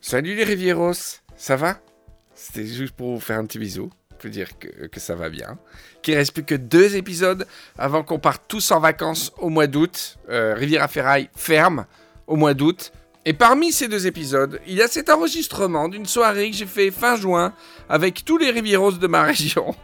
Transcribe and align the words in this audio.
Salut 0.00 0.34
les 0.34 0.44
Rivieros, 0.44 1.20
ça 1.36 1.56
va? 1.56 1.78
C'était 2.34 2.66
juste 2.66 2.94
pour 2.94 3.14
vous 3.14 3.20
faire 3.20 3.38
un 3.38 3.46
petit 3.46 3.58
bisou, 3.58 3.90
pour 4.18 4.30
dire 4.30 4.48
que, 4.58 5.00
ça 5.00 5.14
va 5.14 5.30
bien. 5.30 5.58
Qu'il 6.02 6.16
reste 6.16 6.32
plus 6.32 6.44
que 6.44 6.54
deux 6.54 6.96
épisodes 6.96 7.46
avant 7.78 8.02
qu'on 8.02 8.18
parte 8.18 8.42
tous 8.48 8.72
en 8.72 8.80
vacances 8.80 9.32
au 9.38 9.48
mois 9.48 9.66
d'août. 9.68 10.18
Euh, 10.28 10.54
Riviera 10.54 10.88
Ferraille 10.88 11.30
ferme 11.36 11.86
au 12.26 12.36
mois 12.36 12.54
d'août. 12.54 12.92
Et 13.24 13.34
parmi 13.34 13.70
ces 13.70 13.86
deux 13.86 14.08
épisodes, 14.08 14.60
il 14.66 14.74
y 14.74 14.82
a 14.82 14.88
cet 14.88 15.08
enregistrement 15.08 15.88
d'une 15.88 16.06
soirée 16.06 16.50
que 16.50 16.56
j'ai 16.56 16.66
fait 16.66 16.90
fin 16.90 17.14
juin 17.14 17.52
avec 17.88 18.24
tous 18.24 18.36
les 18.36 18.50
Rivieros 18.50 18.92
de 18.92 19.06
ma 19.06 19.22
région, 19.32 19.74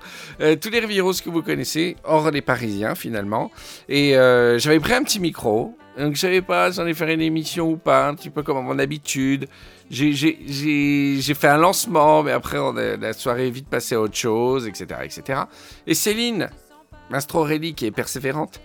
Euh, 0.41 0.57
tous 0.57 0.70
les 0.70 0.80
Rivieros 0.80 1.12
que 1.25 1.30
vous 1.30 1.43
connaissez, 1.43 1.96
hors 2.05 2.30
les 2.32 2.43
Parisiens 2.43 2.95
finalement. 2.96 3.51
Et 3.88 4.16
euh, 4.16 4.59
j'avais 4.59 4.80
pris 4.80 4.95
un 4.95 5.05
petit 5.05 5.20
micro, 5.20 5.77
donc 5.97 6.14
je 6.16 6.20
savais 6.20 6.42
pas 6.42 6.73
si 6.73 6.80
on 6.80 6.83
allait 6.83 6.95
faire 6.95 7.09
une 7.09 7.20
émission 7.20 7.70
ou 7.70 7.77
pas, 7.77 8.09
un 8.09 8.14
petit 8.14 8.30
peu 8.30 8.42
comme 8.42 8.56
à 8.56 8.61
mon 8.62 8.78
habitude. 8.80 9.47
J'ai- 9.91 11.34
fait 11.34 11.48
un 11.48 11.59
lancement, 11.59 12.23
mais 12.25 12.33
après 12.33 12.59
la 13.00 13.12
soirée 13.12 13.47
est 13.47 13.50
vite 13.50 13.69
passée 13.69 13.95
à 13.95 14.00
autre 14.00 14.16
chose, 14.16 14.66
etc. 14.66 15.00
etc. 15.05 15.41
Et 15.86 15.95
Céline, 15.95 16.50
Mastrorelli, 17.11 17.75
qui 17.75 17.86
est 17.86 17.91
persévérante, 17.92 18.61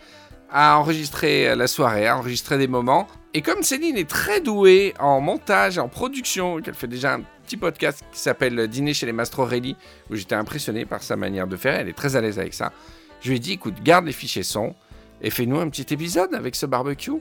a 0.53 0.77
enregistré 0.77 1.55
la 1.55 1.67
soirée, 1.67 2.07
a 2.07 2.15
enregistré 2.15 2.57
des 2.59 2.67
moments. 2.67 3.07
Et 3.33 3.41
comme 3.41 3.63
Céline 3.63 3.97
est 3.97 4.07
très 4.07 4.39
douée 4.39 4.93
en 4.99 5.19
montage 5.19 5.79
en 5.79 5.89
production, 5.89 6.61
qu'elle 6.61 6.75
fait 6.75 6.87
déjà 6.87 7.15
un 7.15 7.21
petit 7.43 7.57
podcast 7.57 8.05
qui 8.13 8.19
s'appelle 8.19 8.67
Dîner 8.67 8.93
chez 8.93 9.07
les 9.07 9.11
Mastrorelli, 9.11 9.75
où 10.11 10.15
j'étais 10.15 10.35
impressionné 10.35 10.85
par 10.85 11.01
sa 11.01 11.15
manière 11.15 11.47
de 11.47 11.57
faire, 11.57 11.79
elle 11.79 11.89
est 11.89 11.97
très 11.97 12.15
à 12.15 12.21
l'aise 12.21 12.37
avec 12.37 12.53
ça. 12.53 12.71
Je 13.21 13.29
lui 13.29 13.37
ai 13.37 13.39
dit, 13.39 13.53
écoute, 13.53 13.81
garde 13.83 14.05
les 14.05 14.11
fichiers 14.11 14.43
son 14.43 14.75
et 15.21 15.31
fais-nous 15.31 15.59
un 15.59 15.69
petit 15.69 15.91
épisode 15.91 16.35
avec 16.35 16.55
ce 16.55 16.67
barbecue. 16.67 17.11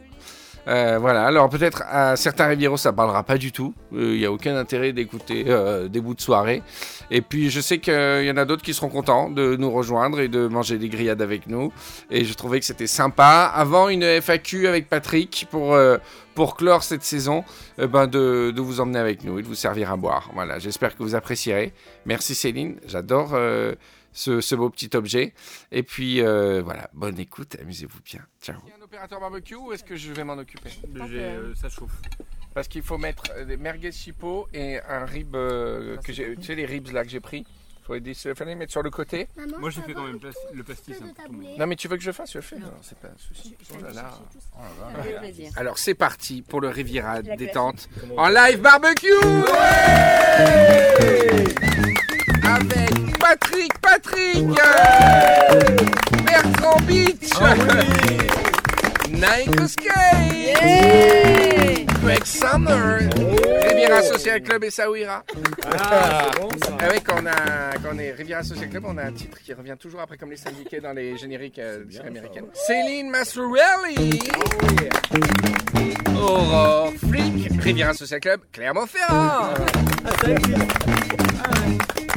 Euh, 0.68 0.98
voilà, 1.00 1.24
alors 1.26 1.48
peut-être 1.48 1.82
à 1.88 2.14
certains 2.16 2.46
Rivieros 2.46 2.76
ça 2.76 2.92
parlera 2.92 3.24
pas 3.24 3.36
du 3.36 3.50
tout, 3.50 3.74
il 3.92 4.18
n'y 4.18 4.24
a 4.24 4.30
aucun 4.30 4.56
intérêt 4.56 4.92
d'écouter 4.92 5.44
euh, 5.48 5.88
des 5.88 6.00
bouts 6.00 6.14
de 6.14 6.20
soirée. 6.20 6.62
Et 7.10 7.20
puis 7.20 7.50
je 7.50 7.60
sais 7.60 7.78
qu'il 7.78 8.24
y 8.24 8.30
en 8.30 8.36
a 8.36 8.44
d'autres 8.44 8.62
qui 8.62 8.72
seront 8.72 8.88
contents 8.88 9.28
de 9.28 9.56
nous 9.56 9.70
rejoindre 9.70 10.20
et 10.20 10.28
de 10.28 10.46
manger 10.46 10.78
des 10.78 10.88
grillades 10.88 11.20
avec 11.20 11.46
nous. 11.46 11.72
Et 12.10 12.24
je 12.24 12.34
trouvais 12.34 12.60
que 12.60 12.66
c'était 12.66 12.86
sympa. 12.86 13.50
Avant 13.54 13.88
une 13.88 14.02
FAQ 14.02 14.66
avec 14.66 14.88
Patrick 14.88 15.46
pour, 15.50 15.74
euh, 15.74 15.98
pour 16.34 16.56
clore 16.56 16.82
cette 16.82 17.02
saison, 17.02 17.44
euh, 17.78 17.86
ben 17.86 18.06
de, 18.06 18.52
de 18.54 18.60
vous 18.60 18.80
emmener 18.80 18.98
avec 18.98 19.24
nous 19.24 19.38
et 19.38 19.42
de 19.42 19.48
vous 19.48 19.54
servir 19.54 19.90
à 19.90 19.96
boire. 19.96 20.30
Voilà, 20.34 20.58
j'espère 20.58 20.96
que 20.96 21.02
vous 21.02 21.14
apprécierez. 21.14 21.72
Merci 22.06 22.34
Céline, 22.34 22.76
j'adore 22.86 23.30
euh, 23.34 23.74
ce, 24.12 24.40
ce 24.40 24.54
beau 24.54 24.70
petit 24.70 24.90
objet. 24.96 25.34
Et 25.70 25.82
puis 25.82 26.20
euh, 26.20 26.62
voilà, 26.62 26.88
bonne 26.92 27.18
écoute, 27.18 27.56
amusez-vous 27.60 28.00
bien. 28.04 28.20
Ciao. 28.40 28.56
Il 28.66 28.70
y 28.70 28.72
a 28.72 28.76
un 28.78 28.82
opérateur 28.82 29.20
barbecue 29.20 29.54
ou 29.54 29.72
est-ce 29.72 29.84
que 29.84 29.96
je 29.96 30.12
vais 30.12 30.24
m'en 30.24 30.34
occuper? 30.38 30.70
Ça 31.60 31.68
chauffe. 31.68 31.92
Parce 32.54 32.68
qu'il 32.68 32.82
faut 32.82 32.98
mettre 32.98 33.24
euh, 33.36 33.44
des 33.46 33.56
merguez 33.56 33.92
chipot 33.92 34.46
et 34.52 34.78
un 34.80 35.06
rib 35.06 35.34
euh, 35.34 35.96
que 35.98 36.12
j'ai. 36.12 36.36
Tu 36.36 36.42
sais, 36.44 36.54
les 36.54 36.66
ribs 36.66 36.88
là 36.92 37.02
que 37.02 37.08
j'ai 37.10 37.20
pris. 37.20 37.46
Il 37.80 37.84
faut 37.86 37.94
aider 37.96 38.14
fallait 38.14 38.52
les 38.52 38.54
mettre 38.54 38.70
sur 38.70 38.82
le 38.84 38.90
côté. 38.90 39.26
Maman, 39.36 39.58
Moi, 39.58 39.70
j'ai 39.70 39.82
fait 39.82 39.92
quand 39.92 40.04
même 40.06 40.20
plas- 40.20 40.30
le 40.54 40.62
pastis. 40.62 40.94
Hein. 41.02 41.12
Non, 41.58 41.66
mais 41.66 41.74
tu 41.74 41.88
veux 41.88 41.96
que 41.96 42.02
je 42.02 42.12
fasse, 42.12 42.32
je 42.34 42.40
fais. 42.40 42.56
Non, 42.58 42.70
c'est 42.80 42.96
pas 42.96 43.08
un 43.08 43.18
souci. 43.18 43.56
Je- 43.60 43.74
je 43.74 43.78
Oh 43.80 43.82
là 43.82 43.92
là. 43.92 45.18
plaisir. 45.18 45.50
Alors 45.56 45.78
c'est 45.78 45.94
parti 45.94 46.42
pour 46.42 46.60
le 46.60 46.68
Riviera 46.68 47.22
détente 47.22 47.88
en 48.16 48.28
live 48.28 48.60
barbecue 48.60 49.08
avec 52.54 53.18
Patrick 53.18 53.72
Patrick. 53.80 54.46
Bertrand 56.24 56.80
Beach. 56.86 57.30
Nike 59.08 59.68
Skate 59.68 60.56
Greg 62.02 62.24
Summer 62.24 62.98
Riviera 63.68 64.02
Social 64.02 64.42
Club 64.42 64.64
et 64.64 64.70
Saouira 64.70 65.22
Ah 65.66 66.30
oui, 66.90 67.00
quand 67.04 67.22
on, 67.22 67.26
a, 67.26 67.76
quand 67.82 67.90
on 67.94 67.98
est 67.98 68.12
Riviera 68.12 68.42
Social 68.42 68.68
Club, 68.68 68.84
on 68.86 68.98
a 68.98 69.04
un 69.04 69.12
titre 69.12 69.38
qui 69.40 69.52
revient 69.52 69.76
toujours 69.78 70.00
après 70.00 70.16
comme 70.16 70.30
les 70.30 70.36
syndiqués 70.36 70.80
dans 70.80 70.92
les 70.92 71.16
génériques 71.16 71.58
euh, 71.58 71.84
américaines. 72.04 72.46
Céline 72.54 73.10
Mastroelli 73.10 74.18
Aurore 76.16 76.92
Flick, 77.08 77.62
Riviera 77.62 77.94
Social 77.94 78.20
Club, 78.20 78.40
Clermont-Ferrand. 78.52 79.54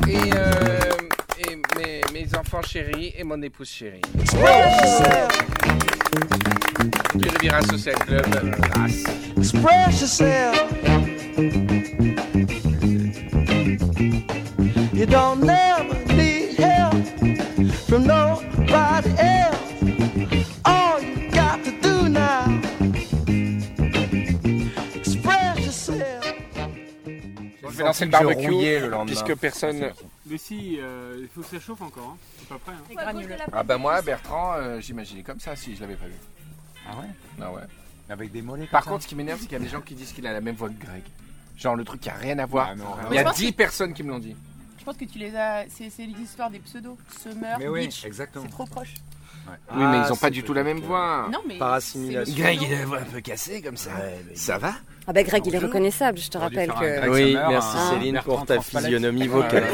Et, 0.08 0.18
euh, 0.34 0.92
et 1.40 1.56
mes, 1.78 2.02
mes 2.14 2.36
enfants 2.38 2.62
chéris 2.62 3.14
et 3.18 3.24
mon 3.24 3.42
épouse 3.42 3.70
chérie. 3.70 4.02
Du 7.16 7.28
Riviera 7.30 7.62
Social 7.64 7.96
Club, 7.96 8.26
Grasse. 8.60 9.04
Express 9.38 10.02
yourself. 10.02 10.64
You 14.94 15.06
don't 15.06 15.42
never 15.42 15.96
need 16.14 16.56
help 16.58 16.94
from 17.88 18.06
nobody 18.06 19.10
else. 19.18 19.35
Lancer 28.00 28.06
le 28.06 28.12
barbecue, 28.12 28.80
le 28.80 28.88
lendemain. 28.90 29.06
puisque 29.06 29.36
personne... 29.40 29.92
Mais 30.26 30.38
si, 30.38 30.78
euh, 30.80 31.18
il 31.22 31.28
faut 31.28 31.42
que 31.42 31.48
ça 31.48 31.60
chauffe 31.60 31.82
encore. 31.82 32.16
Hein. 32.16 32.18
C'est 32.40 32.48
pas 32.48 32.60
prêt. 32.60 32.74
Hein. 32.74 33.46
Ah 33.54 33.64
bah 33.64 33.78
moi, 33.78 34.02
Bertrand, 34.02 34.54
euh, 34.56 34.80
j'imaginais 34.80 35.24
comme 35.24 35.40
ça 35.40 35.56
si 35.56 35.76
je 35.76 35.82
l'avais 35.82 35.96
pas 35.96 36.08
vu. 36.08 36.14
Ah 36.88 36.98
ouais? 37.00 37.08
Ah 37.42 37.52
ouais. 37.52 37.62
Avec 38.10 38.32
des 38.32 38.42
mollets 38.42 38.68
Par 38.68 38.86
contre, 38.86 39.04
ce 39.04 39.08
qui 39.08 39.16
m'énerve, 39.16 39.40
c'est 39.40 39.46
qu'il 39.48 39.58
y 39.58 39.62
a 39.62 39.64
des 39.64 39.70
gens 39.70 39.82
qui 39.82 39.96
disent 39.96 40.12
qu'il 40.14 40.28
a 40.28 40.34
la 40.34 40.42
même 40.42 40.56
voix 40.56 40.70
que 40.70 40.86
Greg. 40.86 41.04
Genre 41.58 41.76
le 41.76 41.84
truc 41.84 42.02
qui 42.02 42.10
a 42.10 42.14
rien 42.16 42.38
à 42.40 42.46
voir. 42.46 42.70
Ah 42.72 42.76
non, 42.76 42.86
Il 43.10 43.16
y 43.16 43.18
a 43.18 43.22
Je 43.22 43.28
pense 43.28 43.38
10 43.38 43.52
personnes 43.54 43.94
qui 43.94 44.04
me 44.04 44.10
l'ont 44.10 44.20
dit. 44.20 44.36
Je 44.78 44.84
pense 44.84 44.98
que 44.98 45.06
tu 45.06 45.18
les 45.18 45.36
as. 45.36 45.66
C'est 45.70 45.90
c'est 45.90 46.06
l'histoire 46.06 46.52
des 46.52 46.60
pseudos. 46.60 46.98
Summer, 47.20 47.58
Mais 47.58 47.68
oui, 47.68 47.88
Beach. 47.88 48.06
exactement. 48.06 48.46
C'est 48.46 48.52
trop 48.52 48.66
proche. 48.66 48.94
Oui, 49.76 49.84
mais 49.84 50.00
ils 50.06 50.12
ont 50.12 50.16
pas 50.18 50.30
du 50.30 50.44
tout 50.44 50.54
la 50.54 50.64
même 50.64 50.80
voix. 50.80 51.28
Non, 51.32 51.40
mais. 51.48 51.58
Par 51.58 51.74
assimilation. 51.74 52.36
Greg, 52.36 52.62
il 52.62 52.74
a 52.74 52.80
la 52.80 52.86
voix 52.86 53.00
un 53.00 53.04
peu 53.04 53.22
cassée 53.22 53.62
comme 53.62 53.78
ça. 53.78 53.92
Ça 54.34 54.58
va 54.58 54.74
Ah 55.08 55.14
bah 55.14 55.24
Greg, 55.24 55.46
il 55.46 55.54
est 55.56 55.60
reconnaissable, 55.60 56.18
je 56.18 56.30
te 56.30 56.38
rappelle 56.38 56.70
que... 56.72 57.10
Oui, 57.10 57.32
Summer, 57.34 57.50
merci 57.50 57.78
un- 57.78 57.90
Céline 57.92 58.22
pour 58.24 58.46
ta 58.46 58.60
physionomie 58.62 59.28
vocale. 59.28 59.66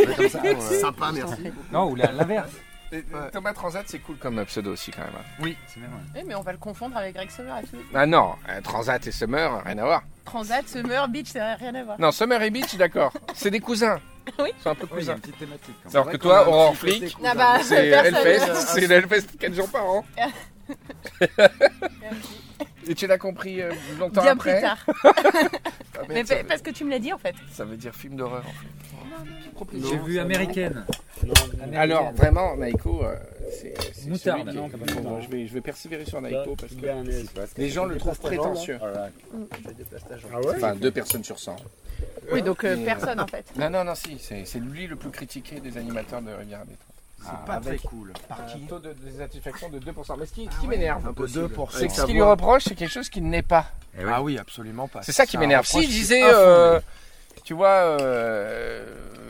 Sympa, 0.59 1.11
merci. 1.13 1.51
Non, 1.71 1.89
ou 1.89 1.95
l'inverse. 1.95 2.51
Euh, 2.93 3.29
Thomas 3.31 3.53
Transat, 3.53 3.83
c'est 3.87 3.99
cool 3.99 4.17
comme 4.17 4.43
pseudo 4.43 4.73
aussi 4.73 4.91
quand 4.91 4.99
même. 5.03 5.13
hein. 5.17 5.23
Oui, 5.41 5.55
c'est 5.73 5.79
bien. 5.79 5.87
ouais. 5.87 6.19
Eh, 6.21 6.23
mais 6.27 6.35
on 6.35 6.41
va 6.41 6.51
le 6.51 6.57
confondre 6.57 6.97
avec 6.97 7.15
Greg 7.15 7.29
Summer 7.29 7.57
et 7.57 7.61
tout. 7.65 7.77
Ah 7.93 8.05
non, 8.05 8.33
euh, 8.49 8.59
Transat 8.61 9.07
et 9.07 9.11
Summer, 9.13 9.63
rien 9.63 9.77
à 9.77 9.85
voir. 9.85 10.03
Transat, 10.25 10.67
Summer, 10.67 11.07
Beach, 11.07 11.27
ça 11.27 11.39
n'a 11.39 11.55
rien 11.55 11.73
à 11.73 11.83
voir. 11.85 11.97
Non, 12.01 12.11
Summer 12.11 12.41
et 12.41 12.49
Beach, 12.49 12.75
d'accord. 12.75 13.13
C'est 13.33 13.49
des 13.49 13.61
cousins. 13.61 14.01
Oui. 14.39 14.49
Sont 14.63 14.69
un 14.69 14.75
peu 14.75 14.87
Oui, 14.91 15.01
il 15.01 15.05
y 15.07 15.09
a 15.09 15.13
cousins. 15.13 15.13
une 15.15 15.19
petite 15.21 15.37
thématique. 15.39 15.75
quand 15.83 15.89
même. 15.89 15.95
Alors 15.95 16.05
C'est 16.05 16.11
que 16.11 16.17
toi, 16.17 16.47
Aurore 16.47 16.79
côté 16.79 17.11
Ah 17.25 17.35
bah, 17.35 17.57
C'est 17.63 17.87
Hellfest, 17.87 18.55
c'est 18.55 18.87
le 18.87 18.91
Hellfest 18.95 19.37
4 19.39 19.53
jours 19.53 19.69
par 19.69 19.85
an. 19.89 20.05
Et 22.87 22.95
tu 22.95 23.05
l'as 23.07 23.17
compris 23.17 23.61
euh, 23.61 23.71
longtemps 23.99 24.21
Bien 24.23 24.31
après 24.33 24.53
plus 24.55 24.61
tard. 24.61 24.85
Ah, 25.93 26.03
Mais 26.09 26.23
veut, 26.23 26.35
parce 26.47 26.61
que 26.63 26.71
tu 26.71 26.83
me 26.83 26.89
l'as 26.89 26.97
dit 26.99 27.13
en 27.13 27.17
fait. 27.19 27.35
ça 27.51 27.63
veut 27.63 27.75
dire 27.77 27.93
film 27.93 28.15
d'horreur 28.15 28.43
en 28.47 29.65
fait. 29.65 29.77
J'ai 29.87 29.97
vu 29.97 30.17
Américaine. 30.19 30.83
Alors 31.75 32.11
vraiment, 32.13 32.55
Naiko, 32.55 33.03
euh, 33.03 33.15
c'est 33.51 33.73
c'est 33.93 34.07
Moutarde, 34.09 34.49
qui- 34.49 34.55
non, 34.55 34.67
Bon, 34.69 35.01
bon, 35.01 35.21
je, 35.21 35.29
vais, 35.29 35.45
je 35.45 35.53
vais 35.53 35.61
persévérer 35.61 36.05
sur 36.05 36.19
Naiko 36.21 36.55
parce 36.55 36.73
que 36.73 37.59
les 37.61 37.69
gens 37.69 37.85
le 37.85 37.97
trouvent 37.97 38.19
prétentieux. 38.19 38.79
Enfin, 40.55 40.75
deux 40.75 40.91
personnes 40.91 41.23
sur 41.23 41.37
100. 41.37 41.57
Oui, 42.31 42.41
donc 42.41 42.63
euh, 42.63 42.75
euh, 42.77 42.85
personne 42.85 43.19
en 43.19 43.27
fait. 43.27 43.45
Non, 43.55 43.69
non, 43.69 43.83
non, 43.83 43.95
si, 43.95 44.17
c'est 44.19 44.45
c'est 44.45 44.59
lui 44.59 44.87
le 44.87 44.95
plus 44.95 45.09
critiqué 45.09 45.59
des 45.59 45.77
animateurs 45.77 46.21
de 46.21 46.31
Rivière 46.31 46.65
des 46.65 46.75
C'est 47.23 47.45
pas 47.45 47.59
très 47.59 47.77
cool. 47.77 48.13
Un 48.29 48.67
taux 48.67 48.79
de 48.79 48.93
désatisfaction 48.93 49.69
de 49.69 49.79
2%. 49.79 50.15
Mais 50.19 50.25
ce 50.25 50.33
qui, 50.33 50.49
ce 50.51 50.59
qui 50.59 50.67
m'énerve, 50.67 51.07
Un 51.07 51.13
peu 51.13 51.25
2%. 51.25 51.67
c'est 51.71 51.87
que 51.87 51.93
ce 51.93 52.05
qu'il 52.05 52.15
lui 52.15 52.21
reproche, 52.21 52.63
c'est 52.63 52.75
quelque 52.75 52.91
chose 52.91 53.09
qu'il 53.09 53.27
n'est 53.27 53.41
pas. 53.41 53.67
Ah 54.07 54.21
oui, 54.21 54.37
absolument 54.37 54.87
pas. 54.87 55.01
C'est 55.03 55.11
ça 55.11 55.25
qui 55.25 55.37
m'énerve. 55.37 55.65
Si 55.65 55.81
je 55.81 55.87
qui 55.87 55.93
disais, 55.93 56.21
euh, 56.23 56.79
tu 57.43 57.53
vois, 57.53 57.97
euh, 57.99 58.85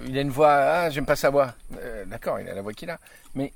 il 0.07 0.17
a 0.17 0.21
une 0.21 0.29
voix, 0.29 0.51
ah, 0.51 0.89
j'aime 0.89 1.05
pas 1.05 1.15
sa 1.15 1.29
voix. 1.29 1.53
Euh, 1.81 2.05
D'accord, 2.05 2.39
il 2.39 2.47
a 2.47 2.53
la 2.53 2.61
voix 2.61 2.73
qu'il 2.73 2.89
a. 2.89 2.97
Mais 3.35 3.51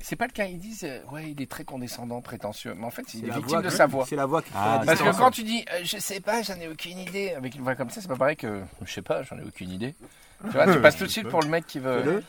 c'est 0.00 0.16
pas 0.16 0.26
le 0.26 0.32
cas. 0.32 0.46
Ils 0.46 0.58
disent, 0.58 0.84
euh, 0.84 1.00
ouais, 1.12 1.30
il 1.30 1.40
est 1.42 1.50
très 1.50 1.64
condescendant, 1.64 2.20
prétentieux. 2.20 2.74
Mais 2.76 2.84
en 2.84 2.90
fait, 2.90 3.14
il 3.14 3.24
est 3.24 3.28
la 3.28 3.34
victime 3.34 3.50
voix 3.50 3.62
de 3.62 3.68
sa 3.70 3.86
voix. 3.86 4.06
C'est 4.08 4.16
la 4.16 4.26
voix 4.26 4.42
qui 4.42 4.50
fait 4.50 4.58
Ah, 4.58 4.78
la 4.80 4.86
Parce 4.86 5.00
que 5.02 5.16
quand 5.18 5.30
tu 5.30 5.42
dis, 5.42 5.64
euh, 5.72 5.80
je 5.84 5.98
sais 5.98 6.20
pas, 6.20 6.42
j'en 6.42 6.58
ai 6.60 6.68
aucune 6.68 6.98
idée, 6.98 7.32
avec 7.34 7.54
une 7.54 7.62
voix 7.62 7.74
comme 7.74 7.90
ça, 7.90 8.00
c'est 8.00 8.08
pas 8.08 8.16
pareil 8.16 8.36
que, 8.36 8.62
je 8.84 8.92
sais 8.92 9.02
pas, 9.02 9.22
j'en 9.22 9.38
ai 9.38 9.42
aucune 9.42 9.70
idée. 9.70 9.94
Tu 10.42 10.52
vois, 10.52 10.72
tu 10.72 10.80
passes 10.82 10.96
tout 10.96 11.04
de 11.04 11.10
suite 11.10 11.28
pour 11.28 11.42
le 11.42 11.48
mec 11.48 11.66
qui 11.66 11.78
veut. 11.80 12.22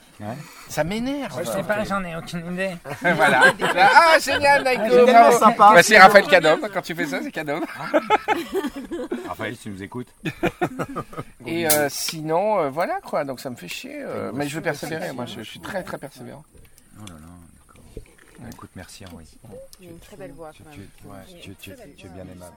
Ça 0.67 0.83
m'énerve. 0.83 1.39
Je 1.45 1.49
sais 1.49 1.63
pas, 1.63 1.83
j'en 1.85 2.03
ai 2.03 2.15
aucune 2.17 2.53
idée. 2.53 2.71
voilà. 3.01 3.53
Ah, 3.73 4.19
génial, 4.19 4.63
tellement 4.63 5.05
bravo. 5.05 5.39
sympa. 5.39 5.71
Bah, 5.73 5.81
c'est 5.83 5.97
Raphaël 5.97 6.27
Cadom. 6.27 6.59
Quand 6.73 6.81
tu 6.81 6.93
fais 6.93 7.05
ça, 7.05 7.21
c'est 7.23 7.31
Cadom. 7.31 7.61
Raphaël, 9.27 9.55
si 9.55 9.63
tu 9.63 9.69
nous 9.69 9.81
écoutes. 9.83 10.13
Et 11.45 11.67
euh, 11.69 11.87
sinon, 11.89 12.59
euh, 12.59 12.69
voilà 12.69 12.99
quoi. 13.01 13.23
Donc 13.23 13.39
ça 13.39 13.49
me 13.49 13.55
fait 13.55 13.67
chier. 13.67 13.95
euh, 14.01 14.31
mais 14.33 14.47
je 14.47 14.55
veux 14.55 14.61
persévérer. 14.61 15.13
Moi, 15.13 15.25
je, 15.25 15.37
je 15.39 15.43
suis 15.49 15.59
très 15.59 15.83
très 15.83 15.97
persévérant. 15.97 16.43
Oh 16.99 17.05
là 17.07 17.13
là. 17.13 17.27
Écoute, 18.49 18.71
merci 18.75 19.03
Henri. 19.11 19.25
Il 19.79 19.87
a 19.87 19.91
une 19.91 19.99
très 19.99 20.17
belle 20.17 20.31
voix 20.31 20.51
Tu, 20.53 20.63
quand 20.63 20.71
tu- 20.71 20.79
même. 20.79 20.89
ouais, 21.13 21.41
tu- 21.41 21.55
tu- 21.55 21.71
tu 21.97 22.05
es 22.05 22.09
bien 22.09 22.23
aimable. 22.23 22.55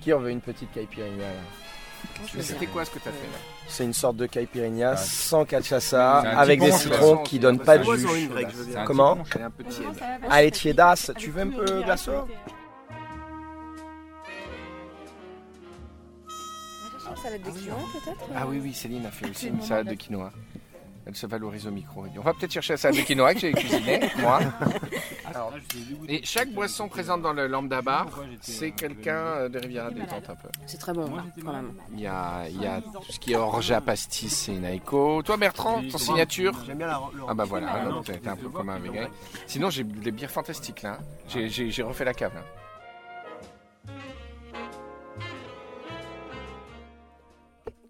Qui 0.00 0.12
en 0.12 0.20
veut 0.20 0.30
une 0.30 0.40
petite 0.40 0.70
caipirinha 0.72 1.26
C'était 2.40 2.66
quoi 2.66 2.84
ce 2.84 2.90
que 2.90 2.98
t'as 3.00 3.10
fait 3.10 3.26
là 3.26 3.38
C'est 3.68 3.84
une 3.84 3.92
sorte 3.92 4.16
de 4.16 4.26
caipirinha 4.26 4.90
Ah. 4.92 4.96
sans 4.96 5.44
cachaça, 5.44 6.18
avec 6.20 6.60
des 6.60 6.70
citrons 6.72 7.18
qui 7.24 7.38
donnent 7.38 7.58
pas 7.58 7.78
de 7.78 7.84
jus. 7.96 8.28
Comment. 8.86 9.18
Allez, 10.30 10.50
tiédas, 10.52 11.10
tu 11.16 11.30
veux 11.30 11.42
un 11.42 11.50
peu 11.50 11.82
glaçon 11.82 12.26
Une 17.10 17.16
salade 17.22 17.42
de 17.42 17.50
quinoa 17.50 17.76
peut-être 17.92 18.24
Ah 18.36 18.46
oui, 18.46 18.60
oui, 18.62 18.72
Céline 18.74 19.06
a 19.06 19.10
fait 19.10 19.28
aussi 19.30 19.48
une 19.48 19.62
salade 19.62 19.88
de 19.88 19.94
quinoa. 19.94 20.30
Elle 21.08 21.16
se 21.16 21.26
valorise 21.26 21.66
au 21.66 21.70
micro. 21.70 22.04
On 22.18 22.20
va 22.20 22.34
peut-être 22.34 22.52
chercher 22.52 22.74
la 22.74 22.76
salade 22.76 22.98
de 22.98 23.02
quinoa 23.02 23.32
que 23.32 23.40
j'ai 23.40 23.52
cuisinée, 23.52 24.10
moi. 24.18 24.40
Alors, 25.24 25.54
et 26.06 26.20
chaque 26.22 26.50
boisson 26.50 26.86
présente 26.86 27.22
dans 27.22 27.32
le 27.32 27.46
lambda 27.46 27.80
bar, 27.80 28.06
c'est 28.42 28.72
quelqu'un 28.72 29.16
euh, 29.16 29.48
de 29.48 29.58
Riviera 29.58 29.90
Détente 29.90 30.28
un 30.28 30.34
peu. 30.34 30.48
C'est 30.66 30.76
très 30.76 30.92
bon 30.92 31.06
hein, 31.16 31.24
quand 31.42 31.52
même. 31.54 31.72
Il 31.94 32.00
y 32.00 32.06
a, 32.06 32.46
il 32.50 32.60
y 32.60 32.66
a 32.66 32.82
tout 32.82 33.10
ce 33.10 33.18
qui 33.18 33.32
est 33.32 33.36
orge 33.36 33.70
à 33.70 33.80
pastis, 33.80 34.30
c'est 34.30 34.52
une 34.54 34.66
Aiko. 34.66 35.22
Toi, 35.22 35.38
Bertrand, 35.38 35.82
ton 35.90 35.96
signature 35.96 36.52
J'aime 36.66 36.76
bien 36.76 36.88
la 36.88 37.00
Ah 37.26 37.32
bah 37.32 37.44
voilà, 37.44 37.86
donc 37.86 38.04
t'as 38.04 38.12
été 38.12 38.28
un 38.28 38.36
peu 38.36 38.50
commun 38.50 38.74
avec 38.74 38.92
elle. 38.94 39.08
Sinon, 39.46 39.70
j'ai 39.70 39.84
des 39.84 40.10
bières 40.12 40.30
fantastiques 40.30 40.82
là. 40.82 40.98
J'ai- 41.26 41.82
refait 41.82 42.04
la 42.04 42.12
cave 42.12 42.34
là. 42.34 42.42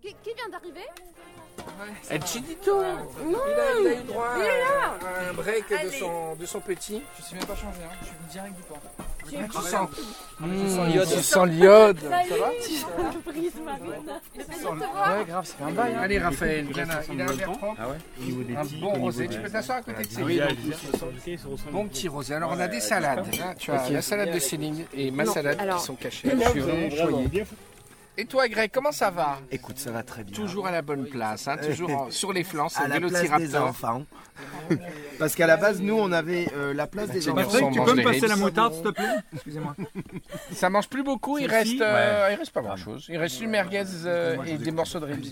Qui, 0.01 0.15
qui 0.23 0.35
vient 0.35 0.49
d'arriver? 0.51 0.87
El 2.11 2.23
Chinito 2.25 2.81
il, 2.83 3.35
a, 3.35 3.81
il 3.81 3.87
a 3.87 3.93
eu 3.93 4.03
droit 4.05 4.27
à 4.29 5.31
un 5.31 5.33
break 5.35 5.65
de 5.85 5.91
son, 5.91 6.35
de 6.37 6.47
son 6.47 6.61
petit. 6.61 7.03
Je 7.19 7.23
suis 7.25 7.37
même 7.37 7.45
pas 7.47 7.55
changé, 7.57 7.79
hein. 7.85 7.91
je 8.01 8.07
suis 8.07 8.15
direct 8.31 8.55
du 8.57 8.63
port. 8.63 8.79
Tu 9.29 9.37
sens, 9.69 9.89
Mmh, 10.41 11.05
tu 11.13 11.23
sens 11.23 11.47
l'iode. 11.49 11.99
Ça 12.01 12.09
va 12.39 12.51
Ouais, 15.19 15.25
grave, 15.27 15.45
ça 15.45 15.55
fait 15.55 15.65
un 15.65 15.71
bail. 15.73 15.95
hein. 15.95 16.01
Allez 16.03 16.19
Raphaël, 16.19 16.67
il 16.71 16.81
en 16.81 16.89
a, 16.91 17.03
il 17.13 17.21
a 17.21 17.25
un 17.25 17.33
verre 17.33 17.53
trempe, 17.53 17.79
un 17.81 18.81
bon 18.81 18.91
rosé. 18.95 19.29
Tu 19.29 19.39
peux 19.41 19.51
t'asseoir 19.51 19.79
à 19.79 19.83
côté 19.83 20.05
de 20.05 20.11
Céline. 20.11 20.45
Bon 21.71 21.87
petit 21.89 22.09
rosé. 22.09 22.35
Alors 22.35 22.53
on 22.55 22.61
a 22.61 22.69
des 22.69 22.81
salades. 22.81 23.27
Là, 23.39 23.55
tu 23.59 23.71
as 23.71 23.91
la 23.91 24.03
salade 24.03 24.33
de 24.33 24.39
Céline 24.39 24.85
et 24.95 25.11
ma 25.11 25.25
Non, 25.25 25.33
salade 25.33 25.59
alors- 25.61 25.79
qui 25.79 25.85
sont 25.85 25.95
cachées. 25.97 26.31
Je 26.33 26.49
suis 26.51 26.61
vraiment 26.61 26.91
choyé. 26.91 27.45
Et 28.21 28.25
toi 28.25 28.49
Greg, 28.49 28.71
comment 28.75 28.91
ça 28.91 29.11
va 29.11 29.39
Écoute, 29.53 29.79
ça 29.79 29.93
va 29.93 30.03
très 30.03 30.25
bien. 30.25 30.35
Toujours 30.35 30.67
à 30.67 30.73
la 30.73 30.83
bonne 30.83 31.07
place, 31.07 31.47
hein, 31.47 31.57
toujours 31.57 31.89
en- 31.91 32.11
sur 32.11 32.33
les 32.33 32.43
flancs, 32.43 32.69
c'est 32.69 32.81
à 32.83 32.89
le 32.89 32.95
la 32.95 32.99
place 33.01 33.13
des 33.13 33.29
Vélociraptor. 33.29 33.69
enfants. 33.69 34.05
Parce 35.21 35.37
qu'à 35.37 35.47
la 35.47 35.57
base, 35.57 35.81
nous, 35.81 35.97
on 35.97 36.11
avait 36.11 36.49
euh, 36.57 36.75
la 36.75 36.89
place 36.89 37.11
des 37.11 37.21
c'est 37.21 37.31
enfants. 37.31 37.43
Patrick, 37.49 37.71
tu 37.73 37.81
peux 37.81 37.95
me 37.95 38.03
passer 38.03 38.27
la 38.27 38.35
moutarde, 38.35 38.75
s'il 38.75 38.83
te 38.83 38.89
plaît 38.89 39.15
Excusez-moi. 39.35 39.77
Ça 40.53 40.69
mange 40.69 40.89
plus 40.89 41.05
beaucoup, 41.05 41.39
il 41.39 41.47
reste, 41.47 41.81
euh, 41.81 42.29
il 42.33 42.35
reste 42.35 42.51
pas 42.53 42.61
grand 42.63 42.77
chose. 42.77 43.07
Il 43.09 43.19
reste 43.19 43.41
une 43.41 43.51
merguez 43.51 43.85
euh, 44.05 44.43
et 44.45 44.59
des 44.59 44.73
morceaux 44.73 44.99
de 44.99 45.05
ribs. 45.07 45.25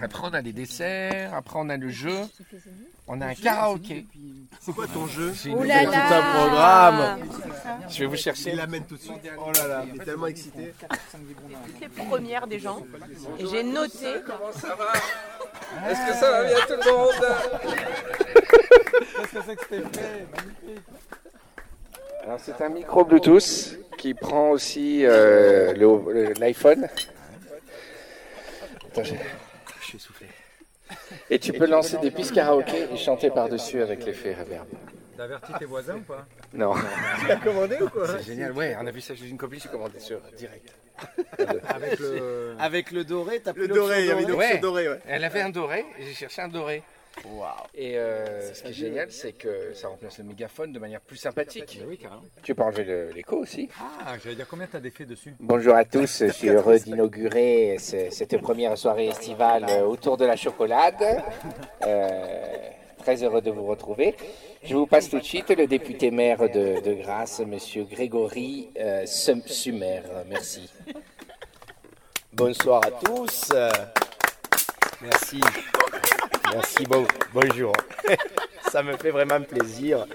Après 0.00 0.22
on 0.24 0.34
a 0.34 0.42
des 0.42 0.52
desserts, 0.52 1.34
après 1.34 1.56
on 1.56 1.68
a 1.68 1.76
le 1.76 1.88
jeu, 1.88 2.18
on 3.06 3.20
a 3.20 3.26
un 3.26 3.34
karaoké. 3.34 4.06
C'est 4.60 4.72
quoi 4.72 4.86
ton 4.86 5.06
jeu 5.06 5.32
Ouh 5.50 5.62
là 5.62 5.84
Tout 5.84 5.90
là 5.90 6.18
un 6.18 6.34
programme. 6.34 7.28
Je 7.88 7.98
vais 8.00 8.06
vous 8.06 8.16
chercher. 8.16 8.50
Il 8.50 8.56
l'amène 8.56 8.84
tout 8.84 8.96
de 8.96 9.00
suite. 9.00 9.14
Oh 9.38 9.52
là 9.52 9.66
là, 9.66 9.84
il 9.86 10.00
est 10.00 10.04
tellement 10.04 10.26
excité. 10.26 10.74
les 11.80 11.88
premières 11.88 12.46
des 12.46 12.58
gens. 12.58 12.82
Et 13.38 13.46
j'ai 13.46 13.62
noté. 13.62 14.20
Comment 14.26 14.52
ça 14.52 14.74
va 14.74 15.90
Est-ce 15.90 16.06
que 16.06 16.18
ça 16.18 16.30
va 16.30 16.44
bien 16.44 16.56
tout 16.66 16.74
le 16.82 16.92
monde 16.92 17.24
Alors 22.24 22.40
c'est 22.40 22.60
un 22.62 22.68
micro 22.68 23.04
Bluetooth 23.04 23.78
qui 23.98 24.14
prend 24.14 24.50
aussi 24.50 25.04
euh, 25.04 25.72
l'iPhone. 26.38 26.88
Attends, 28.86 29.02
suis 29.98 30.12
essoufflé. 30.12 30.26
Et 31.30 31.38
tu 31.38 31.52
peux 31.52 31.66
lancer 31.66 31.96
des 31.98 32.10
pistes 32.10 32.34
karaoké 32.34 32.88
et 32.92 32.96
chanter 32.96 33.30
par-dessus 33.30 33.82
avec 33.82 34.04
l'effet 34.04 34.34
reverb. 34.34 34.66
T'as 35.16 35.24
averti 35.24 35.52
tes 35.58 35.64
voisins 35.64 35.96
ou 35.96 36.00
pas? 36.00 36.26
Non. 36.52 36.74
Tu 37.20 37.26
l'as 37.28 37.36
commandé 37.36 37.78
ou 37.80 37.88
quoi? 37.88 38.08
C'est 38.08 38.24
génial, 38.24 38.52
ouais, 38.52 38.76
on 38.80 38.86
a 38.86 38.90
vu 38.90 39.00
ça 39.00 39.14
chez 39.14 39.28
une 39.28 39.38
copine, 39.38 39.60
j'ai 39.60 39.68
commandé 39.68 40.00
sur 40.00 40.20
direct. 40.36 40.72
Avec 41.68 41.98
le. 41.98 42.56
Avec 42.58 42.90
le 42.90 43.04
doré, 43.04 43.40
t'as 43.40 43.52
pris 43.52 43.62
Le 43.62 43.68
doré, 43.68 44.00
il 44.00 44.06
y 44.06 44.10
avait 44.10 44.22
une 44.22 44.32
option 44.32 44.60
dorée, 44.60 44.88
ouais. 44.88 45.00
Elle 45.06 45.24
avait 45.24 45.40
un 45.40 45.50
doré 45.50 45.84
et 45.98 46.04
j'ai 46.04 46.14
cherché 46.14 46.42
un 46.42 46.48
doré. 46.48 46.82
Et 47.74 47.96
euh, 47.98 48.52
ce 48.54 48.62
qui 48.62 48.68
est 48.68 48.72
génial, 48.72 49.10
c'est 49.10 49.32
que 49.32 49.72
ça 49.74 49.88
remplace 49.88 50.18
le 50.18 50.24
mégaphone 50.24 50.72
de 50.72 50.78
manière 50.78 51.00
plus 51.00 51.16
sympathique. 51.16 51.80
Oui, 51.86 51.96
carrément. 51.98 52.22
Tu 52.42 52.54
peux 52.54 52.62
enlever 52.62 52.84
le- 52.84 53.10
l'écho 53.10 53.36
aussi. 53.36 53.68
Ah, 53.80 54.14
j'allais 54.22 54.36
dire 54.36 54.46
combien 54.48 54.66
t'as 54.66 54.80
d'effets 54.80 55.04
dessus? 55.06 55.34
Bonjour 55.40 55.74
à 55.74 55.84
tous, 55.84 56.24
je 56.26 56.30
suis 56.32 56.48
heureux 56.48 56.78
d'inaugurer 56.78 57.76
ce- 57.78 58.10
cette 58.10 58.38
première 58.40 58.76
soirée 58.78 59.08
estivale 59.08 59.66
euh, 59.68 59.82
autour 59.84 60.16
de 60.16 60.24
la 60.24 60.36
chocolade. 60.36 61.22
Euh, 61.86 62.68
très 62.98 63.22
heureux 63.22 63.42
de 63.42 63.50
vous 63.50 63.66
retrouver. 63.66 64.14
Je 64.62 64.74
vous 64.74 64.86
passe 64.86 65.10
tout 65.10 65.18
de 65.18 65.24
suite 65.24 65.50
le 65.50 65.66
député 65.66 66.10
maire 66.10 66.48
de, 66.48 66.80
de 66.80 66.94
Grasse, 66.94 67.40
monsieur 67.40 67.84
Grégory 67.84 68.70
euh, 68.78 69.04
Sum- 69.06 69.42
Sumer. 69.46 70.00
Merci. 70.28 70.70
Bonsoir 72.32 72.80
à 72.86 72.90
tous. 72.90 73.50
Merci. 75.02 75.40
Merci, 76.54 76.84
bon, 76.84 77.04
bonjour. 77.32 77.72
Ça 78.70 78.80
me 78.84 78.96
fait 78.96 79.10
vraiment 79.10 79.40
plaisir. 79.40 80.06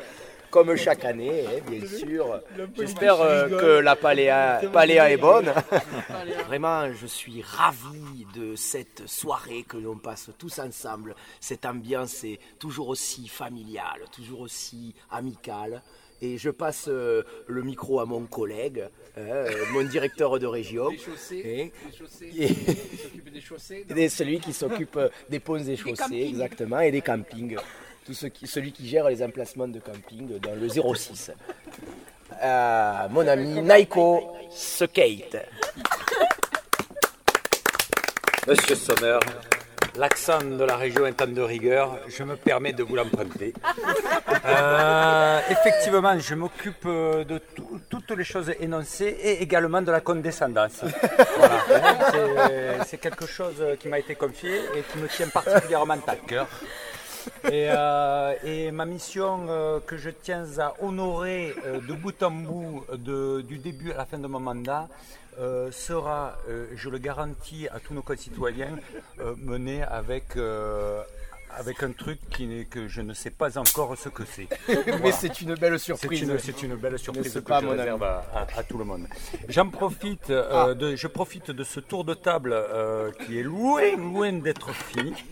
Comme 0.49 0.73
chaque 0.77 1.03
année, 1.03 1.45
hein, 1.45 1.59
bien 1.69 1.85
sûr. 1.85 2.39
J'espère 2.77 3.19
euh, 3.19 3.49
que 3.49 3.79
la 3.81 3.97
paléa, 3.97 4.61
paléa 4.71 5.11
est 5.11 5.17
bonne. 5.17 5.53
Vraiment, 6.47 6.93
je 6.93 7.07
suis 7.07 7.41
ravi 7.41 8.25
de 8.33 8.55
cette 8.55 9.05
soirée 9.05 9.63
que 9.67 9.75
l'on 9.75 9.97
passe 9.97 10.29
tous 10.37 10.59
ensemble. 10.59 11.13
Cette 11.41 11.65
ambiance 11.65 12.23
est 12.23 12.39
toujours 12.57 12.87
aussi 12.87 13.27
familiale, 13.27 13.99
toujours 14.15 14.39
aussi 14.39 14.95
amicale. 15.11 15.81
Et 16.21 16.37
je 16.37 16.49
passe 16.49 16.85
euh, 16.89 17.23
le 17.47 17.61
micro 17.63 17.99
à 18.01 18.05
mon 18.05 18.25
collègue, 18.25 18.83
hein, 19.17 19.21
euh, 19.21 19.49
mon 19.71 19.83
directeur 19.83 20.37
de 20.37 20.45
région. 20.45 20.89
Et- 21.31 21.71
et- 22.37 22.55
et 23.95 24.09
celui 24.09 24.39
qui 24.39 24.51
s'occupe 24.53 24.97
euh, 24.97 25.09
des 25.29 25.39
ponts 25.39 25.57
et 25.57 25.77
chaussées, 25.77 26.25
exactement, 26.29 26.79
et 26.81 26.91
des 26.91 27.01
campings. 27.01 27.55
Tout 28.05 28.13
ce 28.13 28.27
qui, 28.27 28.47
celui 28.47 28.71
qui 28.71 28.87
gère 28.87 29.07
les 29.07 29.23
emplacements 29.23 29.67
de 29.67 29.79
camping 29.79 30.39
dans 30.39 30.55
le 30.55 30.67
06. 30.67 31.31
Euh, 32.41 33.07
mon 33.11 33.27
ami 33.27 33.61
Naiko 33.61 34.33
Skate. 34.51 35.37
Monsieur 38.47 38.75
Sommer, 38.75 39.19
l'accent 39.99 40.39
de 40.61 40.63
la 40.63 40.77
région 40.77 41.05
étant 41.05 41.27
de 41.27 41.41
rigueur, 41.41 41.97
je 42.07 42.23
me 42.23 42.35
permets 42.35 42.73
de 42.73 42.83
vous 42.83 42.95
l'emprunter. 42.95 43.53
Euh, 44.45 45.39
effectivement, 45.49 46.17
je 46.17 46.33
m'occupe 46.35 46.85
euh, 46.85 47.23
de 47.25 47.39
tout- 47.55 47.81
toutes 47.89 48.11
les 48.11 48.23
choses 48.23 48.51
énoncées 48.59 49.17
et 49.21 49.41
également 49.43 49.81
de 49.81 49.91
la 49.91 49.99
condescendance. 50.01 50.79
Voilà. 51.37 51.59
C'est- 52.11 52.85
C'est 52.87 52.97
quelque 52.99 53.25
chose 53.27 53.55
qui 53.79 53.87
m'a 53.89 53.99
été 53.99 54.15
confié 54.15 54.55
et 54.75 54.81
qui 54.89 54.97
me 54.99 55.07
tient 55.07 55.27
particulièrement 55.27 55.97
à 56.07 56.15
cœur. 56.15 56.47
Et, 57.45 57.69
euh, 57.69 58.33
et 58.43 58.71
ma 58.71 58.85
mission 58.85 59.45
euh, 59.49 59.79
que 59.79 59.97
je 59.97 60.09
tiens 60.09 60.45
à 60.57 60.73
honorer 60.81 61.55
euh, 61.65 61.79
de 61.79 61.93
bout 61.93 62.21
en 62.23 62.31
bout 62.31 62.85
du 62.97 63.57
début 63.57 63.91
à 63.91 63.97
la 63.97 64.05
fin 64.05 64.17
de 64.17 64.27
mon 64.27 64.39
mandat 64.39 64.87
sera, 65.71 66.35
je 66.75 66.89
le 66.89 66.97
garantis 66.97 67.69
à 67.69 67.79
tous 67.79 67.93
nos 67.93 68.01
concitoyens, 68.01 68.77
menée 69.37 69.81
avec, 69.83 70.37
avec 71.57 71.83
un 71.83 71.91
truc 71.91 72.19
qui 72.29 72.45
n'est- 72.47 72.65
que 72.65 72.87
je 72.87 73.01
ne 73.01 73.13
sais 73.13 73.29
pas 73.31 73.57
encore 73.57 73.97
ce 73.97 74.09
que 74.09 74.23
c'est. 74.25 74.47
Mais 75.03 75.11
c'est 75.11 75.41
une 75.41 75.55
belle 75.55 75.79
surprise. 75.79 76.31
c'est 76.41 76.63
une 76.63 76.75
belle 76.75 76.97
surprise 76.99 77.33
que 77.33 77.39
pas, 77.39 77.59
je 77.61 77.65
mon 77.65 77.71
réserve 77.71 78.03
à, 78.03 78.23
à- 78.33 78.59
à 78.59 78.63
tout 78.63 78.77
le 78.77 78.85
monde. 78.85 79.07
J'en 79.47 79.69
profite, 79.69 80.29
euh, 80.29 80.73
de, 80.73 80.95
je 80.95 81.07
profite 81.07 81.51
de 81.51 81.63
ce 81.63 81.79
tour 81.79 82.03
de 82.05 82.13
table 82.13 82.53
euh, 82.53 83.11
qui 83.25 83.39
est 83.39 83.43
loin, 83.43 83.95
loin 83.97 84.31
d'être 84.33 84.73
fini. 84.73 85.13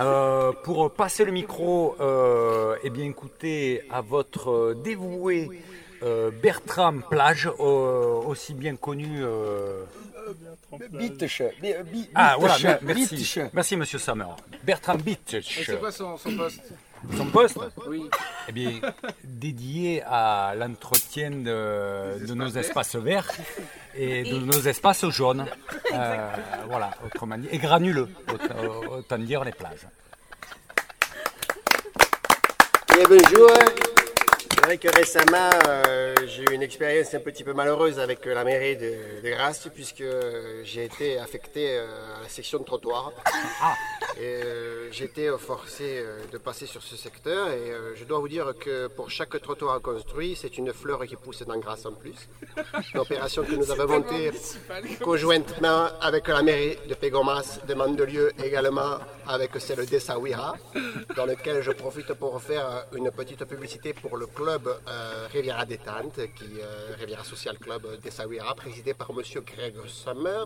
Euh, 0.00 0.52
pour 0.62 0.92
passer 0.94 1.24
le 1.24 1.32
micro, 1.32 1.96
euh, 1.98 2.76
eh 2.84 2.90
bien 2.90 3.04
écoutez, 3.06 3.82
à 3.90 4.00
votre 4.00 4.74
dévoué 4.84 5.50
euh, 6.02 6.30
Bertrand 6.30 7.00
Plage, 7.00 7.46
euh, 7.60 8.20
aussi 8.26 8.54
bien 8.54 8.76
connu. 8.76 9.22
euh, 9.22 9.84
bi- 11.84 12.08
Ah 12.14 12.36
voilà, 12.38 12.56
merci, 12.82 13.38
merci 13.52 13.76
Monsieur 13.76 13.98
Sammer. 13.98 14.26
Bertrand 14.62 14.96
Bitch. 14.96 15.36
son, 15.90 16.16
son 16.16 16.36
poste? 16.36 16.62
Son 17.16 17.26
poste? 17.26 17.58
Oui. 17.86 18.10
Eh 18.48 18.52
bien, 18.52 18.72
dédié 19.22 20.02
à 20.04 20.54
l'entretien 20.56 21.30
de, 21.30 22.26
de 22.26 22.34
nos 22.34 22.48
espaces 22.50 22.96
verts 22.96 23.30
et 23.94 24.24
de 24.24 24.38
nos 24.40 24.60
espaces 24.60 25.08
jaunes. 25.08 25.46
Euh, 25.92 26.28
voilà, 26.68 26.90
autrement 27.06 27.38
dit, 27.38 27.48
et 27.52 27.58
granuleux, 27.58 28.08
autant, 28.32 28.90
autant 28.96 29.18
dire 29.18 29.44
les 29.44 29.52
plages. 29.52 29.86
Eh 33.00 33.04
bonjour. 33.08 33.48
C'est 34.68 34.76
vrai 34.76 34.90
que 34.90 34.98
récemment, 34.98 35.50
euh, 35.66 36.14
j'ai 36.26 36.42
eu 36.42 36.54
une 36.54 36.60
expérience 36.60 37.14
un 37.14 37.20
petit 37.20 37.42
peu 37.42 37.54
malheureuse 37.54 37.98
avec 37.98 38.26
euh, 38.26 38.34
la 38.34 38.44
mairie 38.44 38.76
de, 38.76 39.22
de 39.24 39.30
Grasse, 39.30 39.66
puisque 39.74 40.02
euh, 40.02 40.60
j'ai 40.62 40.84
été 40.84 41.18
affecté 41.18 41.78
à 41.78 42.20
la 42.22 42.28
section 42.28 42.58
de 42.58 42.64
trottoir. 42.64 43.12
Et 44.20 44.24
euh, 44.24 44.92
j'ai 44.92 45.06
été 45.06 45.28
euh, 45.28 45.38
forcé 45.38 46.04
de 46.30 46.36
passer 46.36 46.66
sur 46.66 46.82
ce 46.82 46.96
secteur. 46.96 47.48
Et 47.48 47.70
euh, 47.70 47.94
je 47.96 48.04
dois 48.04 48.18
vous 48.18 48.28
dire 48.28 48.52
que 48.60 48.88
pour 48.88 49.10
chaque 49.10 49.40
trottoir 49.40 49.80
construit, 49.80 50.36
c'est 50.38 50.58
une 50.58 50.74
fleur 50.74 51.06
qui 51.06 51.16
pousse 51.16 51.42
dans 51.44 51.56
Grasse 51.56 51.86
en 51.86 51.92
plus. 51.92 52.28
Une 52.92 53.00
opération 53.00 53.44
que 53.44 53.54
nous 53.54 53.70
avons 53.70 54.00
montée 54.00 54.32
conjointement 55.00 55.88
avec 55.98 56.28
la 56.28 56.42
mairie 56.42 56.76
de 56.86 56.92
Pégomas, 56.92 57.60
de 57.66 57.72
Mandelieu, 57.72 58.32
également 58.44 58.98
avec 59.28 59.50
celle 59.60 59.84
d'Essaouira, 59.84 60.56
dans 61.14 61.26
lequel 61.26 61.62
je 61.62 61.70
profite 61.70 62.14
pour 62.14 62.40
faire 62.40 62.86
une 62.96 63.10
petite 63.10 63.44
publicité 63.44 63.92
pour 63.92 64.16
le 64.16 64.26
club 64.26 64.66
euh, 64.66 65.28
Riviera 65.30 65.66
Détente, 65.66 66.20
qui 66.34 66.60
euh, 66.60 66.94
Riviera 66.98 67.22
Social 67.24 67.58
Club 67.58 68.00
d'Essaouira, 68.02 68.54
présidé 68.54 68.94
par 68.94 69.12
Monsieur 69.12 69.42
Greg 69.42 69.74
Sommer. 69.86 70.44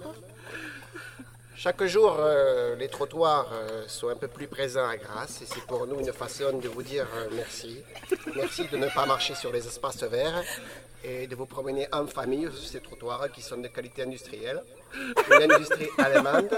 Chaque 1.55 1.85
jour, 1.85 2.17
euh, 2.19 2.75
les 2.75 2.89
trottoirs 2.89 3.49
euh, 3.53 3.85
sont 3.87 4.09
un 4.09 4.17
peu 4.17 4.27
plus 4.27 4.49
présents 4.49 4.89
à 4.89 4.97
Grasse 4.97 5.43
et 5.43 5.47
c'est 5.47 5.65
pour 5.65 5.87
nous 5.87 6.01
une 6.01 6.13
façon 6.13 6.59
de 6.59 6.67
vous 6.67 6.83
dire 6.83 7.07
merci. 7.37 7.79
Merci 8.35 8.67
de 8.67 8.77
ne 8.77 8.89
pas 8.89 9.07
marcher 9.07 9.37
sur 9.37 9.53
les 9.53 9.65
espaces 9.65 10.03
verts 10.03 10.43
et 11.05 11.29
de 11.29 11.37
vous 11.37 11.47
promener 11.47 11.87
en 11.93 12.07
famille 12.09 12.49
sur 12.53 12.69
ces 12.69 12.81
trottoirs 12.81 13.31
qui 13.31 13.43
sont 13.43 13.59
de 13.59 13.69
qualité 13.69 14.03
industrielle. 14.03 14.61
Une 14.95 15.53
industrie 15.53 15.89
allemande 15.99 16.51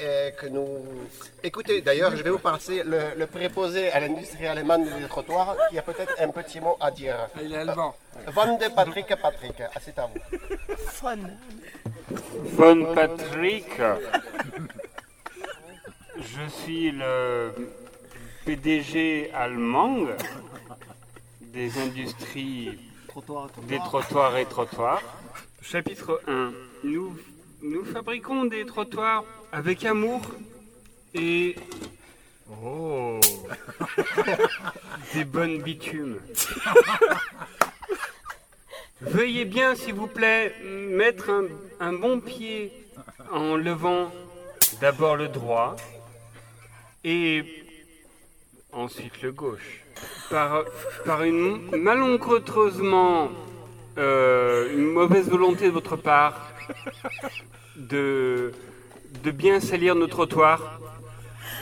et 0.00 0.32
que 0.38 0.46
nous... 0.46 0.68
Écoutez, 1.42 1.80
d'ailleurs, 1.80 2.14
je 2.16 2.22
vais 2.22 2.30
vous 2.30 2.38
passer 2.38 2.82
le, 2.84 3.14
le 3.16 3.26
préposé 3.26 3.90
à 3.90 4.00
l'industrie 4.00 4.46
allemande 4.46 4.84
des 4.84 5.06
trottoirs 5.08 5.56
qui 5.70 5.78
a 5.78 5.82
peut-être 5.82 6.14
un 6.20 6.28
petit 6.28 6.60
mot 6.60 6.76
à 6.80 6.90
dire. 6.90 7.16
Il 7.42 7.52
est 7.52 7.56
allemand. 7.58 7.94
Von 8.28 8.56
de 8.58 8.68
Patrick 8.74 9.06
Patrick, 9.20 9.54
Ah, 9.74 9.78
c'est 9.80 9.98
à 9.98 10.06
vous. 10.06 10.20
Von 12.56 12.94
Patrick. 12.94 13.66
Je 16.16 16.48
suis 16.62 16.90
le 16.90 17.52
PDG 18.44 19.30
allemand 19.34 19.96
des 21.40 21.78
industries 21.78 22.78
des 23.68 23.78
trottoirs 23.78 24.36
et 24.36 24.44
trottoirs. 24.46 25.02
Chapitre 25.62 26.20
1. 26.28 26.52
Nous, 26.84 27.16
nous 27.62 27.84
fabriquons 27.84 28.44
des 28.44 28.64
trottoirs 28.64 29.24
avec 29.52 29.84
amour 29.84 30.22
et... 31.14 31.56
Oh 32.62 33.20
Des 35.14 35.24
bonnes 35.24 35.58
bitumes. 35.58 36.18
Veuillez 39.00 39.44
bien, 39.44 39.74
s'il 39.74 39.94
vous 39.94 40.06
plaît, 40.06 40.54
mettre 40.64 41.30
un, 41.30 41.44
un 41.80 41.92
bon 41.92 42.20
pied 42.20 42.72
en 43.30 43.56
levant 43.56 44.10
d'abord 44.80 45.16
le 45.16 45.28
droit 45.28 45.76
et 47.04 47.44
ensuite 48.72 49.20
le 49.22 49.32
gauche. 49.32 49.84
Par, 50.30 50.64
par 51.04 51.22
une 51.22 51.76
malencontreusement, 51.76 53.30
euh, 53.98 54.72
une 54.72 54.92
mauvaise 54.92 55.28
volonté 55.28 55.66
de 55.66 55.72
votre 55.72 55.96
part 55.96 56.48
de, 57.76 58.52
bien 59.24 59.60
salir 59.60 59.94
nos 59.94 60.06
trottoirs, 60.06 60.80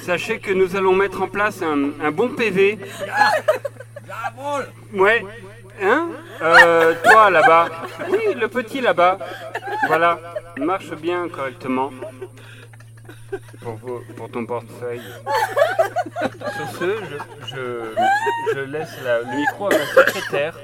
sachez 0.02 0.38
que 0.38 0.52
nous 0.52 0.76
allons 0.76 0.94
mettre 0.94 1.22
en 1.22 1.28
place 1.28 1.62
un, 1.62 1.90
un 2.00 2.10
bon 2.10 2.28
PV. 2.28 2.78
Ouais. 4.92 5.24
Hein 5.82 6.08
Euh, 6.42 6.94
Toi 7.04 7.30
là-bas. 7.30 7.68
Oui, 8.10 8.34
le 8.34 8.48
petit 8.48 8.80
là-bas. 8.80 9.18
Voilà. 9.88 10.18
Marche 10.56 10.90
bien 10.92 11.28
correctement. 11.28 11.90
Pour, 13.60 13.74
vos- 13.74 14.02
pour 14.16 14.30
ton 14.30 14.46
portefeuille. 14.46 15.02
Sur 16.56 16.70
ce, 16.78 17.04
je, 17.04 17.46
je, 17.46 17.94
je 18.54 18.60
laisse 18.60 19.00
la- 19.02 19.20
le 19.20 19.36
micro 19.36 19.66
à 19.66 19.70
ma 19.70 19.86
secrétaire 19.86 20.58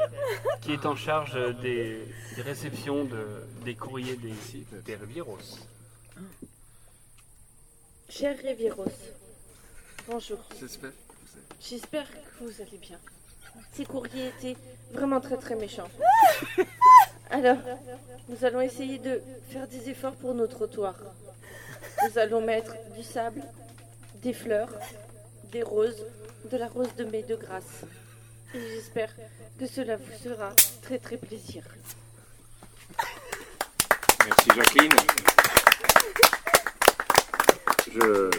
qui 0.61 0.73
est 0.73 0.87
en 0.87 0.95
charge 0.97 1.35
des, 1.61 2.07
des 2.37 2.43
réceptions 2.43 3.05
de, 3.05 3.27
des 3.65 3.75
courriers 3.75 4.17
des, 4.17 4.35
des 4.87 4.95
Rivieros. 4.97 5.39
Cher 8.09 8.37
Rivieros, 8.43 8.85
bonjour. 10.09 10.39
J'espère. 10.61 10.91
J'espère 11.61 12.07
que 12.11 12.45
vous 12.45 12.61
allez 12.61 12.79
bien. 12.79 12.99
Ces 13.73 13.85
courriers 13.87 14.29
étaient 14.29 14.57
vraiment 14.93 15.21
très 15.21 15.37
très 15.37 15.55
méchants. 15.57 15.89
Alors, 17.31 17.57
nous 18.29 18.45
allons 18.45 18.61
essayer 18.61 18.99
de 18.99 19.21
faire 19.51 19.67
des 19.67 19.89
efforts 19.89 20.15
pour 20.17 20.35
nos 20.35 20.47
trottoirs. 20.47 20.97
Nous 22.03 22.19
allons 22.19 22.41
mettre 22.41 22.75
du 22.97 23.03
sable, 23.03 23.43
des 24.23 24.33
fleurs, 24.33 24.71
des 25.51 25.63
roses, 25.63 26.05
de 26.51 26.57
la 26.57 26.69
rose 26.69 26.95
de 26.97 27.05
mai 27.05 27.23
de 27.23 27.37
grâce. 27.37 27.85
J'espère 28.55 29.11
que 29.59 29.67
cela 29.67 29.97
vous 29.97 30.13
fera 30.23 30.53
très 30.83 30.99
très 30.99 31.17
plaisir. 31.17 31.63
Merci 34.27 34.51
Jacqueline. 34.55 34.93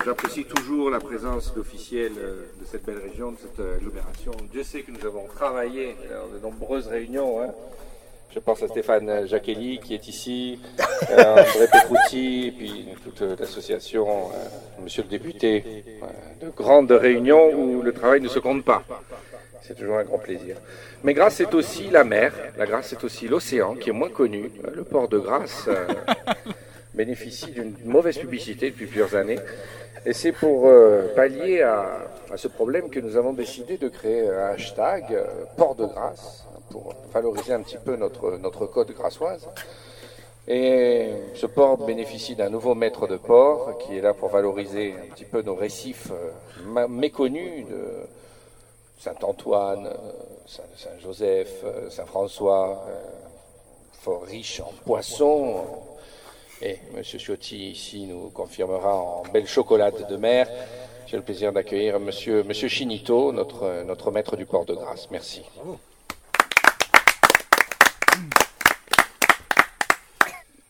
J'apprécie 0.06 0.46
toujours 0.46 0.90
la 0.90 1.00
présence 1.00 1.54
d'officiels 1.54 2.14
euh, 2.18 2.46
de 2.60 2.66
cette 2.66 2.86
belle 2.86 2.98
région, 2.98 3.32
de 3.32 3.38
cette 3.38 3.60
euh, 3.60 3.76
agglomération. 3.78 4.32
Dieu 4.52 4.64
sait 4.64 4.82
que 4.82 4.92
nous 4.92 5.06
avons 5.06 5.28
travaillé 5.28 5.96
dans 6.10 6.28
de 6.28 6.40
nombreuses 6.40 6.88
réunions. 6.88 7.42
hein. 7.42 7.54
Je 8.34 8.40
pense 8.40 8.63
à 8.63 8.68
Stéphane 8.68 9.28
Jacquelli 9.28 9.80
qui 9.80 9.94
est 9.94 10.08
ici, 10.08 10.60
euh, 11.12 11.22
André 11.34 11.68
Petrucci, 11.72 12.48
et 12.48 12.52
puis 12.52 12.88
toute 13.04 13.22
euh, 13.22 13.36
l'association, 13.40 14.08
euh, 14.08 14.82
monsieur 14.84 15.04
le 15.04 15.10
député. 15.10 15.63
euh, 16.02 16.46
de 16.46 16.50
grandes 16.52 16.92
réunions 16.92 17.52
où 17.54 17.82
le 17.82 17.94
travail 17.94 18.22
ne 18.22 18.28
se 18.28 18.40
compte 18.40 18.66
pas. 18.66 18.84
C'est 19.62 19.75
toujours 19.75 19.98
un 19.98 20.04
grand 20.04 20.18
plaisir. 20.18 20.58
Mais 21.04 21.13
Grasse, 21.13 21.36
c'est 21.36 21.54
aussi 21.54 21.90
la 21.90 22.04
mer, 22.04 22.34
la 22.58 22.66
Grasse, 22.66 22.88
c'est 22.90 23.04
aussi 23.04 23.28
l'océan 23.28 23.75
qui 23.75 23.90
est 23.90 23.94
moins 23.94 24.10
connu. 24.10 24.52
Euh, 24.66 24.72
Le 24.74 24.84
port 24.84 25.08
de 25.08 25.20
Grasse 25.20 25.66
euh, 25.68 25.86
bénéficie 26.94 27.52
d'une 27.52 27.75
mauvaise 27.86 28.18
publicité 28.18 28.72
depuis 28.72 28.88
plusieurs 28.88 29.16
années. 29.16 29.40
Et 30.06 30.12
c'est 30.13 30.34
pour 30.34 30.68
euh, 30.68 31.13
pallier 31.16 31.62
à, 31.62 31.86
à 32.32 32.36
ce 32.36 32.48
problème 32.50 32.90
que 32.90 33.00
nous 33.00 33.16
avons 33.16 33.32
décidé 33.32 33.78
de 33.78 33.88
créer 33.88 34.28
un 34.28 34.48
hashtag 34.48 35.06
euh, 35.12 35.24
port 35.56 35.75
de 35.75 35.86
Grasse 35.86 36.43
pour 36.74 36.92
valoriser 37.13 37.53
un 37.53 37.62
petit 37.62 37.77
peu 37.77 37.96
notre, 37.96 38.32
notre 38.38 38.65
côte 38.65 38.92
grassoise. 38.92 39.48
Et 40.48 41.12
ce 41.36 41.46
port 41.46 41.77
bénéficie 41.77 42.36
d'un 42.36 42.50
nouveau 42.50 42.74
maître 42.74 43.08
de 43.08 43.15
port 43.15 43.77
qui 43.77 43.96
est 43.98 44.01
là 44.01 44.13
pour 44.15 44.30
valoriser 44.30 44.96
un 45.01 45.13
petit 45.13 45.24
peu 45.24 45.42
nos 45.44 45.56
récifs 45.56 46.10
euh, 46.12 46.88
méconnus 46.88 47.65
de 47.70 47.84
Saint-Antoine, 49.00 49.86
euh, 49.88 50.12
Saint- 50.48 50.63
Saint-Joseph, 50.75 51.62
euh, 51.63 51.89
Saint-François, 51.92 52.84
fort 54.01 54.24
riche 54.24 54.60
en 54.60 54.74
poissons. 54.84 55.63
Et 56.62 56.77
M. 56.96 57.03
Ciotti 57.03 57.70
ici 57.72 58.06
nous 58.08 58.30
confirmera 58.32 58.96
en 58.96 59.24
belle 59.32 59.48
chocolate 59.48 60.10
de 60.10 60.18
mer. 60.18 60.50
J'ai 61.08 61.18
le 61.18 61.24
plaisir 61.24 61.53
d'accueillir 61.53 61.96
M. 61.98 62.03
Monsieur, 62.06 62.44
Monsieur 62.44 62.68
Chinito, 62.68 63.32
notre, 63.32 63.84
notre 63.84 64.10
maître 64.12 64.36
du 64.36 64.46
port 64.46 64.65
de 64.65 64.74
Grasse. 64.74 65.08
Merci. 65.12 65.44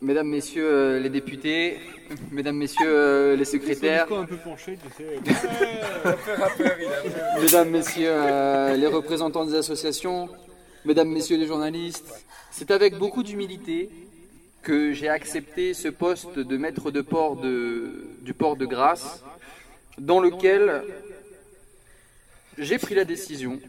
Mesdames, 0.04 0.28
Messieurs 0.28 0.68
euh, 0.70 1.00
les 1.00 1.10
députés, 1.10 1.78
Mesdames, 2.32 2.58
Messieurs 2.58 2.86
euh, 2.88 3.36
les 3.38 3.46
secrétaires, 3.46 4.12
un 4.12 4.26
peu 4.26 4.36
penché, 4.38 4.78
tu 4.78 5.04
sais. 5.04 5.20
Mesdames, 7.42 7.70
Messieurs 7.70 8.10
euh, 8.12 8.76
les 8.76 8.88
représentants 8.88 9.46
des 9.46 9.56
associations, 9.56 10.28
Mesdames, 10.84 11.08
Messieurs 11.10 11.38
les 11.38 11.48
journalistes, 11.48 12.26
c'est 12.52 12.70
avec 12.72 12.98
beaucoup 12.98 13.24
d'humilité 13.24 13.90
que 14.62 14.92
j'ai 14.92 15.08
accepté 15.08 15.74
ce 15.74 15.88
poste 15.88 16.38
de 16.38 16.58
maître 16.58 16.92
de 16.92 17.00
port 17.02 17.38
de- 17.38 18.06
du 18.22 18.34
port 18.34 18.58
de 18.58 18.66
Grasse, 18.66 19.24
dans 19.98 20.20
lequel 20.20 20.84
j'ai 22.58 22.78
pris 22.78 22.96
la 22.96 23.06
décision 23.06 23.60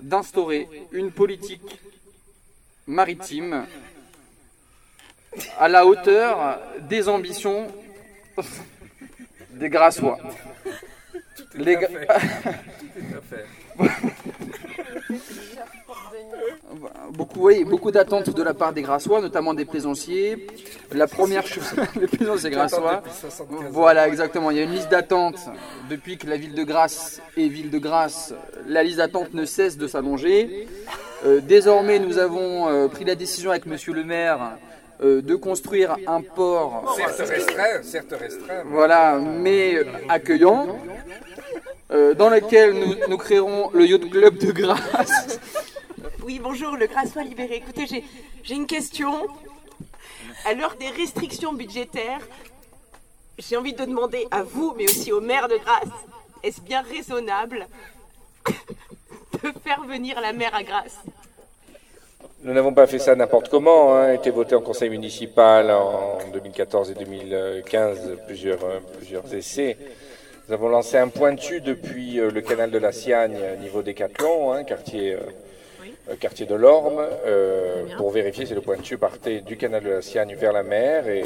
d'instaurer 0.00 0.68
une 0.92 1.10
politique 1.10 1.80
maritime 2.86 3.66
à 5.58 5.68
la 5.68 5.86
hauteur 5.86 6.60
des 6.88 7.08
ambitions 7.08 7.66
des 9.50 9.68
Grassois. 9.68 10.18
Les 11.54 11.76
Gra- 11.76 11.88
beaucoup 13.76 13.88
beaucoup, 17.12 17.46
oui, 17.46 17.64
beaucoup 17.64 17.90
d'attentes 17.92 18.30
de 18.30 18.42
la 18.42 18.54
part 18.54 18.72
des 18.72 18.82
Grassois, 18.82 19.20
notamment 19.20 19.54
des 19.54 19.64
plaisanciers. 19.64 20.46
La 20.92 21.06
première 21.06 21.46
chose, 21.46 21.64
les 22.00 22.06
plaisanciers 22.08 22.50
grassois. 22.50 23.02
Voilà, 23.70 24.08
exactement. 24.08 24.50
Il 24.50 24.56
y 24.56 24.60
a 24.60 24.64
une 24.64 24.72
liste 24.72 24.90
d'attente 24.90 25.36
depuis 25.88 26.18
que 26.18 26.26
la 26.26 26.36
ville 26.36 26.54
de 26.54 26.64
Grasse 26.64 27.20
est 27.36 27.46
ville 27.48 27.70
de 27.70 27.78
Grasse. 27.78 28.34
La 28.66 28.82
liste 28.82 28.98
d'attente 28.98 29.32
ne 29.34 29.44
cesse 29.44 29.76
de 29.78 29.86
s'allonger. 29.86 30.66
Euh, 31.24 31.40
désormais, 31.40 31.98
nous 32.00 32.18
avons 32.18 32.68
euh, 32.68 32.88
pris 32.88 33.04
la 33.04 33.14
décision 33.14 33.50
avec 33.50 33.66
Monsieur 33.66 33.92
le 33.92 34.02
maire 34.04 34.56
euh, 35.02 35.20
de 35.22 35.34
construire 35.34 35.96
un 36.06 36.20
port. 36.22 36.94
Certes 36.96 37.28
restreint, 37.28 37.82
certes 37.82 38.12
restreint. 38.18 38.62
Voilà, 38.66 39.18
mais 39.18 39.78
accueillant, 40.08 40.78
euh, 41.90 42.14
dans 42.14 42.30
lequel 42.30 42.72
nous, 42.74 42.94
nous 43.08 43.16
créerons 43.18 43.70
le 43.72 43.86
yacht 43.86 44.08
club 44.10 44.38
de 44.38 44.52
Grasse. 44.52 45.38
Oui, 46.24 46.40
bonjour, 46.42 46.76
le 46.76 46.86
Grassois 46.86 47.22
libéré. 47.22 47.56
Écoutez, 47.56 47.86
j'ai- 47.86 48.04
j'ai 48.42 48.54
une 48.54 48.66
question. 48.66 49.26
À 50.46 50.54
l'heure 50.54 50.76
des 50.78 50.88
restrictions 50.88 51.52
budgétaires, 51.52 52.20
j'ai 53.38 53.56
envie 53.56 53.72
de 53.72 53.84
demander 53.84 54.26
à 54.30 54.42
vous, 54.42 54.74
mais 54.76 54.84
aussi 54.84 55.10
au 55.12 55.20
maire 55.20 55.48
de 55.48 55.56
Grasse, 55.56 55.88
est-ce 56.42 56.60
bien 56.60 56.82
raisonnable 56.82 57.66
de 59.42 59.52
faire 59.64 59.82
venir 59.84 60.20
la 60.20 60.32
mer 60.32 60.54
à 60.54 60.62
Grasse? 60.62 60.98
Nous 62.44 62.52
n'avons 62.52 62.74
pas 62.74 62.86
fait 62.86 62.98
ça 62.98 63.16
n'importe 63.16 63.48
comment, 63.48 63.96
hein, 63.96 64.08
a 64.08 64.12
été 64.12 64.28
voté 64.28 64.54
en 64.54 64.60
conseil 64.60 64.90
municipal 64.90 65.70
en 65.70 66.18
2014 66.30 66.90
et 66.90 66.94
2015 66.94 68.18
plusieurs, 68.26 68.62
euh, 68.64 68.80
plusieurs 68.98 69.34
essais. 69.34 69.78
Nous 70.46 70.52
avons 70.52 70.68
lancé 70.68 70.98
un 70.98 71.08
pointu 71.08 71.62
depuis 71.62 72.20
euh, 72.20 72.30
le 72.30 72.42
canal 72.42 72.70
de 72.70 72.76
la 72.76 72.92
Siagne, 72.92 73.38
euh, 73.40 73.56
niveau 73.56 73.80
Décathlon, 73.80 74.52
hein, 74.52 74.64
quartier, 74.64 75.14
euh, 75.14 76.16
quartier 76.20 76.44
de 76.44 76.54
l'Orme, 76.54 77.02
euh, 77.24 77.84
pour 77.96 78.10
vérifier 78.10 78.44
si 78.44 78.52
le 78.52 78.60
pointu 78.60 78.98
partait 78.98 79.40
du 79.40 79.56
canal 79.56 79.82
de 79.82 79.88
la 79.88 80.02
Siagne 80.02 80.34
vers 80.38 80.52
la 80.52 80.62
mer. 80.62 81.08
Et 81.08 81.24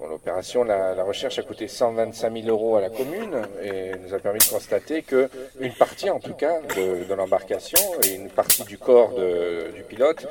bon, 0.00 0.08
l'opération, 0.08 0.64
la, 0.64 0.94
la 0.94 1.04
recherche 1.04 1.38
a 1.38 1.42
coûté 1.42 1.68
125 1.68 2.32
000 2.42 2.48
euros 2.48 2.76
à 2.76 2.80
la 2.80 2.90
commune 2.90 3.42
et 3.62 3.92
nous 4.04 4.14
a 4.14 4.18
permis 4.18 4.38
de 4.40 4.44
constater 4.44 5.02
que 5.02 5.28
une 5.60 5.72
partie, 5.74 6.10
en 6.10 6.18
tout 6.18 6.34
cas, 6.34 6.60
de, 6.76 7.04
de 7.04 7.14
l'embarcation 7.14 7.78
et 8.04 8.14
une 8.14 8.30
partie 8.30 8.64
du 8.64 8.78
corps 8.78 9.14
de- 9.14 9.70
du 9.74 9.82
pilote 9.82 10.26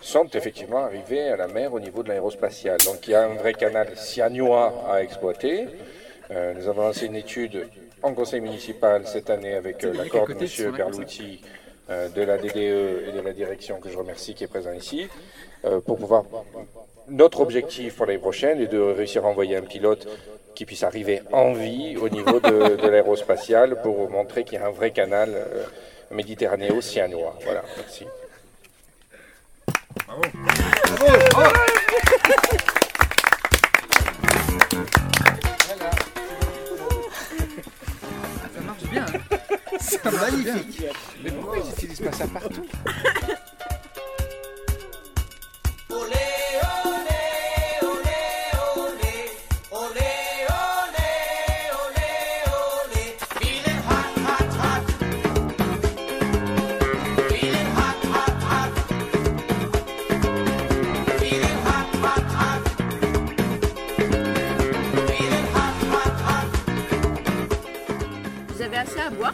sont 0.00 0.28
effectivement 0.34 0.84
arrivés 0.84 1.28
à 1.28 1.36
la 1.36 1.48
mer 1.48 1.72
au 1.72 1.80
niveau 1.80 2.02
de 2.02 2.08
l'aérospatiale. 2.08 2.78
Donc 2.84 3.08
il 3.08 3.12
y 3.12 3.14
a 3.14 3.24
un 3.24 3.34
vrai 3.34 3.54
canal 3.54 3.88
siagnois 3.96 4.84
à 4.88 5.02
exploiter. 5.02 5.66
Euh, 6.30 6.52
nous 6.54 6.68
avons 6.68 6.82
lancé 6.82 7.06
une 7.06 7.16
étude 7.16 7.68
en 8.02 8.12
conseil 8.12 8.40
municipal 8.40 9.06
cette 9.06 9.30
année 9.30 9.54
avec 9.54 9.82
euh, 9.84 9.92
l'accord 9.94 10.26
de 10.28 10.32
M. 10.34 10.72
Berlouti 10.76 11.40
euh, 11.88 12.08
de 12.08 12.22
la 12.22 12.36
DDE 12.36 12.56
et 13.08 13.12
de 13.12 13.20
la 13.24 13.32
direction 13.32 13.80
que 13.80 13.88
je 13.88 13.96
remercie 13.96 14.34
qui 14.34 14.44
est 14.44 14.48
présent 14.48 14.72
ici, 14.72 15.08
pour 15.86 15.96
pouvoir... 15.96 16.24
Notre 17.08 17.40
objectif 17.40 17.96
pour 17.96 18.06
l'année 18.06 18.18
prochaine 18.18 18.60
est 18.60 18.66
de 18.66 18.80
réussir 18.80 19.24
à 19.24 19.28
envoyer 19.28 19.56
un 19.56 19.62
pilote 19.62 20.08
qui 20.54 20.64
puisse 20.64 20.82
arriver 20.82 21.22
en 21.32 21.52
vie 21.52 21.96
au 21.96 22.08
niveau 22.08 22.40
de, 22.40 22.76
de 22.76 22.88
l'aérospatiale 22.88 23.80
pour 23.82 24.10
montrer 24.10 24.44
qu'il 24.44 24.54
y 24.58 24.62
a 24.62 24.66
un 24.66 24.70
vrai 24.70 24.90
canal 24.90 25.30
euh, 25.34 25.64
méditerranéo-sianois. 26.10 27.38
Voilà, 27.44 27.62
merci. 27.76 28.06
Ça 38.54 38.60
marche 38.62 38.82
bien. 38.90 39.04
hein. 39.06 39.36
Ça 39.78 40.10
marche 40.10 40.32
magnifique. 40.32 40.78
bien. 40.80 40.90
Mais 41.22 41.30
pourquoi 41.30 41.58
ils 41.58 41.70
utilisent 41.70 42.00
pas 42.00 42.12
ça 42.12 42.26
partout? 42.26 42.66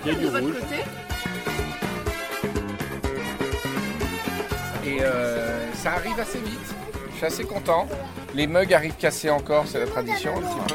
Il 0.05 0.09
y 0.09 0.15
a 0.15 0.15
de 0.15 0.19
du 0.19 0.27
votre 0.27 0.45
rouge. 0.45 0.55
côté 0.61 0.83
Et 4.85 4.99
euh, 5.01 5.73
ça 5.75 5.93
arrive 5.93 6.19
assez 6.19 6.39
vite. 6.41 6.75
Je 7.13 7.17
suis 7.17 7.27
assez 7.27 7.45
content. 7.45 7.87
Les 8.35 8.49
mugs 8.49 8.75
arrivent 8.75 8.97
cassés 8.97 9.31
encore, 9.31 9.67
c'est 9.69 9.79
la 9.79 9.87
tradition 9.87 10.37
un 10.37 10.41
petit 10.41 10.75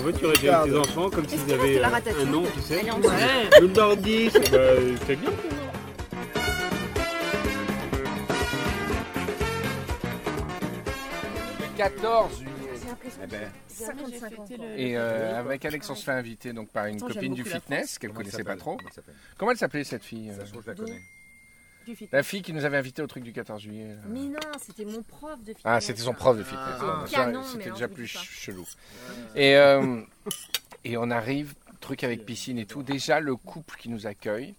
En 0.00 0.02
fait, 0.06 0.12
tu 0.18 0.24
aurais 0.24 0.36
dit 0.36 0.48
avec 0.48 0.72
tes 0.72 0.78
enfants 0.78 1.10
comme 1.10 1.28
s'ils 1.28 1.52
avaient 1.52 1.78
euh, 1.78 1.84
un 2.20 2.24
nom, 2.24 2.44
tu 2.54 2.60
sais. 2.60 2.82
Le 3.60 3.66
nordiste, 3.68 4.50
bah, 4.50 4.58
c'est 5.06 5.16
bien. 5.16 5.30
Le 11.60 11.76
14 11.76 12.38
juillet. 12.38 12.50
Eh 13.22 13.26
ben. 13.26 13.50
55 13.74 14.38
ans. 14.40 14.46
Et 14.76 14.96
euh, 14.96 15.38
avec 15.38 15.64
Alex, 15.64 15.88
on 15.90 15.94
se 15.94 16.04
fait 16.04 16.12
inviter 16.12 16.52
donc 16.52 16.70
par 16.70 16.86
une 16.86 16.96
Attends, 16.96 17.08
copine 17.08 17.34
du 17.34 17.44
fitness 17.44 17.98
qu'elle 17.98 18.10
elle 18.10 18.16
connaissait 18.16 18.44
pas 18.44 18.56
trop. 18.56 18.78
Comment 19.36 19.50
elle 19.52 19.58
s'appelait 19.58 19.84
cette 19.84 20.04
fille 20.04 20.30
euh 20.30 20.38
Ça 20.38 20.44
je 20.44 20.66
la 20.66 20.74
connais. 20.74 22.22
Fille 22.22 22.40
qui 22.42 22.52
nous 22.54 22.64
avait 22.64 22.78
invité 22.78 23.02
au 23.02 23.06
truc 23.06 23.24
du 23.24 23.32
14 23.32 23.60
juillet. 23.60 23.88
là. 23.88 24.00
Mais 24.06 24.20
non, 24.20 24.38
c'était 24.58 24.86
mon 24.86 25.02
prof 25.02 25.38
de 25.40 25.48
fitness. 25.48 25.62
Ah, 25.64 25.80
c'était 25.80 26.00
son 26.00 26.14
prof 26.14 26.36
de 26.38 26.42
fitness. 26.42 26.60
Ah. 26.80 27.04
Canon, 27.10 27.42
C'était 27.44 27.70
déjà 27.70 27.88
plus 27.88 28.08
ch- 28.08 28.26
chelou. 28.30 28.66
Et, 29.34 29.56
euh, 29.56 30.00
et 30.84 30.96
on 30.96 31.10
arrive, 31.10 31.54
truc 31.80 32.02
avec 32.02 32.24
piscine 32.24 32.58
et 32.58 32.64
tout. 32.64 32.82
Déjà, 32.82 33.20
le 33.20 33.36
couple 33.36 33.76
qui 33.76 33.90
nous 33.90 34.06
accueille, 34.06 34.54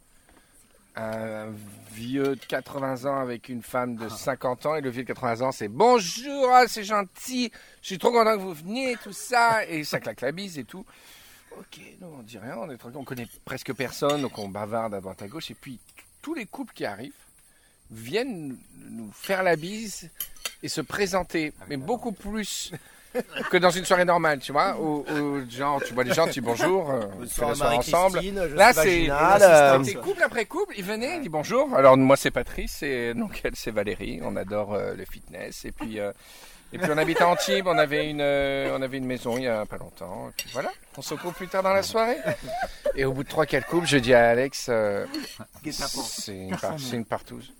un 0.96 1.52
vieux 1.92 2.36
de 2.36 2.46
80 2.46 3.06
ans 3.06 3.20
avec 3.20 3.50
une 3.50 3.62
femme 3.62 3.96
de 3.96 4.10
50 4.10 4.66
ans. 4.66 4.76
Et 4.76 4.82
le 4.82 4.90
vieux 4.90 5.04
de 5.04 5.08
80 5.08 5.42
ans, 5.42 5.52
c'est 5.52 5.68
bonjour, 5.68 6.50
ah, 6.52 6.68
c'est 6.68 6.84
gentil, 6.84 7.52
je 7.82 7.88
suis 7.88 7.98
trop 7.98 8.12
content 8.12 8.36
que 8.36 8.42
vous 8.42 8.54
veniez, 8.54 8.98
tout 9.04 9.14
ça. 9.14 9.66
Et 9.66 9.84
ça 9.84 10.00
claque 10.00 10.22
la 10.22 10.32
bise 10.32 10.58
et 10.58 10.64
tout. 10.64 10.86
Ok, 11.58 11.80
nous 12.02 12.08
on 12.08 12.22
dit 12.22 12.38
rien, 12.38 12.58
on 12.58 12.70
est 12.70 12.78
tranquille, 12.78 13.00
on 13.00 13.06
connaît 13.06 13.28
presque 13.46 13.74
personne, 13.74 14.22
donc 14.22 14.38
on 14.38 14.50
bavarde 14.50 14.94
à 14.94 15.00
droite 15.00 15.22
à 15.22 15.28
gauche. 15.28 15.52
Et 15.52 15.56
puis 15.56 15.80
tous 16.22 16.34
les 16.34 16.46
couples 16.46 16.74
qui 16.74 16.86
arrivent 16.86 17.14
viennent 17.92 18.58
nous 18.90 19.12
faire 19.12 19.44
la 19.44 19.56
bise 19.56 20.10
et 20.64 20.68
se 20.68 20.82
présenter, 20.82 21.54
mais 21.70 21.78
beaucoup 21.78 22.12
plus 22.12 22.72
que 23.52 23.58
dans 23.58 23.70
une 23.70 23.86
soirée 23.86 24.06
normale, 24.06 24.40
tu 24.40 24.52
vois, 24.52 24.78
où, 24.80 25.06
où, 25.10 25.50
genre 25.50 25.82
tu 25.84 25.94
vois 25.94 26.04
les 26.04 26.14
gens, 26.14 26.26
tu 26.26 26.34
dis 26.34 26.42
bonjour, 26.42 26.90
euh, 26.90 27.00
on 27.00 27.12
fait 27.12 27.18
Bonsoir, 27.20 27.50
la 27.50 27.56
soirée 27.56 27.78
ensemble. 27.78 28.20
Là 28.56 28.74
c'est 28.74 29.08
euh, 29.10 30.02
couple 30.02 30.24
après 30.24 30.46
couple, 30.46 30.74
ils 30.78 30.84
venaient, 30.84 31.18
ils 31.18 31.22
disent 31.22 31.32
bonjour. 31.32 31.74
Alors 31.76 31.98
moi 31.98 32.18
c'est 32.18 32.32
Patrice 32.32 32.84
et 32.84 33.14
donc 33.14 33.42
elle 33.44 33.56
c'est 33.56 33.72
Valérie, 33.72 34.20
on 34.24 34.36
adore 34.36 34.74
euh, 34.74 34.94
le 34.96 35.06
fitness 35.06 35.66
et 35.66 35.72
puis 35.72 36.00
euh, 36.00 36.12
et 36.74 36.78
puis 36.78 36.90
on 36.92 36.98
habite 36.98 37.22
à 37.22 37.28
Antibes, 37.30 37.68
on 37.68 37.78
avait 37.78 38.10
une 38.10 38.22
euh, 38.22 38.76
on 38.78 38.82
avait 38.82 38.98
une 38.98 39.06
maison 39.06 39.38
il 39.38 39.44
y 39.44 39.48
a 39.48 39.66
pas 39.66 39.78
longtemps. 39.78 40.30
Et 40.30 40.34
puis 40.36 40.50
voilà, 40.52 40.72
on 40.98 41.02
se 41.02 41.16
coupe 41.16 41.36
plus 41.36 41.48
tard 41.48 41.64
dans 41.64 41.74
la 41.74 41.84
soirée? 41.84 42.18
Et 42.96 43.04
au 43.06 43.12
bout 43.12 43.24
de 43.24 43.30
trois 43.30 43.46
quatre 43.46 43.68
couples, 43.68 43.88
je 43.88 43.98
dis 43.98 44.14
à 44.14 44.30
Alex, 44.30 44.68
euh, 44.70 45.06
c'est 45.72 46.34
une, 46.36 46.56
par- 46.56 46.76
une 46.94 47.06
partouze. 47.06 47.52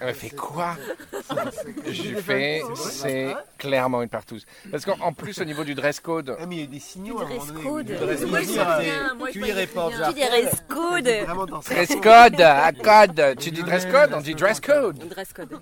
Elle 0.00 0.14
fait 0.14 0.30
quoi? 0.30 0.76
c'est- 1.12 1.92
Je 1.92 2.02
lui 2.02 2.20
fais, 2.20 2.62
c'est 2.90 3.34
clairement 3.58 4.02
une 4.02 4.08
partouze. 4.08 4.44
Parce 4.70 4.84
qu'en 4.84 5.12
plus 5.12 5.38
au 5.40 5.44
niveau 5.44 5.62
du 5.62 5.74
dress 5.74 6.00
code. 6.00 6.36
mais 6.48 6.56
il 6.56 6.60
y 6.62 6.64
a 6.64 6.66
des 6.66 6.80
signaux 6.80 7.18
code. 7.62 7.86
Du 7.86 7.94
dress 7.94 8.20
code, 8.24 9.30
cuir 9.32 9.58
et 9.58 9.66
porte 9.68 9.92
dit 9.92 9.98
jarret. 9.98 10.12
dress 10.42 10.62
code. 10.68 11.62
Dress 11.64 11.88
code, 12.02 12.40
à 12.40 12.72
code. 12.72 13.36
Tu 13.38 13.50
dis 13.52 13.62
dress 13.62 13.86
code, 13.86 14.14
on 14.14 14.20
dit 14.20 14.34
dress 14.34 14.58
code. 14.60 14.98
Dress 15.08 15.32
code. 15.32 15.60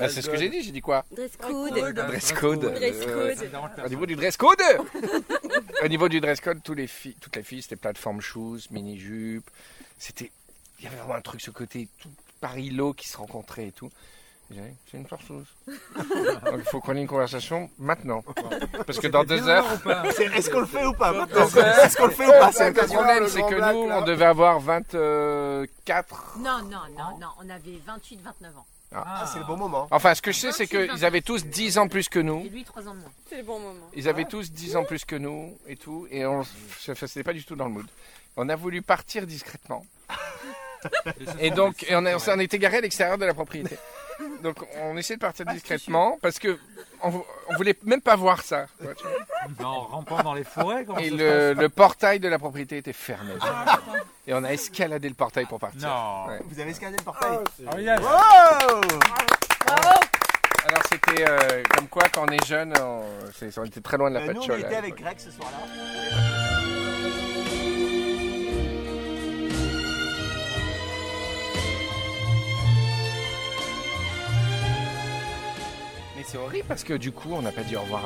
Ah, 0.00 0.08
c'est 0.08 0.20
ce 0.20 0.28
que 0.28 0.36
j'ai 0.36 0.48
dit, 0.48 0.62
j'ai 0.62 0.72
dit 0.72 0.80
quoi? 0.80 1.04
Dress 1.12 1.30
code. 1.36 1.94
Dress 1.94 2.32
code. 2.32 2.60
Dress 2.74 3.06
code. 3.06 3.84
au 3.84 3.88
niveau 3.88 4.06
du 4.06 4.16
dress 4.16 4.36
code 4.36 4.58
Au 5.82 5.88
niveau 5.88 6.08
du 6.08 6.20
dress 6.20 6.35
code, 6.40 6.62
tous 6.62 6.74
les 6.74 6.86
filles, 6.86 7.16
toutes 7.20 7.36
les 7.36 7.42
filles, 7.42 7.62
c'était 7.62 7.76
plateforme 7.76 8.20
shoes, 8.20 8.60
mini-jupe. 8.70 9.48
C'était. 9.98 10.30
Il 10.78 10.84
y 10.84 10.88
avait 10.88 10.96
vraiment 10.96 11.14
un 11.14 11.22
truc, 11.22 11.40
ce 11.40 11.50
côté 11.50 11.88
tout 11.98 12.10
Paris-Lot 12.40 12.92
qui 12.92 13.08
se 13.08 13.16
rencontrait 13.16 13.68
et 13.68 13.72
tout. 13.72 13.90
C'est 14.48 14.96
une 14.96 15.06
partouze. 15.06 15.46
Donc 15.66 16.58
il 16.58 16.64
faut 16.70 16.80
qu'on 16.80 16.94
ait 16.96 17.00
une 17.00 17.08
conversation 17.08 17.68
maintenant. 17.78 18.22
Parce 18.86 19.00
que 19.00 19.08
dans 19.08 19.24
deux 19.32 19.48
heures. 19.48 19.66
Est-ce 20.34 20.50
qu'on 20.50 20.60
le 20.60 20.66
fait 20.66 20.84
ou 20.84 20.92
pas 20.92 21.12
Est-ce 21.12 21.96
qu'on 21.96 22.06
le 22.06 22.12
fait 22.12 22.26
ou 22.26 22.30
pas 22.30 22.52
C'est 22.52 22.70
Le 22.70 22.86
problème, 22.86 23.26
c'est 23.26 23.42
que 23.42 23.72
nous, 23.72 23.90
on 23.90 24.02
devait 24.02 24.26
avoir 24.26 24.60
24. 24.60 26.38
Non, 26.38 26.58
non, 26.62 26.78
non, 26.96 27.18
non, 27.20 27.28
on 27.42 27.50
avait 27.50 27.80
28, 27.84 28.20
29 28.22 28.56
ans. 28.56 28.66
Ah, 28.94 29.28
c'est 29.30 29.38
le 29.40 29.44
bon 29.44 29.56
moment. 29.56 29.88
Enfin, 29.90 30.14
ce 30.14 30.22
que 30.22 30.32
je 30.32 30.38
sais, 30.38 30.52
c'est 30.52 30.66
qu'ils 30.66 31.04
avaient 31.04 31.20
tous 31.20 31.44
10 31.44 31.78
ans 31.78 31.88
plus 31.88 32.08
que 32.08 32.18
nous. 32.18 32.40
Et 32.46 32.48
lui, 32.48 32.64
3 32.64 32.88
ans 32.88 32.94
de 32.94 33.00
moins. 33.00 33.12
C'est 33.28 33.36
le 33.38 33.42
bon 33.42 33.58
moment. 33.58 33.90
Ils 33.94 34.08
avaient 34.08 34.24
tous 34.24 34.50
10 34.52 34.76
ans 34.76 34.84
plus 34.84 35.04
que 35.04 35.16
nous 35.16 35.58
et 35.66 35.76
tout. 35.76 36.06
Et 36.10 36.24
on 36.24 36.42
c'était 36.78 37.22
pas 37.24 37.32
du 37.32 37.44
tout 37.44 37.56
dans 37.56 37.66
le 37.66 37.72
mood. 37.72 37.86
On 38.36 38.48
a 38.48 38.56
voulu 38.56 38.82
partir 38.82 39.26
discrètement. 39.26 39.84
Et 41.40 41.50
donc, 41.50 41.82
et 41.88 41.96
on, 41.96 42.04
a- 42.06 42.14
on 42.14 42.18
s'en 42.18 42.38
était 42.38 42.58
garé 42.58 42.76
à 42.76 42.80
l'extérieur 42.80 43.18
de 43.18 43.24
la 43.24 43.34
propriété. 43.34 43.76
Donc, 44.46 44.64
on 44.80 44.96
essaie 44.96 45.16
de 45.16 45.20
partir 45.20 45.44
discrètement 45.46 46.18
parce 46.22 46.38
que 46.38 46.56
on, 47.02 47.08
vou- 47.10 47.24
on 47.48 47.56
voulait 47.56 47.76
même 47.82 48.00
pas 48.00 48.14
voir 48.14 48.42
ça. 48.42 48.66
quoi, 48.80 48.94
tu 48.94 49.02
vois. 49.02 49.12
Non, 49.60 49.80
rampant 49.80 50.22
dans 50.22 50.34
les 50.34 50.44
forêts, 50.44 50.84
comment 50.84 50.98
Et 51.00 51.10
ça 51.10 51.10
se 51.10 51.14
le, 51.16 51.54
passe 51.54 51.62
le 51.62 51.68
portail 51.68 52.20
de 52.20 52.28
la 52.28 52.38
propriété 52.38 52.76
était 52.78 52.92
fermé. 52.92 53.32
Et 54.28 54.32
on 54.34 54.44
a 54.44 54.52
escaladé 54.52 55.08
le 55.08 55.16
portail 55.16 55.46
pour 55.46 55.58
partir. 55.58 55.80
Non. 55.88 56.26
Ouais. 56.28 56.38
Vous 56.44 56.60
avez 56.60 56.70
escaladé 56.70 56.98
le 56.98 57.02
portail 57.04 57.38
Oh, 57.74 57.78
yes. 57.78 58.00
Wow 58.00 58.80
Alors 60.68 60.82
c'était 60.88 61.24
euh, 61.28 61.62
comme 61.76 61.88
quoi 61.88 62.04
quand 62.12 62.24
on 62.28 62.32
est 62.32 62.44
jeune, 62.46 62.72
on, 62.80 63.02
c'est- 63.36 63.58
on 63.58 63.64
était 63.64 63.80
très 63.80 63.96
loin 63.96 64.10
de 64.10 64.16
la 64.18 64.22
Euh, 64.26 64.32
Nous, 64.32 64.40
on 64.42 64.56
était 64.56 64.74
à 64.74 64.78
avec. 64.78 64.94
Greg 64.96 65.18
ce 65.18 65.30
soir-là. 65.32 66.45
C'est 76.26 76.38
horrible 76.38 76.66
parce 76.68 76.84
que 76.84 76.94
du 76.94 77.12
coup 77.12 77.30
on 77.32 77.42
n'a 77.42 77.52
pas 77.52 77.62
dit 77.62 77.76
au 77.76 77.82
revoir. 77.82 78.02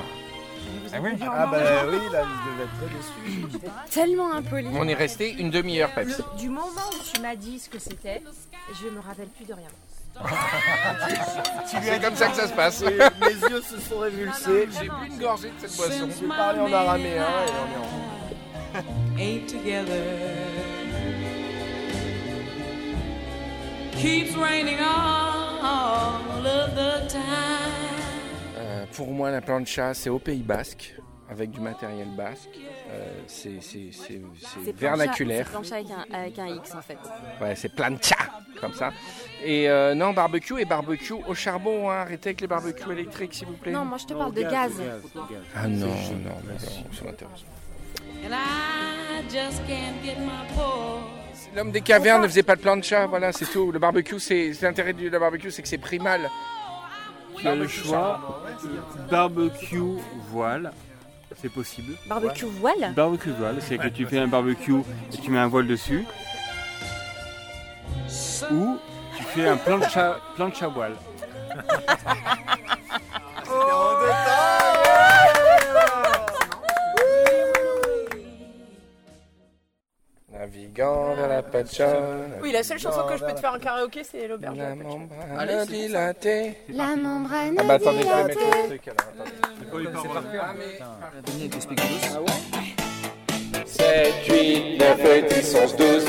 Ah 0.93 0.99
oui 1.03 1.11
Ah 1.23 1.47
bah 1.47 1.59
oui, 1.89 1.99
là, 2.13 2.23
vous 2.25 2.51
devez 2.51 2.65
être 2.65 2.77
très 2.77 3.59
déçus. 3.67 3.71
Tellement 3.91 4.33
impoli. 4.33 4.69
On 4.75 4.87
est 4.87 4.95
resté 4.95 5.33
une 5.33 5.51
demi-heure. 5.51 5.91
Le- 5.97 6.39
du 6.39 6.49
moment 6.49 6.67
où 6.93 7.03
tu 7.15 7.21
m'as 7.21 7.35
dit 7.37 7.59
ce 7.59 7.69
que 7.71 7.79
c'était, 7.79 8.23
je 8.81 8.89
me 8.89 9.01
rappelle 9.01 9.29
plus 9.29 9.47
de 9.47 9.55
rien. 9.55 9.69
C'est 11.67 12.03
comme 12.03 12.17
ça 12.17 12.29
que 12.29 12.37
ça 12.37 12.49
se 12.49 12.53
passe. 12.53 12.83
Et 12.83 12.99
Mes 13.21 13.51
yeux 13.51 13.63
se 13.63 13.79
sont 13.81 13.99
révulsés. 14.01 14.69
J'ai 14.79 14.89
bu 14.89 15.07
une 15.07 15.19
gorgée 15.19 15.49
de 15.51 15.67
cette 15.67 15.77
boisson. 15.77 16.09
J'ai 16.21 16.27
parlé 16.29 16.61
en 16.61 16.73
araméen 16.73 17.25
et 17.25 17.51
on 17.63 17.69
est 17.73 18.77
en... 18.77 19.19
ain't 19.19 19.47
together. 19.47 20.03
Keeps 23.93 24.35
raining 24.37 24.79
all 24.81 26.47
of 26.47 26.75
the 26.75 27.09
time. 27.09 28.00
Pour 28.95 29.13
moi, 29.13 29.31
la 29.31 29.41
plancha, 29.41 29.95
c'est 29.95 30.11
au 30.11 30.19
Pays 30.19 30.43
Basque, 30.43 30.95
avec 31.31 31.51
du 31.51 31.61
matériel 31.61 32.09
basque. 32.17 32.49
Euh, 32.91 33.07
c'est 33.27 33.61
vernaculaire. 34.77 35.47
C'est 35.47 35.53
plancha 35.53 35.75
avec 35.77 35.91
un, 35.91 36.15
avec 36.15 36.39
un 36.39 36.47
X 36.49 36.75
en 36.75 36.83
fait. 36.83 36.99
Ouais, 37.41 37.55
c'est 37.55 37.75
plancha, 37.75 38.17
comme 38.61 38.75
ça. 38.75 38.91
Et 39.43 39.69
euh, 39.71 39.95
non, 39.95 40.13
barbecue 40.13 40.61
et 40.61 40.65
barbecue 40.65 41.15
au 41.27 41.35
charbon. 41.35 41.89
hein. 41.91 42.01
Arrêtez 42.01 42.31
avec 42.31 42.41
les 42.41 42.47
barbecues 42.47 42.91
électriques, 42.93 43.35
s'il 43.35 43.47
vous 43.47 43.55
plaît. 43.55 43.73
Non, 43.73 43.85
moi 43.85 43.97
je 43.99 44.07
te 44.07 44.15
parle 44.15 44.35
de 44.35 44.43
gaz. 44.43 44.73
Ah 45.55 45.69
non, 45.69 45.87
non, 45.87 45.95
mais 46.47 46.55
non, 46.55 46.59
ça 46.93 47.05
m'intéresse. 47.05 47.45
And 48.23 48.33
I 48.35 49.23
just 49.31 49.67
can't 49.67 50.03
get 50.05 50.19
my 50.19 50.47
paw. 50.55 50.99
L'homme 51.57 51.71
des 51.73 51.81
cavernes 51.81 52.23
ne 52.23 52.29
faisait 52.29 52.43
pas 52.43 52.55
de 52.55 52.61
plancha, 52.61 53.07
voilà, 53.07 53.33
c'est 53.33 53.47
tout. 53.47 53.73
Le 53.73 53.79
barbecue, 53.79 54.21
c'est 54.21 54.53
l'intérêt 54.63 54.93
du 54.93 55.09
la 55.09 55.19
barbecue, 55.19 55.51
c'est 55.51 55.63
que 55.63 55.69
c'est 55.69 55.79
primal. 55.79 56.29
Tu 57.41 57.49
as 57.49 57.55
le 57.55 57.67
choix. 57.67 58.43
Barbecue 59.11 59.99
voile, 60.29 60.73
c'est 61.41 61.49
possible. 61.49 61.95
Barbecue 62.07 62.45
voile 62.45 62.93
Barbecue 62.95 63.31
voile, 63.31 63.57
c'est 63.61 63.79
que 63.79 63.89
tu 63.89 64.07
fais 64.07 64.19
un 64.19 64.29
barbecue 64.29 64.81
et 65.13 65.17
tu 65.17 65.31
mets 65.31 65.39
un 65.39 65.49
voile 65.49 65.67
dessus. 65.67 66.05
Ou 68.51 68.79
tu 69.17 69.23
fais 69.25 69.49
un 69.49 69.57
plancha, 69.57 70.19
plancha 70.37 70.69
voile. 70.69 70.97
Navigant 80.41 81.15
vers 81.17 81.29
la 81.29 81.43
patchole. 81.43 82.39
Oui, 82.43 82.51
la 82.51 82.63
seule 82.63 82.79
chanson 82.79 83.03
que 83.07 83.19
je 83.19 83.25
peux 83.27 83.35
te 83.35 83.41
faire 83.41 83.53
en 83.53 83.59
karaoké, 83.59 84.03
c'est 84.03 84.27
l'auberge. 84.27 84.57
la 84.57 84.69
Patchole. 84.69 85.39
Allez, 85.39 85.67
dilaté. 85.67 86.57
La 86.71 86.97
membrane 86.97 87.57
Ah 87.59 87.63
bah 87.65 87.75
attendez, 87.75 87.99
je 87.99 88.07
vais 88.07 88.33
dilatée. 88.33 88.35
mettre 88.47 88.63
le 88.63 88.69
truc 88.69 88.89
alors. 88.89 90.07
attendez. 90.07 90.39
Ah 92.15 92.21
ouais 92.23 93.65
7, 93.67 94.15
8, 94.31 94.79
9, 94.79 95.29
10, 95.29 95.55
11, 95.63 95.77
12. 95.77 96.05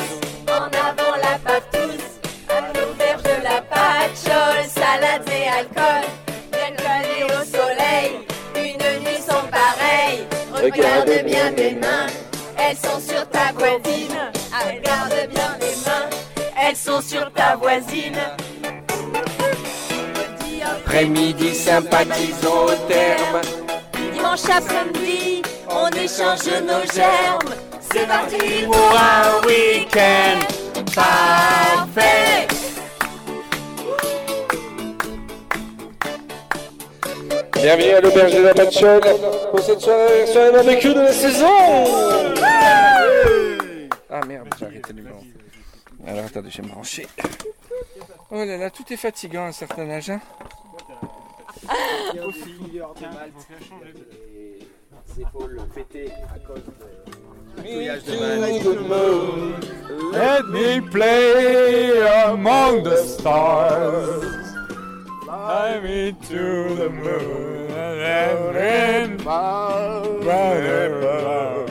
En 0.47 0.53
avant 0.53 1.15
la 1.17 1.37
patouze, 1.43 2.07
à 2.47 2.61
l'auberge 2.61 3.23
de 3.23 3.43
la 3.43 3.61
patchole, 3.63 4.63
salade 4.69 5.27
et 5.27 5.47
alcool, 5.59 6.07
bien 6.53 6.71
calé 6.77 7.23
au 7.25 7.43
soleil, 7.43 8.11
une 8.55 9.03
nuit 9.03 9.21
sans 9.21 9.43
pareil. 9.49 10.25
Regarde 10.53 11.25
bien 11.25 11.51
tes 11.53 11.75
mains, 11.75 12.07
elles 12.57 12.77
sont 12.77 12.99
sur 12.99 13.27
ta 13.29 13.40
voisine. 13.61 14.17
Regarde 14.51 15.29
bien 15.29 15.57
les 15.59 15.75
mains, 15.85 16.09
elles 16.59 16.75
sont 16.75 17.01
sur 17.01 17.31
ta 17.33 17.55
voisine. 17.55 18.17
Après-midi, 20.63 21.53
sympathisons 21.53 22.65
au 22.65 22.87
terme. 22.87 23.41
Dimanche 24.13 24.49
après-midi, 24.49 25.41
on 25.69 25.89
échange 25.89 26.47
nos 26.63 26.85
germes. 26.91 27.53
C'est 27.93 28.07
parti 28.07 28.65
Pour 28.65 28.93
un 28.93 29.47
week-end 29.47 30.39
parfait. 30.95 32.47
Bienvenue 37.53 37.91
à 37.91 38.01
l'auberge 38.01 38.33
de 38.33 38.41
la 38.41 38.53
patchole 38.55 39.01
pour 39.51 39.59
cette 39.59 39.81
soirée, 39.81 40.25
soirée 40.25 40.51
barbecue 40.51 40.93
de 40.95 41.01
la 41.01 41.13
saison. 41.13 42.40
Ah 44.11 44.25
merde, 44.25 44.49
j'ai 44.59 44.65
arrêté 44.65 44.93
le 44.93 45.03
blanc. 45.03 45.23
Alors 46.05 46.25
attendez, 46.25 46.49
je 46.49 46.61
vais 46.61 46.67
me 46.67 46.73
brancher. 46.73 47.07
Oh 48.29 48.35
là 48.43 48.57
là, 48.57 48.69
tout 48.69 48.83
est 48.91 48.97
fatigant 48.97 49.45
à 49.45 49.47
un 49.47 49.51
certain 49.51 49.89
âge. 49.89 50.09
hein. 50.09 50.19
Aussi 52.25 52.55
les 55.15 55.21
épaules 55.21 55.61
pétées 55.73 56.11
à 56.33 56.39
cause 56.39 56.63
du 57.57 57.63
feuillage 57.63 58.03
de. 58.03 58.13
Let 60.13 60.43
me 60.47 60.81
play 60.89 62.01
among 62.25 62.83
the 62.83 62.97
stars. 62.97 64.23
Fly 65.23 65.79
me 65.81 66.11
to 66.29 66.75
the 66.75 66.89
moon 66.89 67.71
and 67.71 68.55
then 68.55 69.17
Anche 69.27 70.25
la 70.25 71.70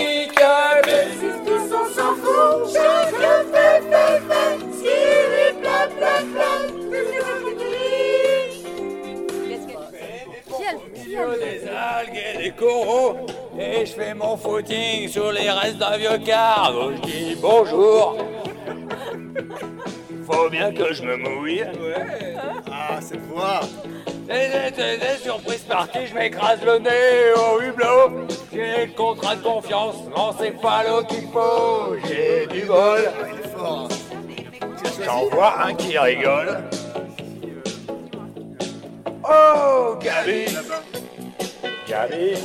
et 12.13 12.37
des 12.37 12.51
coraux 12.51 13.25
et 13.59 13.85
je 13.85 13.93
fais 13.93 14.13
mon 14.13 14.37
footing 14.37 15.07
sur 15.07 15.31
les 15.31 15.49
restes 15.49 15.77
d'un 15.77 15.97
vieux 15.97 16.17
car. 16.25 16.73
Donc 16.73 16.93
je 16.97 17.01
dis 17.01 17.37
bonjour. 17.41 18.17
Faut 20.29 20.49
bien 20.49 20.71
que 20.73 20.93
je 20.93 21.03
me 21.03 21.17
mouille. 21.17 21.63
Ah, 22.71 22.99
cette 23.01 23.25
voix 23.27 23.61
des, 24.27 24.71
des 24.71 25.21
surprises 25.21 25.63
parties, 25.63 26.07
je 26.07 26.15
m'écrase 26.15 26.59
le 26.63 26.79
nez 26.79 27.33
au 27.35 27.61
hublot. 27.61 28.27
J'ai 28.53 28.85
le 28.85 28.93
contrat 28.93 29.35
de 29.35 29.43
confiance, 29.43 29.95
non 30.15 30.31
c'est 30.39 30.59
pas 30.61 30.83
l'eau 30.87 31.03
qu'il 31.03 31.27
faut. 31.33 31.95
J'ai 32.07 32.47
du 32.47 32.65
bol. 32.65 33.11
J'en 35.03 35.25
vois 35.29 35.65
un 35.65 35.73
qui 35.73 35.97
rigole. 35.97 36.63
Oh, 39.23 39.95
Gabi 39.99 40.45
Gabi 41.91 42.35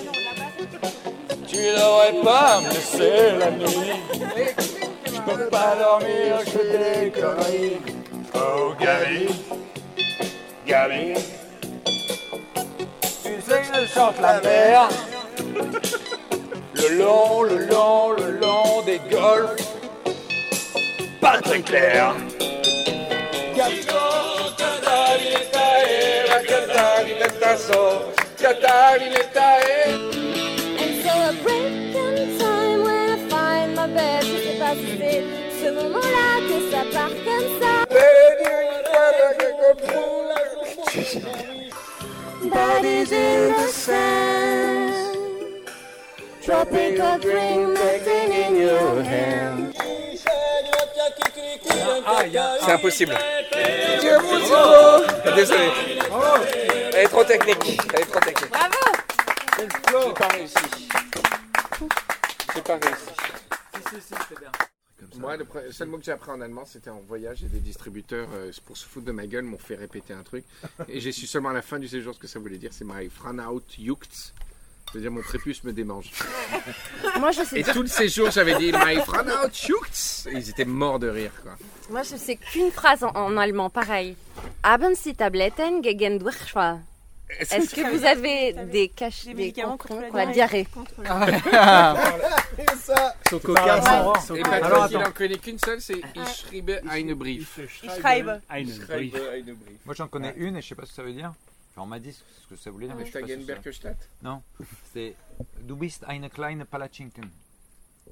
Tu 1.47 1.57
devrais 1.57 2.21
pas 2.25 2.61
me 2.63 2.69
laisser 2.69 3.39
la 3.39 3.51
nuit 3.53 3.93
Je 5.05 5.21
peux 5.21 5.49
pas 5.49 5.77
dormir, 5.79 6.41
je 6.45 6.51
fais 6.51 7.05
des 7.05 7.11
conneries 7.13 7.77
Oh, 8.35 8.75
Gabi 8.81 9.29
Gabi 10.67 11.15
Tu 13.23 13.41
sais 13.41 13.63
que 13.63 13.83
je 13.83 13.87
chante 13.87 14.21
la 14.21 14.41
mer 14.41 14.89
Le 16.75 16.99
long, 16.99 17.45
le 17.45 17.67
long, 17.67 18.11
le 18.19 18.33
long 18.41 18.83
des 18.85 19.01
golfs 19.09 19.63
Pas 21.21 21.41
très 21.41 21.61
clair 21.61 22.17
And 28.47 28.55
so 31.03 31.11
a 31.11 31.33
break 31.43 31.97
in 31.97 32.39
time 32.39 32.79
when 32.85 33.11
I 33.11 33.19
find 33.29 33.75
my 33.75 33.89
bed. 33.89 34.23
Je 34.23 34.37
sais 34.39 34.57
pas 34.57 34.75
si 34.77 34.87
c'est 34.99 35.25
ce 35.65 35.69
moment-là 35.73 36.29
que 36.47 36.59
ça 36.71 36.83
part 36.93 37.17
comme 37.25 37.49
ça. 37.61 37.73
Bodies 42.45 43.13
in 43.13 43.53
the 43.53 43.67
sand. 43.69 44.93
Tropical 46.41 47.19
dream 47.19 47.75
nothing 47.75 48.33
in 48.33 48.55
your 48.55 49.03
hand. 49.03 49.75
C'est 52.65 52.73
impossible. 52.73 53.19
Désolé. 55.35 55.69
Elle 56.97 57.05
est 57.05 57.09
trop 57.09 57.25
technique. 57.25 57.81
Elle 57.93 58.01
est 58.01 58.05
trop 58.07 58.21
technique. 58.21 58.51
Bravo 58.51 58.75
J'ai 59.59 60.13
pas 60.15 60.29
réussi. 60.29 60.89
J'ai 62.55 62.63
pas 62.63 62.79
réussi. 62.79 63.07
Moi, 65.19 65.37
le 65.37 65.45
pre- 65.45 65.63
le 65.65 65.73
seul 65.73 65.89
mot 65.89 65.99
que 65.99 66.05
j'ai 66.05 66.13
appris 66.13 66.31
en 66.31 66.41
allemand, 66.41 66.65
c'était 66.65 66.91
en 66.91 67.01
voyage 67.01 67.43
et 67.45 67.49
des 67.49 67.61
distributeurs, 67.61 68.29
euh, 68.35 68.51
pour 68.65 68.77
se 68.77 68.87
foutre 68.87 69.07
de 69.07 69.13
ma 69.13 69.27
gueule, 69.27 69.45
m'ont 69.45 69.59
fait 69.59 69.75
répéter 69.75 70.13
un 70.15 70.23
truc. 70.23 70.45
Et 70.89 71.01
j'ai 71.01 71.13
su 71.13 71.27
seulement 71.27 71.51
à 71.51 71.55
la 71.55 71.63
fin 71.63 71.79
du 71.79 71.87
séjour 71.89 72.15
ce 72.15 72.19
que 72.19 72.27
ça 72.27 72.39
voulait 72.39 72.59
dire. 72.59 72.71
C'est 72.73 72.85
my 72.87 73.09
Franaut 73.11 73.63
juckt. 74.97 75.03
C'est-à-dire 75.03 75.11
mon 75.13 75.23
prépuce 75.23 75.65
me 75.65 75.73
démange. 75.73 76.11
Moi, 77.21 77.31
je 77.33 77.43
sais 77.45 77.61
Et 77.61 77.63
dire- 77.63 77.73
tout 77.75 77.83
le 77.83 77.89
séjour, 77.89 78.31
j'avais 78.31 78.55
dit 78.57 78.73
my 78.73 78.97
juckt. 79.53 80.29
Et 80.31 80.37
ils 80.39 80.51
étaient 80.51 80.65
morts 80.65 80.99
de 80.99 81.09
rire, 81.09 81.33
quoi. 81.43 81.53
Moi, 81.91 82.03
je 82.03 82.17
sais 82.17 82.37
qu'une 82.37 82.71
phrase 82.73 83.05
en, 83.05 83.09
en 83.15 83.37
allemand, 83.37 83.71
pareil. 83.71 84.17
Haben 84.63 84.95
Sie 84.95 85.15
Tabletten 85.15 85.83
gegen 85.83 86.19
Durchfall? 86.19 86.81
Est-ce 87.41 87.75
que 87.75 87.81
vous 87.97 88.05
avez 88.05 88.53
des 88.53 88.89
cachets, 88.89 89.31
des 89.31 89.35
médicaments 89.35 89.77
contre, 89.77 90.15
la 90.17 90.27
diarrhée? 90.27 90.67
Son 93.29 93.39
coca, 93.41 93.79
Et 93.79 94.21
son- 94.21 94.35
Patrick, 94.37 94.47
Alors, 94.65 94.87
il 94.91 94.97
en 94.99 95.11
connaît 95.11 95.37
qu'une 95.39 95.59
seule, 95.59 95.81
c'est 95.81 95.95
Ich 95.99 96.37
schreibe 96.47 96.71
eine 96.89 97.15
Brief. 97.17 97.59
Ich 97.83 97.91
schreibe. 97.99 98.41
Ich 98.57 98.77
schreibe 98.77 99.17
eine 99.33 99.55
Brief. 99.55 99.79
Moi 99.85 99.95
j'en 99.97 100.07
connais 100.07 100.35
une 100.37 100.57
et 100.57 100.63
je 100.63 100.69
sais 100.69 100.75
pas 100.77 100.85
ce 100.85 100.91
que 100.91 100.97
ça 100.97 101.03
veut 101.03 101.13
dire. 101.13 101.33
Enfin, 101.77 101.85
on 101.85 101.89
m'a 101.89 101.99
dit 101.99 102.11
ce 102.13 102.47
que 102.49 102.57
ça 102.57 102.71
voulait 102.71 102.87
dire, 102.87 102.97
mais 102.97 103.05
je 103.05 103.13
pas 103.13 103.91
Non, 104.23 104.43
c'est 104.95 105.15
Du 105.61 105.75
bist 105.75 106.05
eine 106.09 106.31
kleine 106.31 106.65
Palatschinken. 106.65 107.29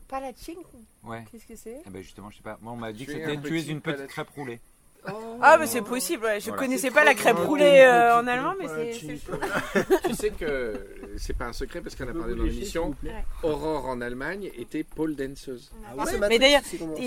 Palatschinken? 0.06 0.84
Ouais. 1.02 1.24
Qu'est-ce 1.32 1.46
que 1.46 1.56
c'est? 1.56 1.80
Eh 1.86 1.88
ben 1.88 2.02
justement, 2.02 2.28
je 2.28 2.36
sais 2.36 2.42
pas. 2.42 2.58
Moi 2.60 2.74
on 2.74 2.76
m'a 2.76 2.92
dit 2.92 3.06
que 3.06 3.12
Tu 3.12 3.16
es 3.16 3.20
c'était 3.24 3.36
un 3.38 3.40
tu 3.40 3.58
es 3.58 3.62
petit 3.62 3.70
une 3.70 3.80
petite 3.80 4.06
crêpe 4.08 4.28
roulée. 4.30 4.60
Ah, 5.42 5.56
mais 5.58 5.66
c'est 5.66 5.82
possible, 5.82 6.24
ouais. 6.24 6.40
Je 6.40 6.46
Voilà. 6.46 6.62
connaissais 6.62 6.90
pas 6.90 7.04
la 7.04 7.14
crêpe 7.14 7.36
roulée 7.38 7.84
euh, 7.86 8.18
en 8.18 8.26
allemand, 8.26 8.54
mais 8.58 8.66
c'est 8.68 8.98
chou. 9.18 9.32
tu 10.08 10.14
sais 10.14 10.30
que 10.30 10.74
c'est 11.18 11.36
pas 11.36 11.44
un 11.46 11.52
secret 11.52 11.80
parce 11.82 11.94
qu'on 11.94 12.08
a 12.08 12.12
parlé 12.14 12.34
dans 12.34 12.44
l'émission. 12.44 12.94
Aurore 13.42 13.86
en 13.86 14.00
Allemagne 14.00 14.50
était 14.56 14.82
pole 14.84 15.14
danseuse. 15.16 15.70
Ah, 15.98 16.04
mais 16.28 16.38
d'ailleurs, 16.38 16.62
il, 16.98 17.04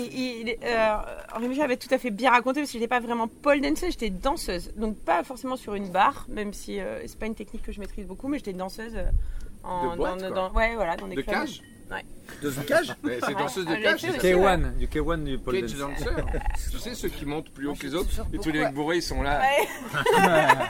il- 0.48 0.56
euh, 0.62 0.96
Henri 1.34 1.48
Michel 1.48 1.64
avait 1.64 1.76
tout 1.76 1.92
à 1.92 1.98
fait 1.98 2.10
bien 2.10 2.30
raconté 2.30 2.60
parce 2.60 2.70
que 2.70 2.78
j'étais 2.78 2.88
pas 2.88 3.00
vraiment 3.00 3.26
pole 3.28 3.60
danceuse, 3.60 3.90
j'étais 3.92 4.10
danseuse. 4.10 4.72
Donc 4.76 4.96
pas 4.98 5.24
forcément 5.24 5.56
sur 5.56 5.74
une 5.74 5.88
barre, 5.90 6.26
même 6.28 6.52
si 6.52 6.80
euh, 6.80 7.00
c'est 7.06 7.18
pas 7.18 7.26
une 7.26 7.34
technique 7.34 7.62
que 7.64 7.72
je 7.72 7.80
maîtrise 7.80 8.06
beaucoup, 8.06 8.28
mais 8.28 8.38
j'étais 8.38 8.52
danseuse 8.52 8.94
euh, 8.96 9.04
en, 9.64 9.90
De 9.92 9.96
boîte, 9.96 10.20
dans, 10.20 10.26
quoi. 10.28 10.36
dans- 10.36 10.52
ouais, 10.52 10.74
voilà, 10.76 10.96
dans 10.96 11.08
des 11.08 11.16
De 11.16 11.22
clubs. 11.22 11.34
cage? 11.34 11.62
Ouais. 11.90 12.04
De 12.42 12.50
cage 12.50 12.94
Mais 13.02 13.18
c'est 13.24 13.32
danseuse 13.34 13.64
de 13.66 13.72
Ah, 13.72 13.80
cage. 13.82 14.00
ça 14.02 14.08
ouais. 14.10 14.18
K1, 14.18 14.76
du 14.76 14.86
K1 14.86 15.24
du 15.24 15.38
pole 15.38 15.60
Cage 15.60 15.74
dance. 15.74 15.98
dancer. 16.00 16.10
tu 16.70 16.78
sais, 16.78 16.94
ceux 16.94 17.08
qui 17.08 17.24
montent 17.24 17.50
plus 17.50 17.66
haut 17.68 17.74
que 17.74 17.86
les 17.86 17.94
autres 17.94 18.10
et 18.32 18.38
tous 18.38 18.50
les 18.50 18.60
mecs 18.64 18.74
bourrés 18.74 18.96
ils 18.96 19.02
sont 19.02 19.22
là. 19.22 19.40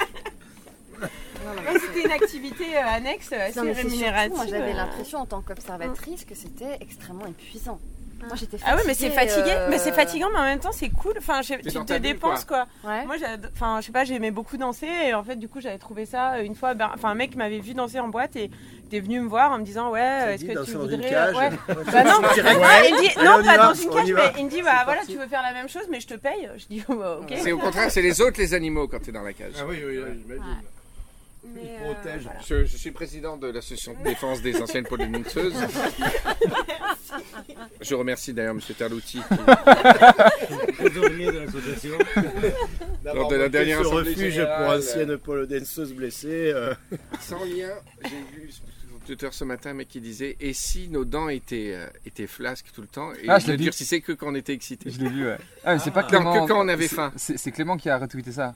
Ouais, 1.00 1.78
C'était 1.80 2.04
une 2.04 2.10
activité 2.12 2.76
euh, 2.76 2.80
annexe 2.84 3.30
euh, 3.32 3.46
assez 3.46 3.58
Non, 3.58 3.64
mais 3.66 3.74
c'est 3.74 3.80
surtout, 3.82 3.94
rémunérative. 3.96 4.36
Moi, 4.36 4.46
j'avais 4.46 4.72
euh. 4.72 4.76
l'impression 4.76 5.18
en 5.20 5.26
tant 5.26 5.40
qu'observatrice 5.40 6.24
que 6.24 6.34
c'était 6.34 6.76
extrêmement 6.80 7.26
épuisant. 7.26 7.78
Moi, 8.26 8.36
j'étais 8.36 8.58
Ah 8.66 8.74
ouais, 8.76 8.82
mais 8.86 8.94
c'est 8.94 9.10
fatiguée, 9.10 9.34
fatigué, 9.34 9.54
euh, 9.56 9.66
mais 9.70 9.78
c'est 9.78 9.92
fatigant, 9.92 10.28
mais 10.32 10.38
en 10.38 10.44
même 10.44 10.58
temps 10.58 10.72
c'est 10.72 10.90
cool. 10.90 11.14
Enfin, 11.18 11.40
je- 11.42 11.54
tu 11.54 11.62
te 11.84 11.92
dépenses 11.98 12.44
quoi. 12.44 12.66
Ouais. 12.84 13.04
Moi, 13.06 13.16
enfin, 13.54 13.80
je 13.80 13.86
sais 13.86 13.92
pas, 13.92 14.04
j'aimais 14.04 14.30
beaucoup 14.30 14.56
danser 14.56 14.88
et 15.06 15.14
en 15.14 15.22
fait, 15.22 15.36
du 15.36 15.48
coup, 15.48 15.60
j'avais 15.60 15.78
trouvé 15.78 16.04
ça 16.04 16.34
euh, 16.34 16.42
une 16.42 16.54
fois. 16.54 16.74
ben, 16.74 16.90
Enfin, 16.94 17.10
un 17.10 17.14
mec 17.14 17.36
m'avait 17.36 17.60
vu 17.60 17.74
danser 17.74 18.00
en 18.00 18.08
boîte 18.08 18.36
et 18.36 18.50
était 18.86 19.00
venu 19.00 19.20
me 19.20 19.28
voir 19.28 19.52
en 19.52 19.58
me 19.58 19.64
disant 19.64 19.90
ouais, 19.90 20.34
est-ce 20.34 20.44
que 20.44 20.64
tu 20.64 20.72
voudrais 20.72 20.98
cage 21.08 21.36
ouais. 21.36 21.50
Bah 21.68 22.04
non, 22.04 22.20
il 22.22 22.94
me 22.94 23.00
dit 23.00 23.18
non, 23.18 23.44
pas 23.44 23.56
va, 23.56 23.66
dans 23.68 23.74
une 23.74 23.90
cage, 23.90 24.12
mais 24.12 24.32
il 24.38 24.44
me 24.46 24.50
dit 24.50 24.62
bah 24.62 24.82
voilà, 24.84 25.02
tu 25.06 25.16
veux 25.16 25.26
faire 25.26 25.42
la 25.42 25.52
même 25.52 25.68
chose, 25.68 25.82
mais 25.90 26.00
je 26.00 26.06
te 26.08 26.14
paye. 26.14 26.48
Je 26.56 26.66
dis 26.66 26.82
oh, 26.88 26.94
bah, 26.96 27.18
ok. 27.20 27.34
C'est 27.36 27.52
au 27.52 27.58
contraire, 27.58 27.90
c'est 27.90 28.02
les 28.02 28.20
autres 28.20 28.40
les 28.40 28.54
animaux 28.54 28.88
quand 28.88 29.00
t'es 29.00 29.12
dans 29.12 29.22
la 29.22 29.32
cage. 29.32 29.52
Ah 29.60 29.64
oui, 29.68 29.76
oui, 29.86 29.98
oui, 29.98 30.20
j'imagine. 30.22 30.56
Mais, 31.54 31.60
euh, 31.80 31.92
protège. 31.94 32.22
voilà. 32.22 32.40
Je, 32.46 32.64
je 32.64 32.76
suis 32.76 32.90
président 32.90 33.36
de 33.36 33.46
l'association 33.48 33.94
de 33.98 34.04
défense 34.04 34.42
des 34.42 34.60
anciennes 34.60 34.84
pole 34.84 35.10
danseuses. 35.10 35.54
Je 37.80 37.94
remercie 37.94 38.32
d'ailleurs 38.32 38.54
M. 38.54 38.60
Terlouti. 38.76 39.20
Trésorier 40.78 41.26
de 41.32 41.38
l'association. 41.38 41.98
Lors 43.04 43.28
de 43.28 43.36
la 43.36 43.48
dernière 43.48 43.82
ce 43.82 43.86
refuge 43.86 44.32
générale, 44.34 44.66
pour 44.66 44.76
anciennes 44.88 45.16
pole 45.18 45.46
danseuses 45.46 45.92
blessées. 45.94 46.52
euh, 46.54 46.74
Sans 47.20 47.44
lien, 47.44 47.70
j'ai 48.02 48.40
vu 48.40 48.50
sur 48.50 48.64
Twitter 49.06 49.28
ce 49.30 49.44
matin 49.44 49.70
un 49.70 49.74
mec 49.74 49.88
qui 49.88 50.00
disait 50.00 50.36
Et 50.40 50.52
si 50.52 50.88
nos 50.88 51.04
dents 51.04 51.28
étaient, 51.28 51.72
euh, 51.74 51.86
étaient 52.04 52.26
flasques 52.26 52.66
tout 52.74 52.82
le 52.82 52.88
temps? 52.88 53.12
Et 53.14 53.28
Ah, 53.28 53.38
je 53.38 53.46
ne 53.46 53.52
l'ai 53.52 53.56
vu. 53.56 53.64
durcissaient 53.64 54.00
que 54.00 54.12
quand 54.12 54.28
on 54.28 54.34
était 54.34 54.52
excité 54.52 54.90
Je 54.90 55.00
l'ai 55.00 55.08
vu, 55.08 55.26
ouais. 55.26 55.38
Ah, 55.64 55.74
mais 55.74 55.78
c'est 55.80 55.90
pas 55.92 56.02
Non, 56.02 56.08
Clément. 56.08 56.46
que 56.46 56.52
quand 56.52 56.64
on 56.64 56.68
avait 56.68 56.88
faim. 56.88 57.12
C'est 57.16 57.38
c'est 57.38 57.50
Clément 57.52 57.76
qui 57.78 57.88
a 57.88 57.96
retweeté 57.98 58.32
ça. 58.32 58.54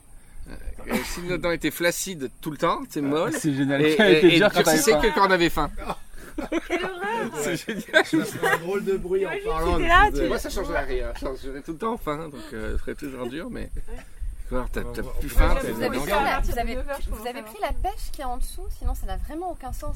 Et 0.87 0.97
si 1.05 1.21
nos 1.21 1.37
dents 1.37 1.51
étaient 1.51 1.71
flacides 1.71 2.29
tout 2.41 2.51
le 2.51 2.57
temps, 2.57 2.81
c'est 2.89 3.01
molle. 3.01 3.31
C'est 3.33 3.53
génial. 3.53 3.81
Et, 3.81 3.91
et, 3.99 4.25
et 4.35 4.37
dur 4.37 4.47
quand 4.53 4.61
t'avais 4.63 4.77
durcissaient 4.77 4.91
faim. 4.91 5.01
que 5.01 5.15
quand 5.15 5.27
on 5.27 5.31
avait 5.31 5.49
faim. 5.49 5.71
C'est 7.35 7.55
génial. 7.55 8.05
Ça 8.05 8.25
fait 8.25 8.47
un 8.47 8.57
drôle 8.57 8.83
de 8.83 8.97
bruit 8.97 9.25
en 9.25 9.29
parlant. 9.45 9.77
là, 9.77 10.09
de- 10.11 10.19
tu- 10.21 10.27
Moi, 10.27 10.39
ça 10.39 10.49
changerait 10.49 10.83
rien. 10.83 11.11
Je 11.15 11.19
changerais 11.21 11.61
tout 11.61 11.73
le 11.73 11.77
temps 11.77 11.95
faim, 11.97 12.27
donc 12.29 12.41
euh, 12.53 12.73
ça 12.73 12.77
ferait 12.79 12.95
toujours 12.95 13.27
dur, 13.27 13.49
mais. 13.51 13.69
T'as 14.49 14.81
plus 15.19 15.29
faim, 15.29 15.55
Vous 15.63 15.83
avez, 15.83 17.41
pris 17.41 17.59
la 17.61 17.71
pêche 17.71 18.11
qui 18.11 18.21
est 18.21 18.25
en 18.25 18.37
dessous, 18.37 18.65
sinon 18.77 18.93
ça 18.93 19.05
n'a 19.07 19.17
vraiment 19.17 19.51
aucun 19.51 19.71
sens. 19.73 19.95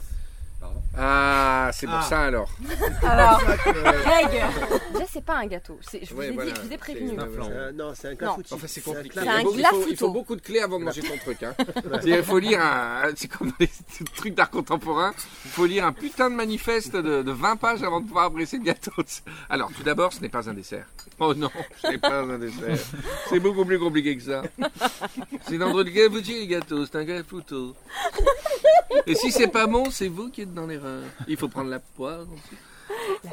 Ah, 1.00 1.70
c'est 1.74 1.86
pour 1.86 1.96
Ah. 2.00 2.02
ça 2.02 2.22
alors. 2.22 2.50
Alors, 3.04 3.40
Greg 3.66 4.44
déjà, 4.94 5.06
c'est 5.12 5.24
pas 5.24 5.36
un 5.36 5.46
gâteau. 5.46 5.78
C'est- 5.88 6.04
Je 6.04 6.12
vous 6.12 6.20
Ouais, 6.20 6.30
ai, 6.30 6.32
voilà. 6.32 6.50
dit, 6.52 6.58
je 6.60 6.68
vous 6.68 6.74
ai 6.74 6.78
prévenu. 6.78 7.12
C'est 7.16 7.20
un 7.22 7.72
Non, 7.72 7.94
c'est 7.96 8.08
un 8.08 8.12
Non. 8.12 8.18
clafoutis. 8.18 8.54
Enfin, 8.56 8.66
c'est 8.68 8.82
C'est 8.82 8.90
un 8.90 8.94
compliqué. 8.96 9.20
C'est 9.20 9.26
Il 9.26 9.30
un 9.30 9.42
faut- 9.44 9.54
il, 9.56 9.66
faut, 9.66 9.86
il 9.90 9.98
faut 9.98 10.10
beaucoup 10.10 10.36
de 10.36 10.42
clés 10.42 10.60
avant 10.62 10.80
de 10.80 10.86
manger 10.86 11.02
ton 11.04 11.16
truc. 11.24 11.44
Hein. 11.44 11.54
Il 12.04 12.24
faut 12.24 12.40
lire 12.40 12.62
un. 12.62 13.04
C'est 13.16 13.28
comme 13.28 13.52
les 13.60 13.70
trucs 14.16 14.34
d'art 14.34 14.50
contemporain. 14.50 15.14
Il 15.46 15.52
faut 15.52 15.66
lire 15.68 15.86
un 15.86 15.94
putain 15.94 16.32
de 16.32 16.36
manifeste 16.36 16.96
de, 16.96 17.22
de 17.22 17.32
20 17.32 17.58
pages 17.58 17.84
avant 17.84 18.00
de 18.02 18.08
pouvoir 18.08 18.26
apprécier 18.26 18.58
le 18.58 18.64
gâteau. 18.66 18.92
Alors, 19.52 19.70
tout 19.78 19.84
d'abord, 19.84 20.12
ce 20.14 20.22
n'est 20.22 20.30
pas 20.30 20.50
un 20.50 20.54
dessert. 20.56 20.88
Oh 21.20 21.34
non, 21.36 21.50
ce 21.84 21.88
n'est 21.90 21.98
pas 22.00 22.22
un 22.22 22.40
dessert. 22.40 22.78
C'est 23.30 23.40
beaucoup 23.40 23.66
plus 23.66 23.78
compliqué 23.80 24.18
que 24.18 24.24
ça. 24.24 24.42
C'est 25.48 25.58
dans 25.60 25.74
le 25.74 25.84
gâteau, 25.84 26.16
le 26.16 26.46
gâteau. 26.46 26.86
C'est 26.88 26.96
un 26.98 27.04
gâteau. 27.04 27.76
Et 29.06 29.16
si 29.16 29.32
c'est 29.32 29.48
pas 29.48 29.68
bon, 29.68 29.90
c'est 29.92 30.08
vous 30.08 30.30
qui 30.30 30.42
êtes 30.42 30.47
dans 30.54 30.68
l'erreur. 30.68 31.04
Il 31.28 31.38
faut 31.38 31.48
prendre 31.50 31.70
la 31.70 31.80
poire. 31.80 32.26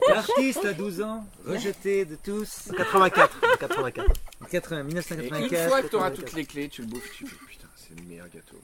L'artiste 0.08 0.64
à 0.64 0.72
12 0.72 1.00
ans, 1.02 1.26
rejeté 1.46 2.04
de 2.04 2.16
tous. 2.16 2.70
84. 2.76 3.40
84. 3.58 4.12
80, 4.50 4.76
Et 4.76 4.80
une 4.80 4.86
1984. 4.88 5.68
fois 5.68 5.82
que 5.82 5.86
tu 5.88 5.96
auras 5.96 6.10
toutes 6.10 6.32
les 6.32 6.44
clés, 6.44 6.68
tu 6.68 6.82
le 6.82 6.88
bouffes, 6.88 7.10
tu 7.16 7.26
fais 7.26 7.36
putain, 7.46 7.68
c'est 7.76 7.98
le 7.98 8.04
meilleur 8.06 8.26
gâteau. 8.28 8.56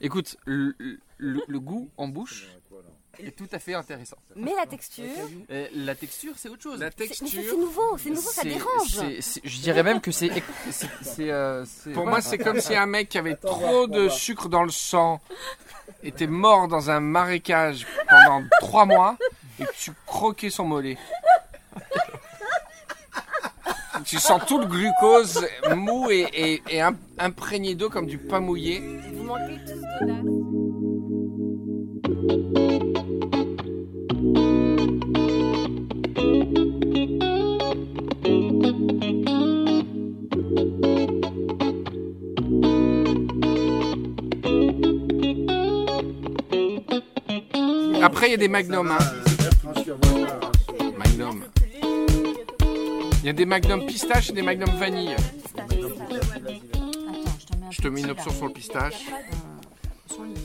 Écoute, 0.00 0.36
le, 0.44 0.74
le- 1.18 1.42
le 1.46 1.60
goût 1.60 1.90
en 1.96 2.08
bouche 2.08 2.46
est 3.20 3.36
tout 3.36 3.48
à 3.52 3.58
fait 3.58 3.74
intéressant. 3.74 4.16
Mais 4.34 4.52
la 4.56 4.66
texture, 4.66 5.04
Et 5.50 5.68
la 5.74 5.94
texture, 5.94 6.32
c'est 6.36 6.48
autre 6.48 6.62
chose. 6.62 6.80
La 6.80 6.90
c'est- 6.90 6.94
mais 7.00 7.06
ça, 7.06 7.14
texture. 7.24 7.42
c'est 7.50 7.56
nouveau, 7.56 7.98
c'est 7.98 8.10
nouveau, 8.10 8.30
ça 8.30 8.42
dérange. 8.42 8.88
c'est- 8.88 9.20
c'est- 9.20 9.40
Je 9.44 9.58
dirais 9.60 9.82
même 9.82 10.00
que 10.00 10.10
c'est. 10.10 10.30
c'est- 10.70 10.88
c'est, 11.02 11.30
euh, 11.30 11.64
c'est- 11.64 11.92
Pour 11.92 12.04
ouais. 12.04 12.10
moi, 12.10 12.20
c'est 12.20 12.38
comme 12.38 12.60
si 12.60 12.74
un 12.74 12.86
mec 12.86 13.08
qui 13.08 13.18
avait 13.18 13.36
trop 13.36 13.86
de 13.86 14.08
sucre 14.08 14.48
dans 14.48 14.64
le 14.64 14.70
sang 14.70 15.20
était 16.02 16.26
mort 16.26 16.68
dans 16.68 16.90
un 16.90 17.00
marécage 17.00 17.86
pendant 18.08 18.44
trois 18.60 18.84
mois 18.84 19.16
et 19.60 19.64
que 19.64 19.72
tu 19.78 19.92
croquais 20.06 20.50
son 20.50 20.64
mollet. 20.64 20.98
Tu 24.04 24.18
sens 24.18 24.40
tout 24.46 24.58
le 24.60 24.66
glucose 24.66 25.46
mou 25.74 26.10
et, 26.10 26.28
et- 26.32 26.62
et 26.68 26.80
im- 26.82 26.96
imprégné 27.18 27.74
d'eau 27.74 27.88
comme 27.90 28.06
du 28.06 28.18
pain 28.18 28.40
mouillé. 28.40 28.80
Vous 29.14 29.24
manquez 29.24 29.58
tous 29.66 29.80
d'audace. 32.04 32.65
Après, 48.16 48.28
il 48.28 48.30
y 48.30 48.34
a 48.34 48.38
des 48.38 48.48
magnums. 48.48 48.90
hein. 48.90 48.98
Magnum. 50.96 51.44
Il 53.20 53.26
y 53.26 53.28
a 53.28 53.32
des 53.34 53.44
magnums 53.44 53.84
pistache 53.84 54.30
et 54.30 54.32
des 54.32 54.40
magnums 54.40 54.74
vanille. 54.78 55.14
Je 57.70 57.82
te 57.82 57.88
mets 57.88 58.00
une 58.00 58.10
option 58.12 58.30
sur 58.30 58.46
le 58.46 58.54
pistache. 58.54 59.04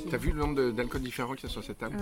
T'as 0.10 0.18
vu 0.18 0.32
le 0.32 0.40
nombre 0.40 0.72
d'alcools 0.72 1.00
différents 1.02 1.34
qu'il 1.36 1.44
y 1.48 1.50
a 1.50 1.54
sur 1.54 1.64
cette 1.64 1.78
table 1.78 1.96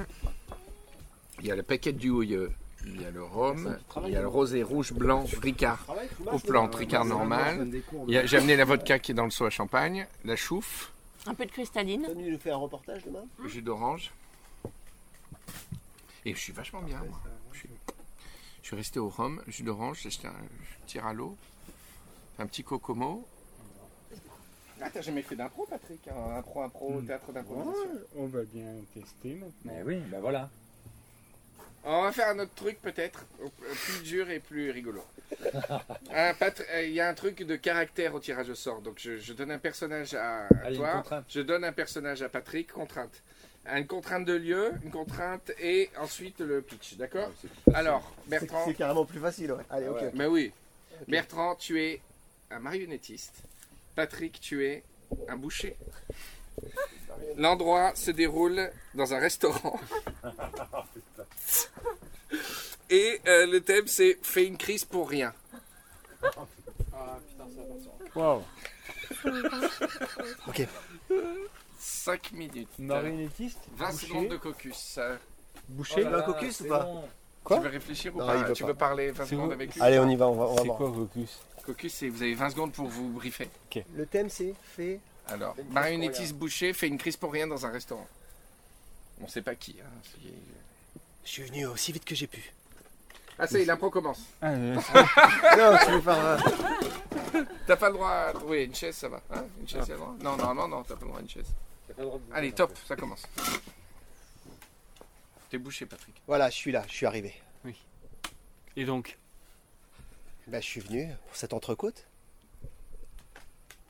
Il 1.39 1.45
y 1.45 1.51
a 1.51 1.55
le 1.55 1.62
paquet 1.62 1.91
du 1.93 2.10
houilleux, 2.10 2.49
il 2.88 2.99
y 3.03 3.05
a 3.05 3.12
le 3.12 3.21
rhum, 3.23 3.77
il 4.08 4.13
y 4.13 4.15
a 4.15 4.21
le 4.21 4.27
rosé 4.27 4.63
rouge, 4.63 4.91
blanc, 4.91 5.23
ricard 5.39 5.86
aux 6.32 6.39
plantes, 6.39 6.73
ricard 6.73 7.05
normal. 7.05 7.67
J'ai 8.08 8.38
amené 8.38 8.55
la 8.55 8.65
vodka 8.65 8.97
qui 8.97 9.12
est 9.12 9.15
dans 9.15 9.25
le 9.25 9.29
seau 9.29 9.45
à 9.45 9.51
champagne, 9.51 10.08
la 10.25 10.36
chouffe, 10.36 10.91
Un 11.27 11.36
peu 11.36 11.45
de 11.45 11.51
cristalline. 11.51 12.08
Tu 12.12 12.32
nous 12.32 12.39
faire 12.39 12.55
un 12.55 12.60
reportage 12.62 13.03
demain? 13.05 13.19
Le 13.38 13.47
jus 13.47 13.62
d'orange. 13.62 14.10
Et 16.25 16.34
je 16.34 16.39
suis 16.39 16.53
vachement 16.53 16.82
bien, 16.82 16.99
moi. 17.03 17.19
Je 17.53 17.60
suis, 17.60 17.69
je 18.62 18.67
suis 18.67 18.75
resté 18.75 18.99
au 18.99 19.10
rhum, 19.10 19.41
jus 19.47 19.63
d'orange, 19.63 19.99
j'ai 20.01 20.08
acheté 20.08 20.27
un 20.27 20.36
tir 20.86 21.05
à 21.05 21.13
l'eau, 21.13 21.38
un 22.38 22.45
petit 22.47 22.63
cocomo. 22.63 23.25
Ah, 24.82 24.89
t'as 24.93 25.01
jamais 25.01 25.21
fait 25.23 25.36
d'impro, 25.36 25.65
Patrick 25.65 26.08
Un 26.08 26.38
impro, 26.38 26.62
impro, 26.62 27.01
théâtre 27.01 27.32
d'improvisation 27.34 27.89
On 28.15 28.27
va 28.27 28.43
bien 28.43 28.75
tester 28.93 29.34
maintenant. 29.34 29.51
Mais 29.65 29.84
oui, 29.84 29.97
ben 30.08 30.21
voilà. 30.21 30.49
On 31.84 32.03
va 32.03 32.12
faire 32.12 32.29
un 32.29 32.39
autre 32.39 32.53
truc 32.55 32.82
peut-être, 32.82 33.25
euh, 33.41 33.47
plus 33.86 34.03
dur 34.03 34.29
et 34.29 34.39
plus 34.39 34.71
rigolo. 34.71 35.03
Euh, 36.12 36.34
Il 36.86 36.91
y 36.93 36.99
a 37.01 37.08
un 37.08 37.13
truc 37.13 37.43
de 37.43 37.55
caractère 37.55 38.13
au 38.15 38.19
tirage 38.19 38.49
au 38.49 38.55
sort. 38.55 38.82
Donc 38.82 38.97
je, 38.99 39.17
je 39.17 39.32
donne 39.34 39.51
un 39.51 39.60
personnage 39.60 40.13
à, 40.15 40.41
à 40.41 40.47
Allez, 40.63 40.75
une 40.75 40.82
toi, 40.82 40.91
contrainte. 40.93 41.25
je 41.29 41.39
donne 41.41 41.63
un 41.63 41.71
personnage 41.71 42.21
à 42.21 42.29
Patrick, 42.29 42.71
contrainte. 42.71 43.21
Une 43.75 43.88
contrainte 43.88 44.25
de 44.25 44.34
lieu, 44.34 44.73
une 44.84 44.91
contrainte 44.91 45.51
et 45.60 45.89
ensuite 45.97 46.39
le 46.39 46.62
pitch, 46.62 46.95
d'accord 46.95 47.32
Alors, 47.73 48.13
Bertrand. 48.27 48.63
C'est 48.65 48.73
carrément 48.73 49.05
plus 49.05 49.19
facile, 49.19 49.51
ouais. 49.53 49.63
Allez, 49.69 49.88
ok. 49.88 50.01
ok. 50.01 50.12
Mais 50.13 50.25
oui. 50.25 50.51
Bertrand, 51.08 51.55
tu 51.55 51.82
es 51.82 52.01
un 52.51 52.60
marionnettiste. 52.60 53.43
Patrick, 53.95 54.39
tu 54.39 54.65
es 54.65 54.84
un 55.27 55.38
boucher. 55.38 55.75
L'endroit 57.38 57.93
se 57.95 58.12
déroule 58.12 58.71
dans 58.95 59.13
un 59.13 59.19
restaurant. 59.19 59.79
Et 62.89 63.21
euh, 63.27 63.45
le 63.45 63.62
thème, 63.62 63.88
c'est 63.88 64.17
Fais 64.21 64.45
une 64.45 64.58
crise 64.58 64.86
pour 64.86 65.10
rien. 65.10 65.34
Wow. 68.15 68.43
Ok. 70.47 70.67
5 71.89 72.32
minutes. 72.34 72.69
Marionnettiste 72.80 73.60
20 73.75 73.91
boucher. 73.91 74.08
secondes 74.08 74.28
de 74.30 74.38
cocus. 74.38 74.78
ça- 74.78 75.17
Boucher, 75.67 75.95
Oh 75.97 76.02
là 76.02 76.08
un 76.10 76.17
là, 76.17 76.21
cocus 76.23 76.60
ou 76.60 76.63
c'est 76.63 76.69
pas 76.69 76.80
bon. 76.84 77.04
Quoi 77.43 77.58
tu 77.58 77.63
veux 77.63 77.69
réfléchir 77.69 78.15
ou 78.15 78.19
Non, 78.19 78.25
pas 78.28 78.38
veut 78.38 78.54
Tu 78.54 78.63
pas. 78.63 78.67
veux 78.69 78.73
parler 78.75 79.12
20 79.12 79.23
C'est 79.25 79.30
secondes 79.32 79.45
vous- 79.47 79.52
avec 79.54 79.73
lui 79.73 79.82
Allez, 79.82 79.99
on 79.99 80.10
y 80.10 80.15
va, 80.15 80.28
on 80.28 80.36
va, 80.36 80.45
on 80.45 80.54
va 80.56 80.62
C'est 80.62 80.65
voir. 80.67 80.78
quoi 80.78 80.93
Focus 80.93 81.39
Cocus, 81.65 81.93
c'est 81.93 82.10
vous 82.10 82.21
avez 82.21 82.34
20 82.36 82.49
secondes 82.52 82.71
pour 82.73 82.88
vous 82.88 83.10
briefer. 83.10 83.49
Le 83.95 84.06
thème, 84.06 84.30
c'est 84.30 84.54
fait. 84.75 84.99
Alors, 85.28 85.54
Fais 85.56 85.62
une 85.62 85.67
crise 85.67 85.73
marionnettiste 85.75 86.34
boucher 86.36 86.73
fait 86.73 86.88
une 86.88 86.97
crise 86.97 87.17
pour 87.17 87.32
rien 87.32 87.45
dans 87.47 87.65
un 87.65 87.69
restaurant. 87.71 88.08
On 89.21 89.28
sait 89.28 89.41
pas 89.41 89.56
qui. 89.56 89.75
Hein. 89.82 89.89
c'est- 90.04 90.30
Je 91.25 91.30
suis 91.30 91.43
venu 91.43 91.65
aussi 91.67 91.91
vite 91.91 92.06
que 92.06 92.15
j'ai 92.15 92.28
pu. 92.28 92.54
Ah, 93.38 93.45
ça 93.47 93.60
y 93.60 93.62
est, 93.62 93.65
l'impro 93.65 93.89
commence. 93.89 94.21
Ah, 94.41 94.49
euh, 94.52 94.75
non, 95.58 95.78
tu 95.86 95.91
veux 95.91 96.02
faire. 96.02 96.17
euh, 97.36 97.43
T'as 97.67 97.75
pas 97.78 97.88
le 97.89 97.93
droit 97.95 98.10
à 98.10 98.34
trouver 98.34 98.63
une 98.65 98.73
chaise, 98.75 98.95
ça 98.95 99.08
va 99.08 99.21
hein 99.32 99.43
Une 99.62 99.67
chaise, 99.67 99.84
a 99.89 99.93
le 99.93 99.97
droit 99.99 100.15
Non, 100.21 100.36
normalement, 100.36 100.67
non, 100.67 100.84
t'as 100.84 100.95
pas 100.95 101.02
le 101.02 101.08
droit 101.08 101.19
à 101.19 101.21
une 101.21 101.30
chaise. 101.30 101.45
Allez, 102.34 102.52
top, 102.54 102.71
ça 102.88 102.95
commence. 102.95 103.23
T'es 105.49 105.58
bouché, 105.58 105.86
Patrick. 105.86 106.15
Voilà, 106.28 106.49
je 106.49 106.56
suis 106.56 106.71
là, 106.71 106.84
je 106.88 106.93
suis 106.93 107.06
arrivé. 107.06 107.34
Et 108.75 108.86
donc 108.86 109.17
Bah, 110.47 110.60
je 110.62 110.65
suis 110.65 110.80
venu 110.82 111.10
pour 111.28 111.36
cette 111.36 111.54
entrecôte. 111.54 112.06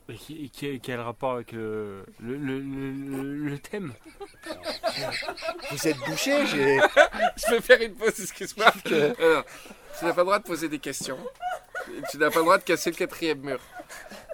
et 0.08 0.14
qui- 0.16 0.44
et 0.44 0.48
qui- 0.48 0.80
quel 0.80 1.00
rapport 1.00 1.32
avec 1.34 1.52
le, 1.52 2.04
le, 2.18 2.36
le, 2.36 2.58
le- 2.60 3.48
le 3.50 3.58
thème? 3.60 3.94
Vous 5.70 5.86
êtes 5.88 5.98
bouché, 5.98 6.44
j'ai. 6.46 6.78
Je 7.36 7.50
vais 7.54 7.60
faire 7.60 7.80
une 7.80 7.94
pause, 7.94 8.18
excuse-moi. 8.20 8.66
Alors, 9.18 9.44
tu 9.98 10.04
n'as 10.04 10.12
pas 10.12 10.20
le 10.22 10.24
droit 10.24 10.38
de 10.40 10.44
poser 10.44 10.68
des 10.68 10.80
questions. 10.80 11.18
Tu 12.10 12.18
n'as 12.18 12.30
pas 12.30 12.38
le 12.40 12.44
droit 12.44 12.58
de 12.58 12.64
casser 12.64 12.90
le 12.90 12.96
quatrième 12.96 13.40
mur. 13.40 13.60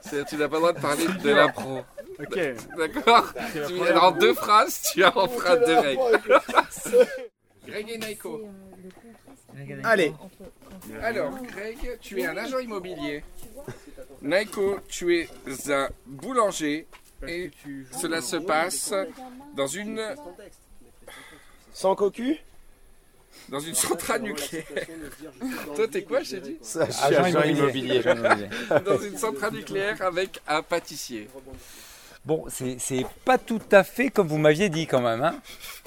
C'est-à-dire, 0.00 0.26
tu 0.26 0.36
n'as 0.36 0.48
pas 0.48 0.54
le 0.56 0.60
droit 0.60 0.72
de 0.72 0.80
parler 0.80 1.06
de 1.06 1.30
l'impro. 1.30 1.84
Ok. 2.18 2.38
D'accord 2.76 3.32
la 3.36 3.66
Tu 3.68 3.74
première 3.74 4.04
En 4.04 4.10
fois. 4.10 4.18
deux 4.20 4.34
phrases, 4.34 4.82
tu 4.92 5.04
as 5.04 5.16
en 5.16 5.28
phrase 5.28 5.60
deux 5.66 5.78
règles. 5.78 6.00
Greg 7.66 7.90
et 7.90 7.98
Naiko. 7.98 8.48
Allez. 9.84 10.12
Alors, 11.02 11.32
Greg, 11.42 11.98
tu 12.00 12.20
es 12.20 12.26
un 12.26 12.36
agent 12.36 12.58
immobilier. 12.58 13.24
Naiko, 14.22 14.78
tu 14.88 15.18
es 15.18 15.28
un 15.72 15.88
boulanger. 16.06 16.86
Et 17.26 17.50
cela 17.98 18.20
se 18.20 18.36
passe 18.36 18.92
dans 19.56 19.66
une, 19.66 20.02
Sans 21.72 21.94
cocu 21.94 22.38
dans 23.48 23.60
une 23.60 23.74
centrale 23.74 24.22
nucléaire. 24.22 24.64
Toi, 25.76 25.88
t'es 25.88 26.02
quoi, 26.02 26.22
j'ai 26.22 26.40
dit. 26.40 26.58
Agent 27.02 27.42
immobilier. 27.44 28.02
Dans 28.84 28.98
une 28.98 29.16
centrale 29.16 29.52
nucléaire 29.54 30.00
avec 30.02 30.40
un 30.46 30.62
pâtissier. 30.62 31.28
Bon, 32.26 32.44
c'est 32.48 33.06
pas 33.24 33.38
tout 33.38 33.60
à 33.70 33.84
fait 33.84 34.10
comme 34.10 34.26
vous 34.26 34.36
m'aviez 34.38 34.68
dit 34.68 34.88
quand 34.88 35.00
même. 35.00 35.22
Hein 35.22 35.36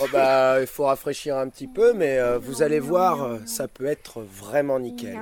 Oh 0.01 0.05
bah, 0.13 0.61
il 0.61 0.67
faut 0.67 0.85
rafraîchir 0.85 1.35
un 1.35 1.49
petit 1.49 1.67
peu, 1.67 1.91
mais 1.91 2.17
euh, 2.17 2.39
vous 2.39 2.63
allez 2.63 2.79
voir, 2.79 3.21
euh, 3.23 3.39
ça 3.45 3.67
peut 3.67 3.85
être 3.85 4.21
vraiment 4.21 4.79
nickel. 4.79 5.17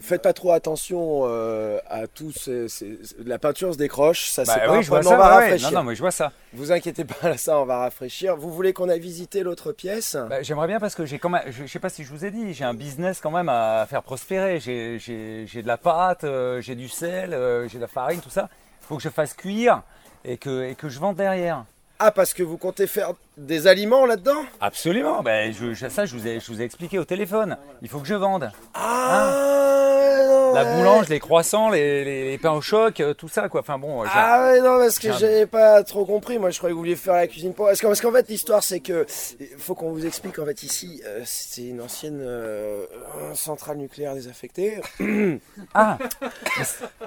Faites 0.00 0.20
pas 0.20 0.34
trop 0.34 0.52
attention 0.52 1.22
euh, 1.24 1.78
à 1.88 2.06
tout 2.06 2.32
ces, 2.32 2.68
ces- 2.68 2.98
La 3.24 3.38
peinture 3.38 3.72
se 3.72 3.78
décroche, 3.78 4.28
ça 4.28 4.44
Bah 4.44 4.52
c'est 4.54 4.66
pas 4.66 4.76
oui, 4.76 4.82
je 4.82 4.88
vois 4.90 5.02
ça. 5.02 5.14
on 5.14 5.16
va 5.16 5.24
ouais, 5.24 5.28
ouais. 5.30 5.34
rafraîchir. 5.44 5.70
Non, 5.72 5.78
non, 5.78 5.84
mais 5.88 5.94
je 5.94 6.00
vois 6.00 6.10
ça. 6.10 6.32
Vous 6.52 6.70
inquiétez 6.70 7.04
pas, 7.06 7.38
ça 7.38 7.58
on 7.58 7.64
va 7.64 7.78
rafraîchir. 7.78 8.36
Vous 8.36 8.52
voulez 8.52 8.74
qu'on 8.74 8.90
aille 8.90 9.00
visiter 9.00 9.42
l'autre 9.42 9.72
pièce? 9.72 10.16
Bah, 10.28 10.42
J'aimerais 10.42 10.66
bien 10.66 10.80
parce 10.80 10.94
que 10.94 11.06
j'ai 11.06 11.18
quand 11.18 11.30
même, 11.30 11.44
je, 11.46 11.64
je 11.64 11.66
sais 11.66 11.78
pas 11.78 11.88
si 11.88 12.04
je 12.04 12.10
vous 12.10 12.26
ai 12.26 12.30
dit, 12.30 12.52
j'ai 12.52 12.64
un 12.64 12.74
business 12.74 13.20
quand 13.22 13.30
même 13.30 13.48
à 13.48 13.86
faire 13.88 14.02
prospérer. 14.02 14.60
J'ai- 14.60 14.98
de 14.98 15.66
la 15.66 15.78
pâte, 15.78 16.24
euh, 16.24 16.60
j'ai 16.60 16.74
du 16.74 16.88
sel, 16.90 17.30
j'ai 17.70 17.76
de 17.78 17.82
la 17.82 17.88
farine, 17.88 18.20
tout 18.20 18.28
ça. 18.28 18.50
Il 18.82 18.86
faut 18.86 18.96
que 18.98 19.02
je 19.02 19.08
fasse 19.08 19.32
cuire 19.34 19.82
et 20.24 20.36
que, 20.36 20.74
je 20.82 20.98
vende 20.98 21.16
derrière. 21.16 21.64
Ah, 22.02 22.10
parce 22.12 22.32
que 22.32 22.42
vous 22.42 22.56
comptez 22.56 22.86
faire 22.86 23.12
des 23.36 23.66
aliments 23.66 24.06
là-dedans? 24.06 24.42
Absolument. 24.60 25.22
Ben, 25.22 25.52
je, 25.52 25.74
je- 25.74 25.88
ça, 25.88 26.06
je 26.06 26.16
vous, 26.16 26.26
ai, 26.26 26.40
je 26.40 26.50
vous 26.50 26.62
ai 26.62 26.64
expliqué 26.64 26.98
au 26.98 27.04
téléphone. 27.04 27.58
Il 27.82 27.88
faut 27.90 27.98
que 27.98 28.06
je 28.08 28.14
vende. 28.14 28.50
Ah, 28.72 30.24
non, 30.26 30.54
La 30.54 30.64
ouais. 30.64 30.76
boulange, 30.76 31.08
les 31.10 31.20
croissants, 31.20 31.68
les, 31.68 32.02
les- 32.04 32.24
les 32.30 32.38
pains 32.38 32.52
au 32.52 32.62
choc, 32.62 33.00
euh, 33.00 33.12
tout 33.12 33.28
ça, 33.28 33.50
quoi. 33.50 33.60
Enfin 33.60 33.78
bon. 33.78 34.02
j'ai- 34.04 34.10
Ah 34.14 34.44
ouais, 34.46 34.60
non, 34.60 34.78
parce 34.78 34.98
que 34.98 35.08
j'ai 35.08 35.10
un- 35.10 35.18
j'avais 35.18 35.46
pas 35.46 35.82
trop 35.84 36.06
compris. 36.06 36.38
Moi, 36.38 36.48
je 36.50 36.56
croyais 36.58 36.72
que 36.72 36.74
vous 36.76 36.80
vouliez 36.80 36.96
faire 36.96 37.14
la 37.14 37.26
cuisine 37.26 37.52
pour. 37.52 37.66
Parce 37.66 37.80
qu'en 37.82 37.88
parce 37.88 38.00
qu'en 38.00 38.12
fait, 38.12 38.28
l'histoire, 38.30 38.62
c'est 38.62 38.80
que. 38.80 39.04
Il 39.38 39.48
faut 39.58 39.74
qu'on 39.74 39.90
vous 39.92 40.06
explique, 40.06 40.38
en 40.38 40.46
fait, 40.46 40.62
ici, 40.62 41.02
euh, 41.06 41.20
c'est 41.26 41.62
une 41.66 41.82
ancienne 41.82 42.20
euh, 42.22 42.86
centrale 43.34 43.76
nucléaire 43.76 44.14
désaffectée. 44.14 44.80
Ah 45.74 45.98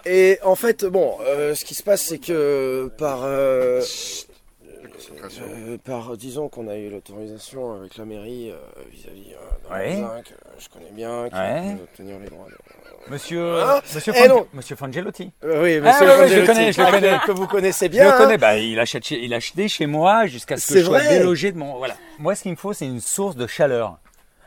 Et 0.05 0.37
en 0.43 0.55
fait, 0.55 0.85
bon, 0.85 1.17
euh, 1.21 1.55
ce 1.55 1.65
qui 1.65 1.73
se 1.73 1.81
passe, 1.83 2.01
c'est 2.03 2.19
que 2.19 2.91
par. 2.97 3.21
euh, 3.23 3.81
euh, 5.41 5.77
par, 5.83 6.15
disons 6.17 6.49
qu'on 6.49 6.67
a 6.67 6.75
eu 6.75 6.89
l'autorisation 6.89 7.73
avec 7.75 7.97
la 7.97 8.05
mairie 8.05 8.51
euh, 8.51 8.55
vis-à-vis 8.91 9.33
euh, 9.33 9.69
d'un 9.69 9.75
Ouais. 9.75 9.95
voisin 9.95 10.21
que 10.21 10.33
je 10.59 10.69
connais 10.69 10.91
bien, 10.91 11.29
qui 11.29 11.35
Ouais. 11.35 11.75
peut 11.77 11.83
obtenir 11.83 12.19
les 12.19 12.29
droits 12.29 12.47
de... 12.47 13.11
Monsieur, 13.11 13.61
Hein 13.61 13.81
monsieur, 13.93 14.13
Eh 14.15 14.27
non. 14.29 14.47
monsieur 14.53 14.75
Frangelotti. 14.77 15.31
Euh, 15.43 15.61
oui, 15.63 15.79
Ah, 15.83 15.91
monsieur 15.91 16.07
ouais, 16.07 16.19
ouais, 16.21 16.27
je 16.29 16.39
le 16.39 16.45
connais, 16.45 16.71
je 16.71 16.81
le 16.81 16.87
ah, 16.87 16.91
connais. 16.91 17.17
que 17.25 17.31
vous 17.31 17.47
connaissez 17.47 17.85
Je 17.87 17.91
bien. 17.91 18.11
le 18.11 18.17
connais. 18.17 18.37
Bah, 18.37 18.57
il, 18.57 18.79
achète 18.79 19.03
chez, 19.05 19.21
il 19.23 19.33
a 19.33 19.37
acheté 19.37 19.67
chez 19.67 19.85
moi 19.87 20.25
jusqu'à 20.25 20.55
ce 20.57 20.67
que 20.67 20.73
C'est 20.73 20.79
je 20.79 20.85
sois 20.85 20.99
vrai 20.99 21.17
délogé 21.19 21.51
de 21.51 21.57
mon. 21.57 21.77
Voilà. 21.77 21.95
Moi, 22.19 22.33
ce 22.35 22.43
qu'il 22.43 22.51
me 22.51 22.55
faut, 22.55 22.71
c'est 22.71 22.85
une 22.85 23.01
source 23.01 23.35
de 23.35 23.45
chaleur. 23.45 23.97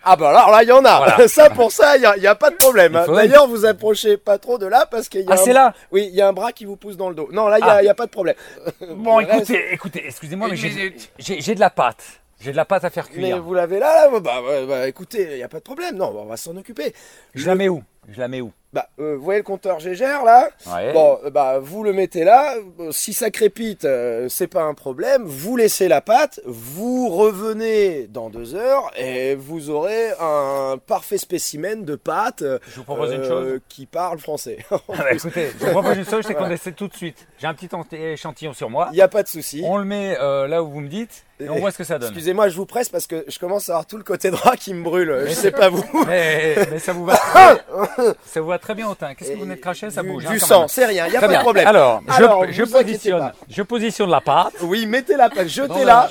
Ah 0.08 0.14
bah 0.16 0.30
alors 0.30 0.50
là, 0.52 0.62
il 0.62 0.68
y 0.68 0.72
en 0.72 0.84
a. 0.84 0.98
Voilà. 0.98 1.28
ça, 1.28 1.50
pour 1.50 1.72
ça, 1.72 1.96
il 1.96 2.00
n'y 2.00 2.06
a, 2.06 2.16
il 2.16 2.22
y 2.22 2.26
a 2.28 2.34
pas 2.36 2.50
de 2.50 2.56
problème. 2.56 2.92
Faudrait- 3.04 3.26
D'ailleurs, 3.26 3.48
vous 3.48 3.66
approchez 3.66 4.16
pas 4.16 4.38
trop 4.38 4.56
de 4.56 4.66
là 4.66 4.86
parce 4.88 5.08
qu'il 5.08 5.22
y 5.22 5.24
a 5.24 5.26
Ah, 5.30 5.34
un- 5.34 5.36
c'est 5.36 5.52
là 5.52 5.74
Oui, 5.90 6.06
il 6.08 6.14
y 6.14 6.22
a 6.22 6.28
un 6.28 6.32
bras 6.32 6.52
qui 6.52 6.64
vous 6.64 6.76
pousse 6.76 6.96
dans 6.96 7.08
le 7.08 7.14
dos. 7.16 7.28
Non, 7.32 7.48
là, 7.48 7.58
il 7.58 7.64
n'y 7.64 7.68
a, 7.70 7.82
Ah. 7.88 7.90
a 7.90 7.94
pas 7.94 8.06
de 8.06 8.10
problème. 8.12 8.36
Bon, 8.96 9.16
reste- 9.16 9.50
écoutez, 9.50 9.64
écoutez, 9.72 10.02
excusez-moi, 10.06 10.48
mais 10.48 10.56
j'ai- 10.56 11.54
de 11.54 11.60
la 11.60 11.70
pâte. 11.70 12.04
J'ai 12.38 12.52
de 12.52 12.56
la 12.56 12.64
pâte 12.66 12.84
à 12.84 12.90
faire 12.90 13.08
Mais 13.14 13.22
cuire. 13.30 13.42
vous 13.42 13.54
l'avez 13.54 13.78
là, 13.78 14.10
là 14.10 14.20
bah, 14.20 14.40
bah, 14.46 14.66
bah, 14.68 14.86
écoutez, 14.88 15.26
il 15.32 15.36
n'y 15.36 15.42
a 15.42 15.48
pas 15.48 15.56
de 15.58 15.62
problème. 15.62 15.96
Non, 15.96 16.14
on 16.16 16.26
va 16.26 16.36
s'en 16.36 16.54
occuper. 16.56 16.94
Je 17.34 17.46
la 17.46 17.54
mets 17.54 17.68
où 17.68 17.82
Je 18.08 18.20
la 18.20 18.28
mets 18.28 18.40
où? 18.40 18.52
Bah, 18.72 18.88
euh, 19.00 19.16
vous 19.16 19.24
voyez 19.24 19.40
le 19.40 19.44
compteur 19.44 19.78
Gégère 19.80 20.22
là? 20.22 20.50
Ouais. 20.66 20.92
Bon, 20.92 21.18
euh, 21.24 21.30
bah, 21.30 21.58
vous 21.60 21.82
le 21.82 21.92
mettez 21.94 22.24
là. 22.24 22.54
Euh, 22.78 22.90
Si 22.92 23.14
ça 23.14 23.30
crépite, 23.30 23.84
euh, 23.86 24.28
c'est 24.28 24.48
pas 24.48 24.64
un 24.64 24.74
problème. 24.74 25.22
Vous 25.24 25.56
laissez 25.56 25.88
la 25.88 26.02
pâte, 26.02 26.40
vous 26.44 27.08
revenez 27.08 28.06
dans 28.08 28.28
deux 28.28 28.54
heures 28.54 28.90
et 28.98 29.34
vous 29.34 29.70
aurez 29.70 30.10
un 30.20 30.76
parfait 30.84 31.16
spécimen 31.16 31.84
de 31.84 31.94
pâte. 31.96 32.44
Je 32.68 32.76
vous 32.76 32.84
propose 32.84 33.12
une 33.12 33.24
chose. 33.24 33.60
Qui 33.68 33.86
parle 33.86 34.18
français. 34.18 34.58
Ah 34.70 34.76
bah, 34.88 35.04
écoutez, 35.12 35.50
je 35.58 35.64
vous 35.64 35.70
propose 35.70 35.96
une 35.96 36.04
chose, 36.06 36.24
c'est 36.26 36.34
qu'on 36.34 36.50
essaie 36.50 36.72
tout 36.72 36.88
de 36.88 36.94
suite. 36.94 37.26
J'ai 37.38 37.46
un 37.46 37.54
petit 37.54 37.68
échantillon 37.96 38.52
sur 38.52 38.68
moi. 38.68 38.88
Il 38.92 38.96
n'y 38.96 39.00
a 39.02 39.08
pas 39.08 39.22
de 39.22 39.28
souci. 39.28 39.62
On 39.64 39.78
le 39.78 39.84
met 39.84 40.18
euh, 40.20 40.46
là 40.48 40.62
où 40.62 40.68
vous 40.70 40.80
me 40.80 40.88
dites 40.88 41.24
et 41.38 41.48
on 41.48 41.58
voit 41.58 41.70
ce 41.70 41.78
que 41.78 41.84
ça 41.84 41.98
donne. 41.98 42.08
Excusez-moi, 42.10 42.48
je 42.48 42.56
vous 42.56 42.66
presse 42.66 42.88
parce 42.88 43.06
que 43.06 43.24
je 43.28 43.38
commence 43.38 43.68
à 43.68 43.72
avoir 43.72 43.86
tout 43.86 43.96
le 43.98 44.04
côté 44.04 44.30
droit 44.30 44.56
qui 44.56 44.72
me 44.74 44.82
brûle. 44.82 45.24
Je 45.26 45.32
sais 45.32 45.50
pas 45.50 45.68
vous. 45.70 45.84
Mais, 46.06 46.56
mais 46.70 46.78
ça 46.78 46.92
vous 46.92 47.04
va 47.04 47.16
Ça 48.24 48.40
vous 48.40 48.46
va 48.48 48.58
très 48.58 48.74
bien 48.74 48.88
au 48.88 48.94
teint. 48.94 49.14
Qu'est-ce 49.14 49.30
que 49.30 49.36
vous 49.36 49.42
venez 49.42 49.56
de 49.56 49.60
cracher? 49.60 49.90
Ça 49.90 50.02
du- 50.02 50.08
bouge. 50.08 50.24
du 50.24 50.28
hein, 50.28 50.36
quand 50.40 50.46
sang, 50.46 50.68
c'est 50.68 50.86
rien, 50.86 51.06
y 51.06 51.16
a 51.16 51.18
Très 51.18 51.26
pas 51.28 51.34
de 51.36 51.40
problème. 51.40 51.66
Alors, 51.66 52.02
je, 52.06 52.12
Alors, 52.12 52.40
positionne, 52.70 53.32
je 53.48 53.62
positionne 53.62 54.10
la 54.10 54.20
pâte. 54.20 54.54
Oui, 54.62 54.86
mettez 54.86 55.16
la 55.16 55.28
pâte, 55.30 55.48
jetez-la. 55.48 56.10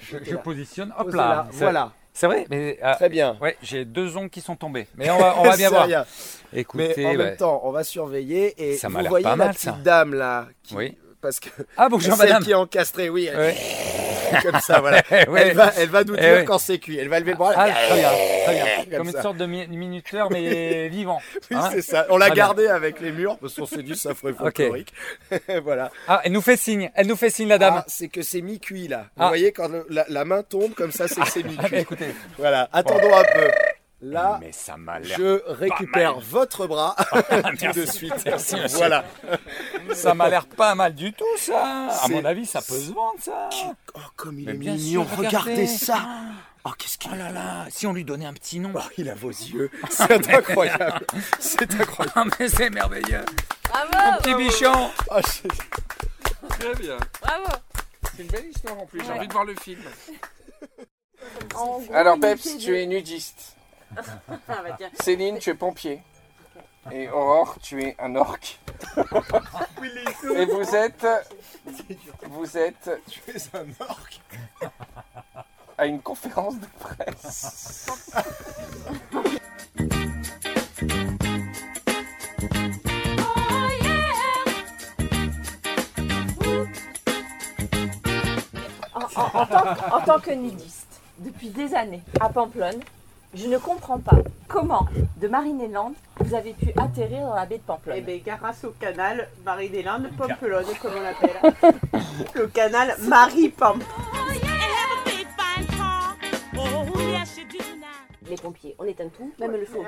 Je, 0.00 0.16
je 0.22 0.36
positionne. 0.36 0.92
Hop 0.98 1.12
là. 1.14 1.46
Voilà. 1.52 1.92
C'est 2.14 2.26
vrai 2.26 2.44
mais, 2.50 2.78
euh, 2.84 2.94
Très 2.94 3.08
bien. 3.08 3.38
Ouais, 3.40 3.56
j'ai 3.62 3.86
deux 3.86 4.18
ongles 4.18 4.28
qui 4.28 4.42
sont 4.42 4.54
tombés. 4.54 4.86
Mais 4.96 5.10
on 5.10 5.16
va, 5.18 5.34
on 5.38 5.44
va 5.44 5.56
bien 5.56 5.70
voir. 5.70 5.86
rien. 5.86 6.04
Écoutez, 6.52 6.92
Mais 6.98 7.06
en 7.06 7.14
même 7.14 7.36
temps, 7.36 7.62
on 7.64 7.70
va 7.72 7.84
surveiller 7.84 8.54
et 8.62 8.76
Ça 8.76 8.90
m'a 8.90 9.00
vous 9.02 9.08
voyez 9.08 9.24
pas 9.24 9.30
la 9.30 9.36
mal, 9.36 9.48
petite 9.48 9.62
ça. 9.70 9.78
dame 9.82 10.12
là. 10.14 10.46
Qui... 10.62 10.76
Oui. 10.76 10.98
Parce 11.22 11.38
que 11.40 11.48
Ah, 11.76 11.88
bonjour, 11.88 12.16
celle 12.16 12.26
madame. 12.28 12.42
qui 12.42 12.50
est 12.50 12.54
encastrée, 12.54 13.08
oui. 13.08 13.28
Elle... 13.32 13.38
Ouais. 13.38 13.56
Comme 14.42 14.60
ça, 14.60 14.80
voilà. 14.80 15.02
Ouais. 15.28 15.42
Elle, 15.48 15.54
va, 15.56 15.72
elle 15.76 15.88
va 15.90 16.04
nous 16.04 16.14
Eh 16.16 16.20
dire 16.20 16.44
quand 16.46 16.58
c'est 16.58 16.78
cuit. 16.78 16.98
Elle 16.98 17.08
va 17.08 17.20
lever 17.20 17.32
le 17.32 17.36
bras. 17.36 17.52
Ah, 17.54 17.68
très 17.70 18.00
bien, 18.00 18.10
très 18.44 18.54
bien. 18.54 18.64
Comme 18.84 18.96
Comme 18.98 19.06
une 19.08 19.12
ça. 19.12 19.22
sorte 19.22 19.36
de 19.36 19.46
mi- 19.46 19.66
minuteur, 19.68 20.30
mais 20.32 20.88
vivant. 20.90 21.20
Oui, 21.50 21.56
Hein 21.56 21.68
c'est 21.72 21.82
ça. 21.82 22.06
On 22.10 22.16
l'a 22.16 22.26
bien. 22.26 22.34
gardé 22.46 22.66
avec 22.66 23.00
les 23.00 23.12
murs 23.12 23.36
parce 23.38 23.54
qu'on 23.54 23.66
s'est 23.66 23.82
dit 23.82 23.94
ça 23.94 24.14
ferait 24.14 24.32
folklorique. 24.32 24.92
voilà. 25.64 25.90
Ah, 26.08 26.22
elle 26.24 26.32
nous 26.32 26.40
fait 26.40 26.56
signe. 26.56 26.90
Elle 26.94 27.06
nous 27.06 27.16
fait 27.16 27.30
signe, 27.30 27.48
la 27.48 27.58
dame. 27.58 27.74
Ah, 27.78 27.84
c'est 27.88 28.08
que 28.08 28.22
c'est 28.22 28.40
mi-cuit 28.40 28.88
là. 28.88 29.06
Vous 29.16 29.22
Ah. 29.24 29.28
voyez 29.28 29.52
quand 29.52 29.68
le- 29.68 29.86
la, 29.90 30.06
la 30.08 30.24
main 30.24 30.42
tombe 30.42 30.72
comme 30.74 30.92
ça, 30.92 31.06
c'est 31.08 31.20
que 31.20 31.28
c'est 31.28 31.42
Ah, 31.44 31.48
mi-cuit. 31.48 31.70
bah, 31.70 31.78
écoutez. 31.78 32.14
Voilà. 32.38 32.68
Attendons 32.72 33.14
un 33.14 33.22
peu. 33.24 33.50
Là, 34.04 34.38
Mais 34.40 34.50
ça 34.50 34.76
m'a 34.76 34.98
l'air. 34.98 35.16
je 35.16 35.42
récupère 35.46 36.14
mal. 36.16 36.24
votre 36.24 36.66
bras 36.66 36.96
tout 37.12 37.20
Merci. 37.62 37.80
de 37.80 37.86
suite. 37.86 38.14
Merci, 38.26 38.56
voilà. 38.72 39.04
Ça 39.94 40.12
m'a 40.14 40.28
l'air 40.28 40.46
pas 40.46 40.74
mal 40.74 40.92
du 40.94 41.12
tout, 41.12 41.24
ça. 41.38 41.88
À 42.02 42.08
mon 42.08 42.24
avis, 42.24 42.44
ça 42.44 42.60
peut 42.60 42.74
se 42.78 42.92
vendre, 42.92 43.20
ça. 43.20 43.48
Oh, 43.94 44.00
comme 44.16 44.40
il 44.40 44.46
Mais 44.46 44.52
est 44.52 44.56
bien 44.56 44.74
mignon. 44.74 45.06
sûr, 45.06 45.16
regardez 45.18 45.66
ça. 45.68 46.00
Oh, 46.64 46.70
qu'est-ce 46.76 46.98
qu'il 46.98 47.10
Oh 47.14 47.16
là 47.16 47.30
là, 47.30 47.66
si 47.70 47.86
on 47.86 47.92
lui 47.92 48.04
donnait 48.04 48.26
un 48.26 48.32
petit 48.32 48.58
nom. 48.58 48.72
Oh, 48.74 48.80
il 48.98 49.08
a 49.08 49.14
vos 49.14 49.30
yeux. 49.30 49.70
C'est 49.90 50.28
incroyable. 50.34 51.06
C'est 51.38 51.72
incroyable. 51.74 52.12
Ah, 52.16 52.24
mais 52.40 52.48
c'est 52.48 52.70
merveilleux. 52.70 53.24
Bravo 53.68 53.90
Mon 54.12 54.16
petit 54.18 54.34
bichon. 54.34 54.90
Oh, 55.10 55.20
Très 56.48 56.74
bien. 56.74 56.96
Bravo 57.20 57.44
C'est 58.16 58.22
une 58.22 58.28
belle 58.28 58.46
histoire 58.46 58.78
en 58.80 58.86
plus. 58.86 59.00
J'ai 59.00 59.06
Ouais. 59.10 59.18
envie 59.18 59.28
de 59.28 59.32
voir 59.32 59.44
le 59.44 59.54
film. 59.56 59.80
Alors, 61.94 62.18
Peps, 62.20 62.58
tu 62.58 62.76
es 62.78 62.86
nudiste. 62.86 63.56
Ah, 63.98 64.62
bah, 64.62 64.74
tiens. 64.76 64.90
Céline, 65.00 65.38
tu 65.38 65.50
es 65.50 65.54
pompier. 65.54 66.02
Et 66.90 67.08
Aurore, 67.08 67.56
tu 67.62 67.80
es 67.82 67.94
un 68.00 68.16
orc. 68.16 68.58
Et 70.34 70.44
vous 70.46 70.74
êtes. 70.74 71.06
Vous 72.28 72.58
êtes. 72.58 72.90
Tu 73.08 73.20
es 73.30 73.56
un 73.56 73.66
orc. 73.88 74.20
À 75.78 75.86
une 75.86 76.00
conférence 76.02 76.58
de 76.58 76.66
presse. 76.80 77.86
En, 88.94 89.00
en- 89.00 89.40
en 89.40 89.46
tant, 89.46 89.62
que- 89.74 89.90
en 89.94 90.00
tant 90.00 90.20
que 90.20 90.30
nudiste, 90.32 91.00
depuis 91.18 91.48
des 91.50 91.74
années, 91.74 92.02
à 92.20 92.28
Pamplonne, 92.28 92.80
je 93.34 93.48
ne 93.48 93.58
comprends 93.58 93.98
pas 93.98 94.18
comment, 94.48 94.86
de 95.16 95.28
Marineland, 95.28 95.92
vous 96.20 96.34
avez 96.34 96.52
pu 96.52 96.72
atterrir 96.78 97.22
dans 97.22 97.34
la 97.34 97.46
baie 97.46 97.58
de 97.58 97.62
Pamplonne. 97.62 97.96
Eh 97.98 98.00
bien, 98.00 98.20
grâce 98.24 98.64
au 98.64 98.70
canal 98.70 99.28
Marie-des-Landes 99.44 100.10
Pamplonne, 100.16 100.66
comme 100.80 100.92
on 100.96 101.00
l'appelle. 101.00 101.52
Le 102.34 102.46
canal 102.48 102.94
Marie-Pamplonne. 103.00 103.86
Les 108.28 108.36
pompiers, 108.36 108.74
on 108.78 108.84
éteint 108.84 109.08
tout, 109.14 109.30
même 109.38 109.52
le 109.52 109.66
feu. 109.66 109.78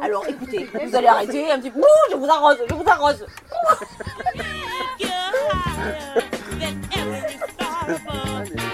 Alors 0.00 0.26
écoutez, 0.26 0.68
vous 0.84 0.96
allez 0.96 1.06
arrêter 1.06 1.52
un 1.52 1.60
petit 1.60 1.70
peu. 1.70 1.78
Ouh, 1.78 2.10
je 2.10 2.16
vous 2.16 2.28
arrose, 2.28 2.58
je 2.68 2.74
vous 2.74 2.88
arrose. 2.88 3.26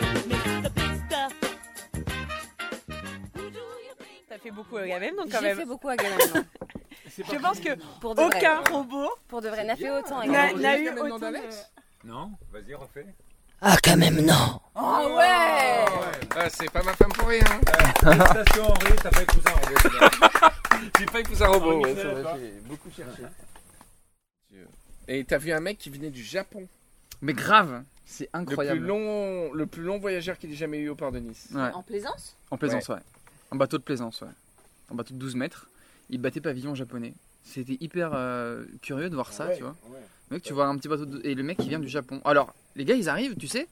Ça 4.38 4.42
fait 4.44 4.50
beaucoup 4.52 4.76
à 4.76 4.86
Gamem, 4.86 5.16
donc 5.16 5.30
quand 5.32 5.40
J'ai 5.40 5.46
même. 5.46 5.56
fait 5.58 5.64
beaucoup 5.64 5.88
à 5.88 5.96
Galamon. 5.96 6.22
Je 7.16 7.38
pense 7.40 7.58
que 7.58 7.70
Pour 8.00 8.14
de 8.14 8.22
vrai. 8.22 8.36
aucun 8.38 8.60
robot 8.70 9.10
Pour 9.26 9.42
de 9.42 9.48
vrai, 9.48 9.64
n'a 9.64 9.74
fait 9.74 9.90
autant. 9.90 10.20
à 10.20 10.26
n'a 10.26 10.52
n'a 10.52 10.78
eu 10.78 10.90
autant 10.90 11.18
de... 11.18 11.38
Non, 12.04 12.30
vas-y, 12.52 12.74
refais. 12.74 13.06
Ah, 13.60 13.76
quand 13.82 13.96
même, 13.96 14.20
non. 14.24 14.60
Oh 14.76 15.16
ouais 15.16 15.84
Ah, 16.36 16.48
c'est 16.48 16.70
pas 16.70 16.84
ma 16.84 16.92
femme 16.94 17.10
pour 17.14 17.26
rien. 17.26 17.40
Félicitations, 18.00 18.64
Henri, 18.66 18.92
t'as 19.02 19.10
pas 19.10 19.22
épousé 19.22 19.48
un 19.48 19.54
robot. 19.54 20.48
J'ai 21.00 21.06
pas 21.06 21.20
épousé 21.20 21.44
un 21.44 21.48
robot. 21.48 21.80
ouais, 21.80 21.90
Henri 21.90 21.94
c'est 21.96 22.04
vrai, 22.04 22.34
Philippe, 22.34 22.52
j'ai 22.54 22.60
beaucoup 22.68 22.90
cherché. 22.90 23.22
Et 25.08 25.24
t'as 25.24 25.38
vu 25.38 25.50
un 25.50 25.58
mec 25.60 25.78
qui 25.78 25.90
venait 25.90 26.10
du 26.10 26.22
Japon? 26.22 26.68
Mais 27.22 27.32
grave, 27.32 27.82
c'est 28.04 28.28
Le 28.32 28.38
incroyable. 28.40 28.78
plus 28.78 28.86
long, 28.86 29.52
le 29.52 29.66
plus 29.66 29.82
long 29.82 29.98
voyageur 29.98 30.38
qu'il 30.38 30.52
ait 30.52 30.56
jamais 30.56 30.78
eu 30.78 30.90
au 30.90 30.94
port 30.94 31.10
de 31.10 31.18
Nice. 31.18 31.48
Ouais. 31.52 31.72
En 31.72 31.82
plaisance? 31.82 32.36
En 32.52 32.56
plaisance, 32.58 32.88
ouais. 32.90 32.98
En 33.50 33.56
bateau 33.56 33.78
de 33.78 33.82
plaisance, 33.82 34.20
ouais. 34.20 34.28
En 34.90 34.94
bateau 34.94 35.14
de 35.14 35.18
12 35.18 35.34
mètres. 35.36 35.68
Il 36.10 36.18
battait 36.18 36.40
pavillon 36.40 36.74
japonais. 36.74 37.14
C'était 37.44 37.76
hyper 37.80 38.12
euh, 38.14 38.64
curieux 38.82 39.10
de 39.10 39.14
voir 39.14 39.32
ça, 39.32 39.46
Ouais, 39.48 39.56
tu 39.56 39.62
vois. 39.62 39.76
ouais. 39.90 40.00
Mec, 40.30 40.42
tu 40.42 40.52
vois 40.52 40.66
un 40.66 40.76
petit 40.76 40.88
bateau 40.88 41.06
de... 41.06 41.20
Et 41.24 41.34
le 41.34 41.42
mec, 41.42 41.58
il 41.60 41.68
vient 41.68 41.78
du 41.78 41.88
Japon. 41.88 42.20
Alors, 42.24 42.54
les 42.76 42.84
gars, 42.84 42.94
ils 42.94 43.08
arrivent, 43.08 43.36
tu 43.36 43.48
sais. 43.48 43.66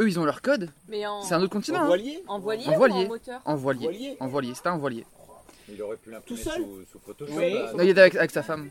Eux, 0.00 0.08
ils 0.08 0.18
ont 0.18 0.24
leur 0.24 0.42
code. 0.42 0.70
Mais 0.88 1.06
en... 1.06 1.22
C'est 1.22 1.34
un 1.34 1.42
autre 1.42 1.52
continent. 1.52 1.80
En 1.80 1.82
hein. 1.82 1.86
voilier 1.86 2.24
En 2.26 2.38
voilier, 2.38 2.66
En 2.66 2.70
ou 2.70 2.74
en 2.74 2.78
voilier. 2.78 3.08
moteur 3.08 3.40
En 3.44 3.54
voilier. 3.56 3.82
Voilier. 3.84 4.16
En 4.20 4.26
voilier. 4.26 4.54
C'était 4.54 4.68
un 4.68 4.78
voilier. 4.78 5.06
Il 5.68 5.80
aurait 5.82 5.96
pu 5.96 6.10
l'imprimer 6.10 6.40
Tout 6.40 6.50
seul 6.50 6.62
sous, 6.62 6.84
sous 6.92 6.98
Photoshop. 6.98 7.34
Oui. 7.36 7.52
là. 7.54 7.72
Non, 7.72 7.82
il 7.82 7.90
était 7.90 8.00
avec, 8.00 8.16
avec 8.16 8.30
sa 8.30 8.42
femme. 8.42 8.70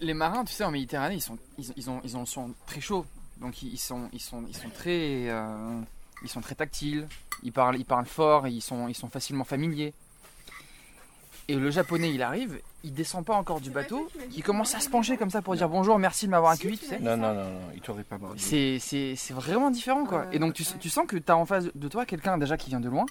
Les 0.00 0.14
marins, 0.14 0.44
tu 0.44 0.52
sais, 0.54 0.64
en 0.64 0.70
Méditerranée, 0.70 1.16
ils 1.16 1.20
sont, 1.22 1.36
ils, 1.58 1.72
ils 1.76 1.90
ont, 1.90 2.00
ils 2.04 2.16
ont, 2.16 2.24
sont 2.26 2.54
très 2.66 2.80
chauds. 2.80 3.04
Donc 3.40 3.62
ils 3.62 3.72
ils 3.72 3.78
sont, 3.78 4.08
ils 4.12 4.20
sont, 4.20 4.44
ils 4.48 4.56
sont 4.56 4.68
très, 4.70 5.28
euh, 5.30 5.80
ils 6.22 6.28
sont 6.28 6.40
très 6.40 6.54
tactiles. 6.54 7.08
Ils 7.42 7.52
parlent, 7.52 7.76
ils 7.78 7.84
parlent 7.84 8.06
fort. 8.06 8.46
Et 8.46 8.50
ils 8.50 8.60
sont, 8.62 8.88
ils 8.88 8.94
sont 8.94 9.08
facilement 9.08 9.44
familiers. 9.44 9.94
Et 11.48 11.56
le 11.56 11.68
japonais, 11.70 12.12
il 12.14 12.22
arrive, 12.22 12.60
il 12.84 12.94
descend 12.94 13.24
pas 13.24 13.34
encore 13.34 13.60
du 13.60 13.70
bateau, 13.70 14.08
il 14.36 14.40
commence 14.44 14.76
à 14.76 14.80
se 14.80 14.88
pencher 14.88 15.16
comme 15.16 15.30
ça 15.30 15.42
pour 15.42 15.56
dire 15.56 15.68
bonjour, 15.68 15.98
merci 15.98 16.26
de 16.26 16.30
m'avoir 16.30 16.52
accueilli, 16.52 16.78
tu 16.78 16.84
sais. 16.86 17.00
Non, 17.00 17.16
non, 17.16 17.34
non, 17.34 17.50
non, 17.50 17.60
il 17.74 17.80
t'aurait 17.80 18.04
pas 18.04 18.18
mordu. 18.18 18.38
C'est, 18.40 18.78
c'est, 18.78 19.16
c'est 19.16 19.34
vraiment 19.34 19.72
différent 19.72 20.04
quoi. 20.04 20.26
Et 20.30 20.38
donc 20.38 20.54
tu, 20.54 20.64
tu 20.78 20.88
sens 20.88 21.08
que 21.08 21.16
tu 21.16 21.32
as 21.32 21.36
en 21.36 21.46
face 21.46 21.64
de 21.74 21.88
toi 21.88 22.06
quelqu'un 22.06 22.38
déjà 22.38 22.56
qui 22.56 22.70
vient 22.70 22.78
de 22.78 22.88
loin, 22.88 23.04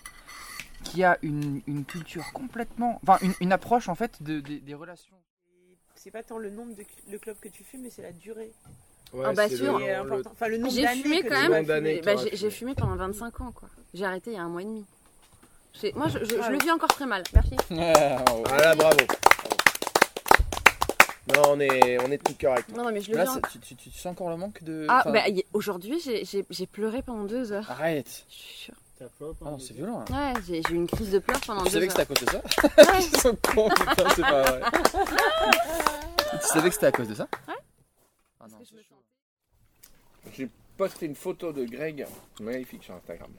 qui 0.86 1.04
a 1.04 1.18
une, 1.22 1.62
une 1.68 1.84
culture 1.84 2.32
complètement, 2.32 3.02
enfin 3.04 3.18
une, 3.22 3.34
une 3.42 3.52
approche 3.52 3.90
en 3.90 3.96
fait 3.96 4.24
de, 4.24 4.40
des- 4.40 4.62
des 4.62 4.74
relations. 4.74 5.18
C'est 5.96 6.12
pas 6.12 6.24
tant 6.24 6.38
le 6.38 6.50
nombre 6.50 6.76
de 6.76 6.86
le 7.12 7.18
club 7.20 7.36
que 7.42 7.50
tu 7.50 7.66
fumes, 7.66 7.82
mais 7.82 7.90
c'est 7.90 8.04
la 8.04 8.14
durée 8.14 8.54
Ouais, 9.14 9.26
Ah 9.28 9.34
bah 9.34 9.50
sûr. 9.50 9.80
le- 9.80 9.86
le- 9.86 9.96
important. 9.96 10.30
Enfin, 10.34 10.48
le 10.50 10.58
nombre 10.58 10.74
J'ai 10.74 10.86
fumé 10.88 11.24
quand 11.24 11.42
tu 11.44 11.50
même. 11.50 11.66
Bah, 12.04 12.16
j'ai 12.18 12.36
j'ai 12.38 12.50
fumé. 12.52 12.76
pendant 12.76 12.96
25 12.96 13.42
ans 13.42 13.52
quoi. 13.54 13.68
J'ai 13.94 14.06
arrêté 14.06 14.32
il 14.32 14.36
y 14.36 14.38
a 14.38 14.44
un 14.44 14.50
mois 14.50 14.62
et 14.62 14.66
demi. 14.66 14.86
J'ai- 15.82 15.94
Moi 15.94 16.08
je, 16.10 16.20
je- 16.20 16.42
je 16.42 16.52
le 16.52 16.58
vis 16.60 16.72
encore 16.72 16.90
très 16.90 17.06
mal, 17.08 17.24
merci. 17.34 17.56
Voilà, 17.70 18.76
bravo. 18.76 18.98
Non, 21.36 21.42
on 21.50 21.60
est, 21.60 22.00
on 22.04 22.12
est 22.12 22.18
de 22.18 22.24
tout 22.24 22.34
cœur 22.34 22.54
avec 22.54 22.68
toi. 22.68 22.78
Non, 22.78 22.84
non 22.86 22.92
mais 22.92 23.02
je 23.02 23.12
le 23.12 23.18
Là, 23.18 23.26
tu, 23.52 23.60
tu- 23.60 23.76
tu 23.76 23.92
sens 23.92 24.08
encore 24.14 24.30
le 24.30 24.38
manque 24.38 24.64
de. 24.64 24.86
Ah 24.90 25.00
enfin, 25.02 25.12
bah 25.12 25.28
y- 25.30 25.46
aujourd'hui 25.54 26.00
j'ai- 26.04 26.26
j'ai 26.26 26.44
j'ai 26.50 26.66
pleuré 26.66 27.04
pendant 27.04 27.24
deux 27.26 27.52
heures. 27.52 27.70
Arrête. 27.70 28.26
Je 28.30 28.34
suis 28.36 28.58
sûre. 28.66 28.74
Ah 29.02 29.06
non, 29.46 29.60
c'est 29.60 29.74
violent. 29.76 30.04
Là. 30.10 30.34
Ouais, 30.34 30.34
j'ai 30.48 30.62
j'ai 30.68 30.74
eu 30.74 30.76
une 30.76 30.88
crise 30.88 31.12
de 31.12 31.20
pleurs 31.20 31.40
pendant 31.46 31.64
Tu 31.64 31.72
deux 31.72 31.88
savais 31.88 31.88
que 31.88 31.94
c'était 31.94 32.02
à 32.02 32.34
heures. 32.34 32.42
cause 32.42 32.76
de 32.76 32.84
ça 32.84 32.92
Ouais. 32.94 33.00
Ils 33.14 33.20
sont 33.20 33.36
cons, 33.36 33.70
putain, 33.70 34.10
c'est 34.16 34.22
pas 34.24 34.42
vrai. 34.42 34.62
tu 36.42 36.48
savais 36.48 36.68
que 36.70 36.74
c'était 36.76 36.86
à 36.88 36.92
cause 36.92 37.08
de 37.08 37.16
ça 37.16 37.28
Ouais. 37.48 37.54
Non, 38.52 38.58
c'est 38.66 38.84
chaud. 38.84 39.04
J'ai 40.34 40.50
posté 40.78 41.06
une 41.06 41.16
photo 41.16 41.52
de 41.54 41.66
Greg 41.66 42.06
magnifique 42.42 42.84
sur 42.84 42.96
Instagram. 42.96 43.32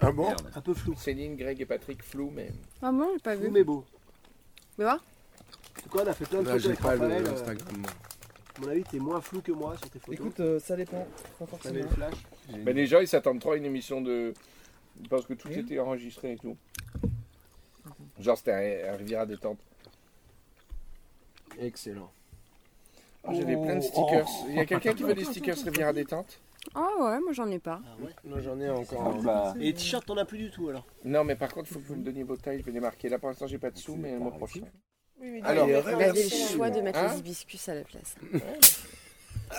Ah 0.00 0.12
bon 0.12 0.34
Un 0.54 0.60
peu 0.60 0.74
flou. 0.74 0.94
Céline, 0.96 1.36
Greg 1.36 1.60
et 1.60 1.66
Patrick, 1.66 2.02
flou, 2.02 2.30
mais. 2.34 2.50
Ah 2.80 2.92
bon, 2.92 3.10
j'ai 3.14 3.18
pas 3.20 3.34
vu. 3.34 3.44
Flou 3.44 3.52
mais 3.52 3.64
beau. 3.64 3.84
Mais 4.78 4.84
voir 4.84 5.04
C'est 5.76 5.88
quoi, 5.88 6.02
on 6.02 6.06
a 6.06 6.14
fait 6.14 6.26
plein 6.26 6.42
de 6.42 6.46
Là, 6.48 6.52
photos 6.52 6.62
j'ai 6.62 6.68
avec 6.68 6.80
pas 6.80 6.94
le 6.96 7.00
Raphaël. 7.02 7.26
euh, 7.26 7.32
Instagram. 7.32 7.76
moi. 7.78 7.90
À 8.54 8.60
mon 8.60 8.68
avis, 8.68 8.84
t'es 8.84 8.98
moins 8.98 9.20
flou 9.20 9.40
que 9.40 9.52
moi 9.52 9.76
sur 9.78 9.90
tes 9.90 9.98
photos. 9.98 10.14
Écoute, 10.14 10.40
euh, 10.40 10.60
ça 10.60 10.76
dépend. 10.76 11.06
Pas 11.38 11.46
T'avais 11.46 11.50
forcément. 11.50 11.78
le 11.80 11.88
flash. 11.88 12.14
Mais 12.64 12.72
les 12.72 12.86
gens, 12.86 13.00
ils 13.00 13.08
s'attendent 13.08 13.40
trop 13.40 13.52
à 13.52 13.56
une 13.56 13.64
émission 13.64 14.00
de. 14.00 14.32
Parce 15.08 15.24
que 15.26 15.32
tout 15.34 15.48
était 15.48 15.78
enregistré 15.78 16.32
et 16.32 16.36
tout. 16.36 16.56
Genre, 18.18 18.36
c'était 18.36 18.84
un, 18.86 18.92
un 18.92 18.96
Riviera 18.96 19.24
détente. 19.26 19.58
Excellent. 21.58 22.10
Oh, 23.24 23.30
J'avais 23.32 23.56
plein 23.56 23.76
de 23.76 23.80
stickers. 23.80 24.26
Il 24.48 24.54
y 24.56 24.60
a 24.60 24.64
quelqu'un 24.64 24.94
qui 24.94 25.02
veut 25.04 25.14
des 25.14 25.24
stickers 25.24 25.56
Riviera 25.56 25.92
détente 25.92 26.40
Ah 26.74 26.88
ouais, 27.00 27.20
moi 27.20 27.32
j'en 27.32 27.48
ai 27.50 27.58
pas. 27.60 27.80
Ah 27.84 28.02
ouais 28.04 28.10
Moi 28.24 28.40
j'en 28.40 28.58
ai 28.60 28.68
encore. 28.68 29.14
Ah 29.16 29.22
bah. 29.22 29.54
Et 29.60 29.64
les 29.66 29.74
t-shirts, 29.74 30.06
t'en 30.06 30.16
as 30.16 30.24
plus 30.24 30.38
du 30.38 30.50
tout 30.50 30.68
alors 30.68 30.84
Non, 31.04 31.22
mais 31.22 31.36
par 31.36 31.52
contre, 31.52 31.68
il 31.70 31.74
faut 31.74 31.80
que 31.80 31.86
vous 31.86 31.96
me 31.96 32.04
donniez 32.04 32.24
vos 32.24 32.36
tailles. 32.36 32.58
Je 32.58 32.64
vais 32.64 32.72
les 32.72 32.80
marquer. 32.80 33.08
Là, 33.08 33.18
pour 33.18 33.28
l'instant, 33.28 33.46
j'ai 33.46 33.58
pas 33.58 33.70
de 33.70 33.78
sous, 33.78 33.96
mais 33.96 34.12
le 34.12 34.18
mois 34.18 34.32
prochain. 34.32 34.62
Oui, 35.20 35.30
mais 35.30 35.42
Alors, 35.44 35.64
avez 35.68 36.06
le 36.06 36.12
merci. 36.14 36.52
choix 36.54 36.70
de 36.70 36.80
mettre 36.80 36.98
Hein 36.98 37.12
les 37.12 37.18
hibiscus 37.20 37.68
à 37.68 37.74
la 37.74 37.82
place. 37.82 38.16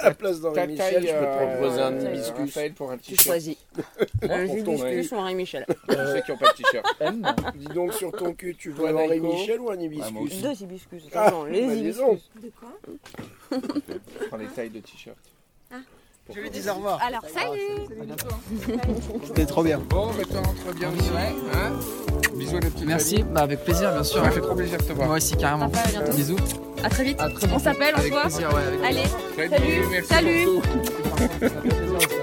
À 0.01 0.09
la 0.09 0.13
place 0.13 0.41
d'Henri 0.41 0.67
Michel, 0.67 0.77
taille, 0.77 1.07
je 1.07 1.13
peux 1.13 1.19
te 1.19 1.25
euh, 1.25 1.47
proposer 1.57 1.81
un 1.81 1.93
euh, 1.93 2.13
hibiscus. 2.13 2.37
Raphaël 2.37 2.73
pour 2.73 2.91
un 2.91 2.97
Tu 2.97 3.11
t-shirt. 3.11 3.21
choisis. 3.27 3.57
Un 4.23 4.47
ton 4.47 4.75
hibiscus 4.75 5.11
ou 5.11 5.15
Henri 5.15 5.35
Michel 5.35 5.65
ceux 5.89 6.21
qui 6.21 6.31
n'ont 6.31 6.37
pas 6.37 6.51
de 6.51 6.55
t-shirt. 6.55 7.55
Dis 7.55 7.73
donc 7.73 7.93
sur 7.93 8.11
ton 8.11 8.33
cul, 8.33 8.55
tu 8.55 8.73
un 8.85 8.95
Henri 8.95 9.19
Michel 9.19 9.59
ou 9.59 9.69
un 9.69 9.79
hibiscus 9.79 10.31
Ah. 10.39 10.41
Deux 10.41 10.63
hibiscus. 10.63 11.03
Ah, 11.13 11.31
les 11.49 11.67
bah, 11.67 11.73
hibiscus. 11.73 12.31
De 12.41 12.51
quoi? 12.59 12.69
Je 13.51 14.27
prends 14.27 14.37
les 14.37 14.47
tailles 14.47 14.69
de 14.69 14.79
t-shirt. 14.79 15.17
Je 16.33 16.39
lui 16.39 16.49
dis 16.49 16.69
au 16.69 16.73
revoir. 16.75 16.99
Alors, 17.05 17.21
salut 17.33 17.59
C'était 19.25 19.45
trop 19.45 19.61
bien. 19.63 19.77
Bon, 19.89 20.07
bah 20.07 20.23
toi, 20.29 20.39
entre 20.39 20.73
bien 20.75 20.89
aussi. 20.89 21.09
Hein 21.53 21.73
Bisous 22.35 22.57
à 22.57 22.59
la 22.61 22.69
petite 22.69 22.85
Merci, 22.85 23.23
bah 23.23 23.41
avec 23.41 23.63
plaisir, 23.63 23.91
bien 23.91 24.03
sûr. 24.03 24.19
Ça 24.19 24.23
m'a 24.27 24.31
fait 24.31 24.41
trop 24.41 24.55
plaisir 24.55 24.77
de 24.77 24.83
te 24.83 24.93
voir. 24.93 25.07
Moi 25.07 25.17
aussi, 25.17 25.35
carrément. 25.35 25.67
Bientôt. 25.67 26.13
Bisous. 26.13 26.37
À 26.83 26.89
très 26.89 27.03
vite. 27.03 27.19
À 27.19 27.29
très 27.29 27.51
On 27.51 27.59
s'appelle, 27.59 27.93
on 27.95 27.97
se 27.97 28.01
Avec 28.01 28.11
voit. 28.13 28.21
plaisir, 28.21 28.53
ouais, 28.53 28.63
avec 28.63 28.83
Allez, 28.83 29.03
Salut, 29.35 29.49
salut, 29.49 29.87
merci 29.91 30.07
salut. 30.09 30.47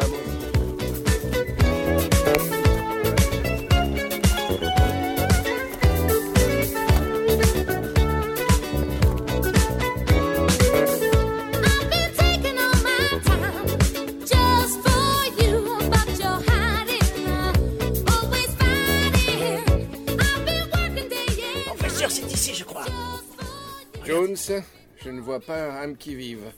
Jones, 24.37 24.63
je 25.03 25.11
ne 25.11 25.21
vois 25.21 25.41
pas 25.41 25.71
un 25.71 25.77
âme 25.83 25.97
qui 25.97 26.15
vive. 26.15 26.53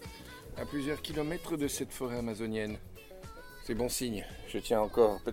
À 0.58 0.66
plusieurs 0.66 1.00
kilomètres 1.00 1.56
de 1.56 1.66
cette 1.68 1.92
forêt 1.92 2.18
amazonienne. 2.18 2.76
C'est 3.64 3.74
bon 3.74 3.88
signe. 3.88 4.26
Je 4.48 4.58
tiens 4.58 4.82
encore. 4.82 5.20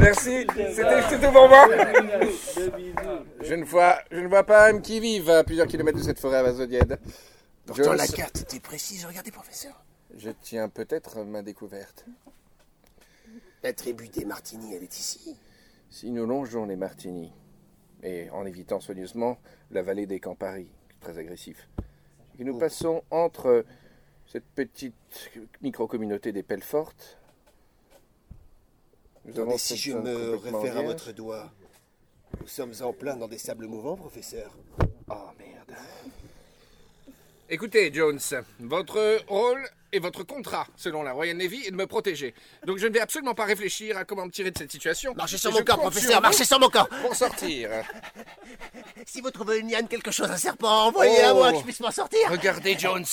Merci. 0.00 0.46
C'était 1.08 1.32
pour 1.32 1.48
moi. 1.48 1.66
Je 3.42 3.54
ne 3.54 3.64
vois, 3.64 3.98
je 4.12 4.20
ne 4.20 4.28
vois 4.28 4.44
pas 4.44 4.66
un 4.66 4.76
âme 4.76 4.82
qui 4.82 5.00
vive 5.00 5.28
à 5.30 5.42
plusieurs 5.42 5.66
kilomètres 5.66 5.98
de 5.98 6.04
cette 6.04 6.20
forêt 6.20 6.38
amazonienne. 6.38 6.96
Pourtant, 7.66 7.82
Jones, 7.82 7.96
la 7.96 8.06
carte 8.06 8.42
était 8.42 8.60
précise. 8.60 9.04
Regardez, 9.06 9.32
professeur. 9.32 9.82
Je 10.16 10.30
tiens 10.40 10.68
peut-être 10.68 11.24
ma 11.24 11.42
découverte. 11.42 12.04
La 13.64 13.72
tribu 13.72 14.08
des 14.08 14.24
Martini, 14.24 14.74
elle 14.74 14.84
est 14.84 14.98
ici? 14.98 15.36
Si 15.90 16.10
nous 16.12 16.26
longeons 16.26 16.66
les 16.66 16.76
Martini, 16.76 17.32
et 18.02 18.30
en 18.30 18.46
évitant 18.46 18.80
soigneusement 18.80 19.38
la 19.70 19.82
vallée 19.82 20.06
des 20.06 20.20
Campari, 20.20 20.68
très 21.00 21.18
agressif, 21.18 21.68
et 22.34 22.38
que 22.38 22.44
nous 22.44 22.58
passons 22.58 23.02
entre 23.10 23.64
cette 24.26 24.46
petite 24.54 25.30
micro-communauté 25.62 26.32
des 26.32 26.42
Pellefortes, 26.42 27.18
nous 29.24 29.34
Non, 29.34 29.42
avons 29.42 29.50
mais 29.52 29.58
si 29.58 29.76
je 29.76 29.92
me 29.92 30.36
réfère 30.36 30.78
à 30.78 30.82
votre 30.82 31.12
doigt, 31.12 31.52
nous 32.40 32.46
sommes 32.46 32.72
en 32.80 32.92
plein 32.92 33.16
dans 33.16 33.28
des 33.28 33.38
sables 33.38 33.66
mouvants, 33.66 33.96
professeur. 33.96 34.56
Oh 35.10 35.30
merde. 35.38 35.78
Écoutez, 37.50 37.92
Jones, 37.92 38.20
votre 38.60 39.24
rôle 39.26 39.66
et 39.92 39.98
votre 40.00 40.22
contrat, 40.22 40.66
selon 40.76 41.02
la 41.02 41.12
Royal 41.12 41.36
Navy, 41.36 41.64
est 41.66 41.70
de 41.70 41.76
me 41.76 41.86
protéger. 41.86 42.34
Donc 42.66 42.78
je 42.78 42.86
ne 42.86 42.92
vais 42.92 43.00
absolument 43.00 43.34
pas 43.34 43.44
réfléchir 43.44 43.96
à 43.96 44.04
comment 44.04 44.26
me 44.26 44.30
tirer 44.30 44.50
de 44.50 44.58
cette 44.58 44.70
situation. 44.70 45.14
Marchez 45.14 45.38
sur 45.38 45.50
Et 45.50 45.52
mon 45.54 45.58
je 45.60 45.64
corps, 45.64 45.76
compte 45.80 45.90
professeur, 45.92 46.20
marchez 46.20 46.44
sur 46.44 46.60
mon 46.60 46.68
corps. 46.68 46.88
Pour 47.02 47.14
sortir. 47.14 47.70
Si 49.06 49.20
vous 49.22 49.30
trouvez 49.30 49.58
une 49.60 49.70
liane, 49.70 49.88
quelque 49.88 50.10
chose, 50.10 50.30
un 50.30 50.36
serpent, 50.36 50.86
envoyez 50.88 51.22
à 51.22 51.32
Oh. 51.32 51.38
moi 51.38 51.52
que 51.52 51.58
je 51.58 51.62
puisse 51.62 51.80
m'en 51.80 51.90
sortir. 51.90 52.18
Regardez, 52.30 52.76
Jones. 52.78 53.04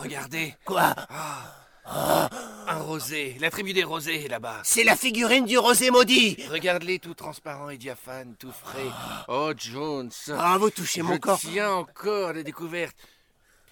Regardez. 0.00 0.54
Quoi? 0.64 0.94
Un 1.86 2.78
rosé. 2.80 3.36
La 3.40 3.50
tribu 3.50 3.72
des 3.72 3.84
rosés, 3.84 4.28
là-bas. 4.28 4.60
C'est 4.64 4.84
la 4.84 4.96
figurine 4.96 5.44
du 5.46 5.56
rosé 5.56 5.90
maudit. 5.90 6.36
Regarde-les, 6.50 6.98
tout 6.98 7.14
transparent 7.14 7.70
et 7.70 7.78
diaphane, 7.78 8.34
tout 8.38 8.52
frais. 8.52 8.90
Oh, 9.28 9.52
Jones. 9.56 10.10
Ah, 10.36 10.56
vous 10.58 10.70
touchez 10.70 11.02
mon 11.02 11.14
Je 11.14 11.18
corps. 11.18 11.38
tiens 11.40 11.70
encore 11.72 12.32
la 12.32 12.42
découverte. 12.42 12.96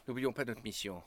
N'oublions 0.07 0.33
pas 0.33 0.45
notre 0.45 0.63
mission. 0.63 1.03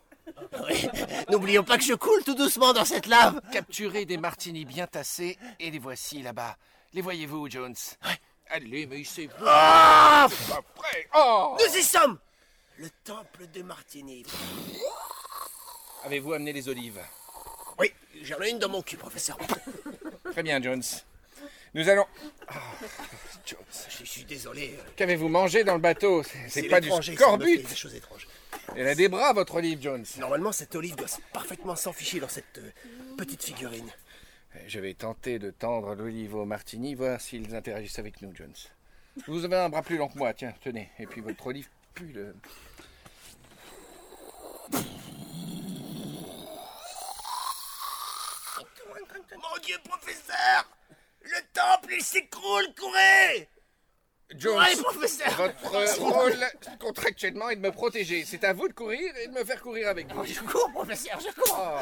Oui. 0.68 0.88
N'oublions 1.30 1.64
pas 1.64 1.78
que 1.78 1.84
je 1.84 1.94
coule 1.94 2.24
tout 2.24 2.36
doucement 2.36 2.74
dans 2.74 2.86
cette 2.86 3.06
lave. 3.08 3.42
Capturer 3.52 4.06
des 4.06 4.18
martinis 4.18 4.66
bien 4.66 4.88
tassés 4.88 5.38
et 5.60 5.72
les 5.72 5.80
voici 5.80 6.22
là-bas. 6.22 6.58
Les 6.94 7.02
voyez-vous, 7.02 7.50
Jones? 7.50 7.76
Allez, 8.50 8.86
mais 8.86 9.04
c'est 9.06 9.28
vous. 9.28 9.46
Ah 9.48 10.26
Après. 10.26 11.08
Oh 11.16 11.58
Nous 11.60 11.78
y 11.78 11.84
sommes 11.84 12.18
Le 12.78 12.90
temple 13.04 13.48
de 13.54 13.62
Martini. 13.64 14.26
Avez-vous 16.04 16.34
amené 16.34 16.52
les 16.52 16.68
olives? 16.68 17.00
Oui, 17.80 17.94
j'en 18.24 18.40
ai 18.42 18.50
une 18.50 18.60
dans 18.60 18.70
mon 18.70 18.82
cul, 18.82 18.98
professeur. 18.98 19.38
Très 20.32 20.44
bien, 20.44 20.62
Jones. 20.62 20.84
Nous 21.74 21.88
allons. 21.88 22.06
Ah, 22.50 22.56
Jones. 23.46 23.60
Je 23.90 24.04
suis 24.04 24.26
désolé. 24.26 24.78
Qu'avez-vous 24.98 25.30
mangé 25.30 25.64
dans 25.64 25.76
le 25.76 25.80
bateau? 25.80 26.24
C'est- 26.50 26.64
pas 26.64 26.82
du 26.82 26.90
scorbut 26.90 27.64
Des 27.64 27.76
choses 27.76 27.96
étranges. 27.96 28.28
Elle 28.76 28.88
a 28.88 28.96
des 28.96 29.10
bras, 29.10 29.34
votre 29.34 29.56
olive, 29.56 29.82
Jones. 29.82 30.06
Normalement, 30.18 30.52
cette 30.52 30.76
olive 30.76 30.96
doit 30.96 31.08
parfaitement 31.34 31.76
s'enficher 31.76 32.20
dans 32.20 32.30
cette 32.30 32.58
euh, 32.58 32.72
petite 33.18 33.44
figurine. 33.44 33.90
Je 34.68 34.80
vais 34.80 34.94
tenter 34.94 35.40
de 35.40 35.52
tendre 35.52 35.96
l'olive 35.96 36.36
aux 36.36 36.46
martini, 36.46 36.96
voir 36.96 37.20
s'ils 37.20 37.56
interagissent 37.56 38.00
avec 38.00 38.22
nous, 38.22 38.36
Jones. 38.36 38.54
Vous 39.28 39.46
avez 39.46 39.58
un 39.58 39.70
bras 39.70 39.82
plus 39.82 39.98
long 39.98 40.08
que 40.08 40.18
moi, 40.18 40.34
tiens, 40.34 40.54
tenez. 40.62 40.90
Et 41.00 41.06
puis 41.06 41.22
votre 41.22 41.46
olive 41.48 41.68
pue 41.94 42.12
le. 42.14 42.36
Mon 49.34 49.58
Dieu, 49.64 49.76
professeur 49.84 50.70
Le 51.22 51.38
temple, 51.54 51.94
il 51.98 52.04
s'écroule, 52.04 52.68
courez 52.78 53.50
Jones, 54.38 54.58
Ouais, 54.58 54.76
professeur 54.78 55.52
votre 55.66 56.00
rôle 56.00 56.46
contractuellement 56.80 57.50
est 57.50 57.56
de 57.58 57.62
me 57.62 57.72
protéger. 57.72 58.24
C'est 58.26 58.44
à 58.44 58.54
vous 58.54 58.68
de 58.68 58.74
courir 58.74 59.16
et 59.18 59.28
de 59.28 59.34
me 59.34 59.44
faire 59.44 59.62
courir 59.62 59.90
avec 59.90 60.12
vous. 60.14 60.24
Je 60.26 60.40
cours, 60.40 60.72
professeur, 60.72 61.20
je 61.20 61.34
cours 61.34 61.58
Oh. 61.60 61.80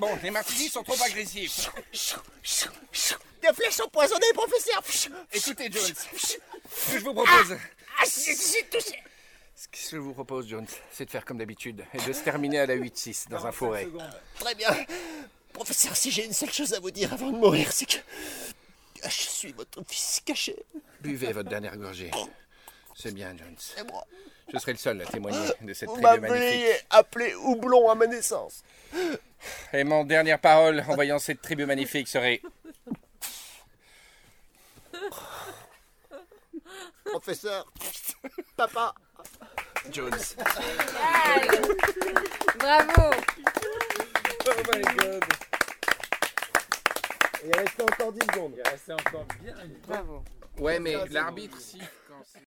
Bon, 0.00 0.10
les 0.22 0.30
martinis 0.30 0.68
sont 0.68 0.82
trop 0.82 1.00
agressifs. 1.04 1.70
Des 3.42 3.52
flèches 3.52 3.80
empoisonnées, 3.80 4.32
professeur 4.34 4.82
Écoutez, 5.32 5.70
Jones, 5.70 5.94
ce 6.16 6.92
que 6.92 6.98
je 6.98 7.04
vous 7.04 7.14
propose. 7.14 7.56
Ah, 8.00 8.04
si, 8.06 8.34
si, 8.34 8.36
si, 8.36 8.64
touché 8.70 9.02
Ce 9.54 9.68
que 9.68 9.78
je 9.90 9.96
vous 9.98 10.14
propose, 10.14 10.48
Jones, 10.48 10.66
c'est 10.90 11.04
de 11.04 11.10
faire 11.10 11.24
comme 11.24 11.38
d'habitude 11.38 11.84
et 11.94 11.98
de 11.98 12.12
se 12.12 12.22
terminer 12.22 12.60
à 12.60 12.66
la 12.66 12.76
8-6 12.76 13.28
dans 13.28 13.46
un 13.46 13.52
forêt. 13.52 13.86
Très 14.40 14.54
bien. 14.54 14.70
Professeur, 15.52 15.94
si 15.94 16.10
j'ai 16.10 16.24
une 16.24 16.32
seule 16.32 16.52
chose 16.52 16.74
à 16.74 16.80
vous 16.80 16.90
dire 16.90 17.12
avant 17.12 17.30
de 17.30 17.36
mourir, 17.36 17.70
c'est 17.70 17.86
que 17.86 17.98
je 19.08 19.28
suis 19.28 19.52
votre 19.52 19.82
fils 19.86 20.20
caché. 20.24 20.56
Buvez 21.00 21.32
votre 21.32 21.48
dernière 21.48 21.76
gorgée. 21.76 22.10
C'est 22.94 23.12
bien, 23.12 23.34
Jones. 23.36 23.56
Et 23.78 23.82
moi 23.90 24.04
Je 24.52 24.58
serai 24.58 24.72
le 24.72 24.78
seul 24.78 25.00
à 25.02 25.06
témoigner 25.06 25.48
de 25.60 25.72
cette 25.74 25.88
Vous 25.88 26.00
tribu 26.00 26.20
magnifique. 26.28 26.86
appelé 26.90 27.34
Houblon 27.34 27.90
à 27.90 27.94
ma 27.94 28.06
naissance. 28.06 28.62
Et 29.72 29.84
mon 29.84 30.04
dernière 30.04 30.38
parole 30.40 30.80
en 30.88 30.94
voyant 30.94 31.18
cette 31.18 31.42
tribu 31.42 31.66
magnifique 31.66 32.08
serait 32.08 32.40
Professeur, 37.04 37.66
papa. 38.56 38.94
Jones. 39.90 40.10
Bravo 42.58 43.10
Oh 44.46 44.52
my 44.72 44.82
god. 44.96 45.24
Il 47.44 47.54
restait 47.56 47.82
encore 47.82 48.12
10 48.12 48.20
secondes. 48.20 48.52
Il 48.56 48.68
restait 48.70 48.92
encore 48.92 49.26
bien 49.42 49.54
une 49.64 50.62
Ouais, 50.62 50.78
mais 50.78 50.96
l'arbitre, 51.10 51.58
si. 51.60 51.78
quand 51.78 52.40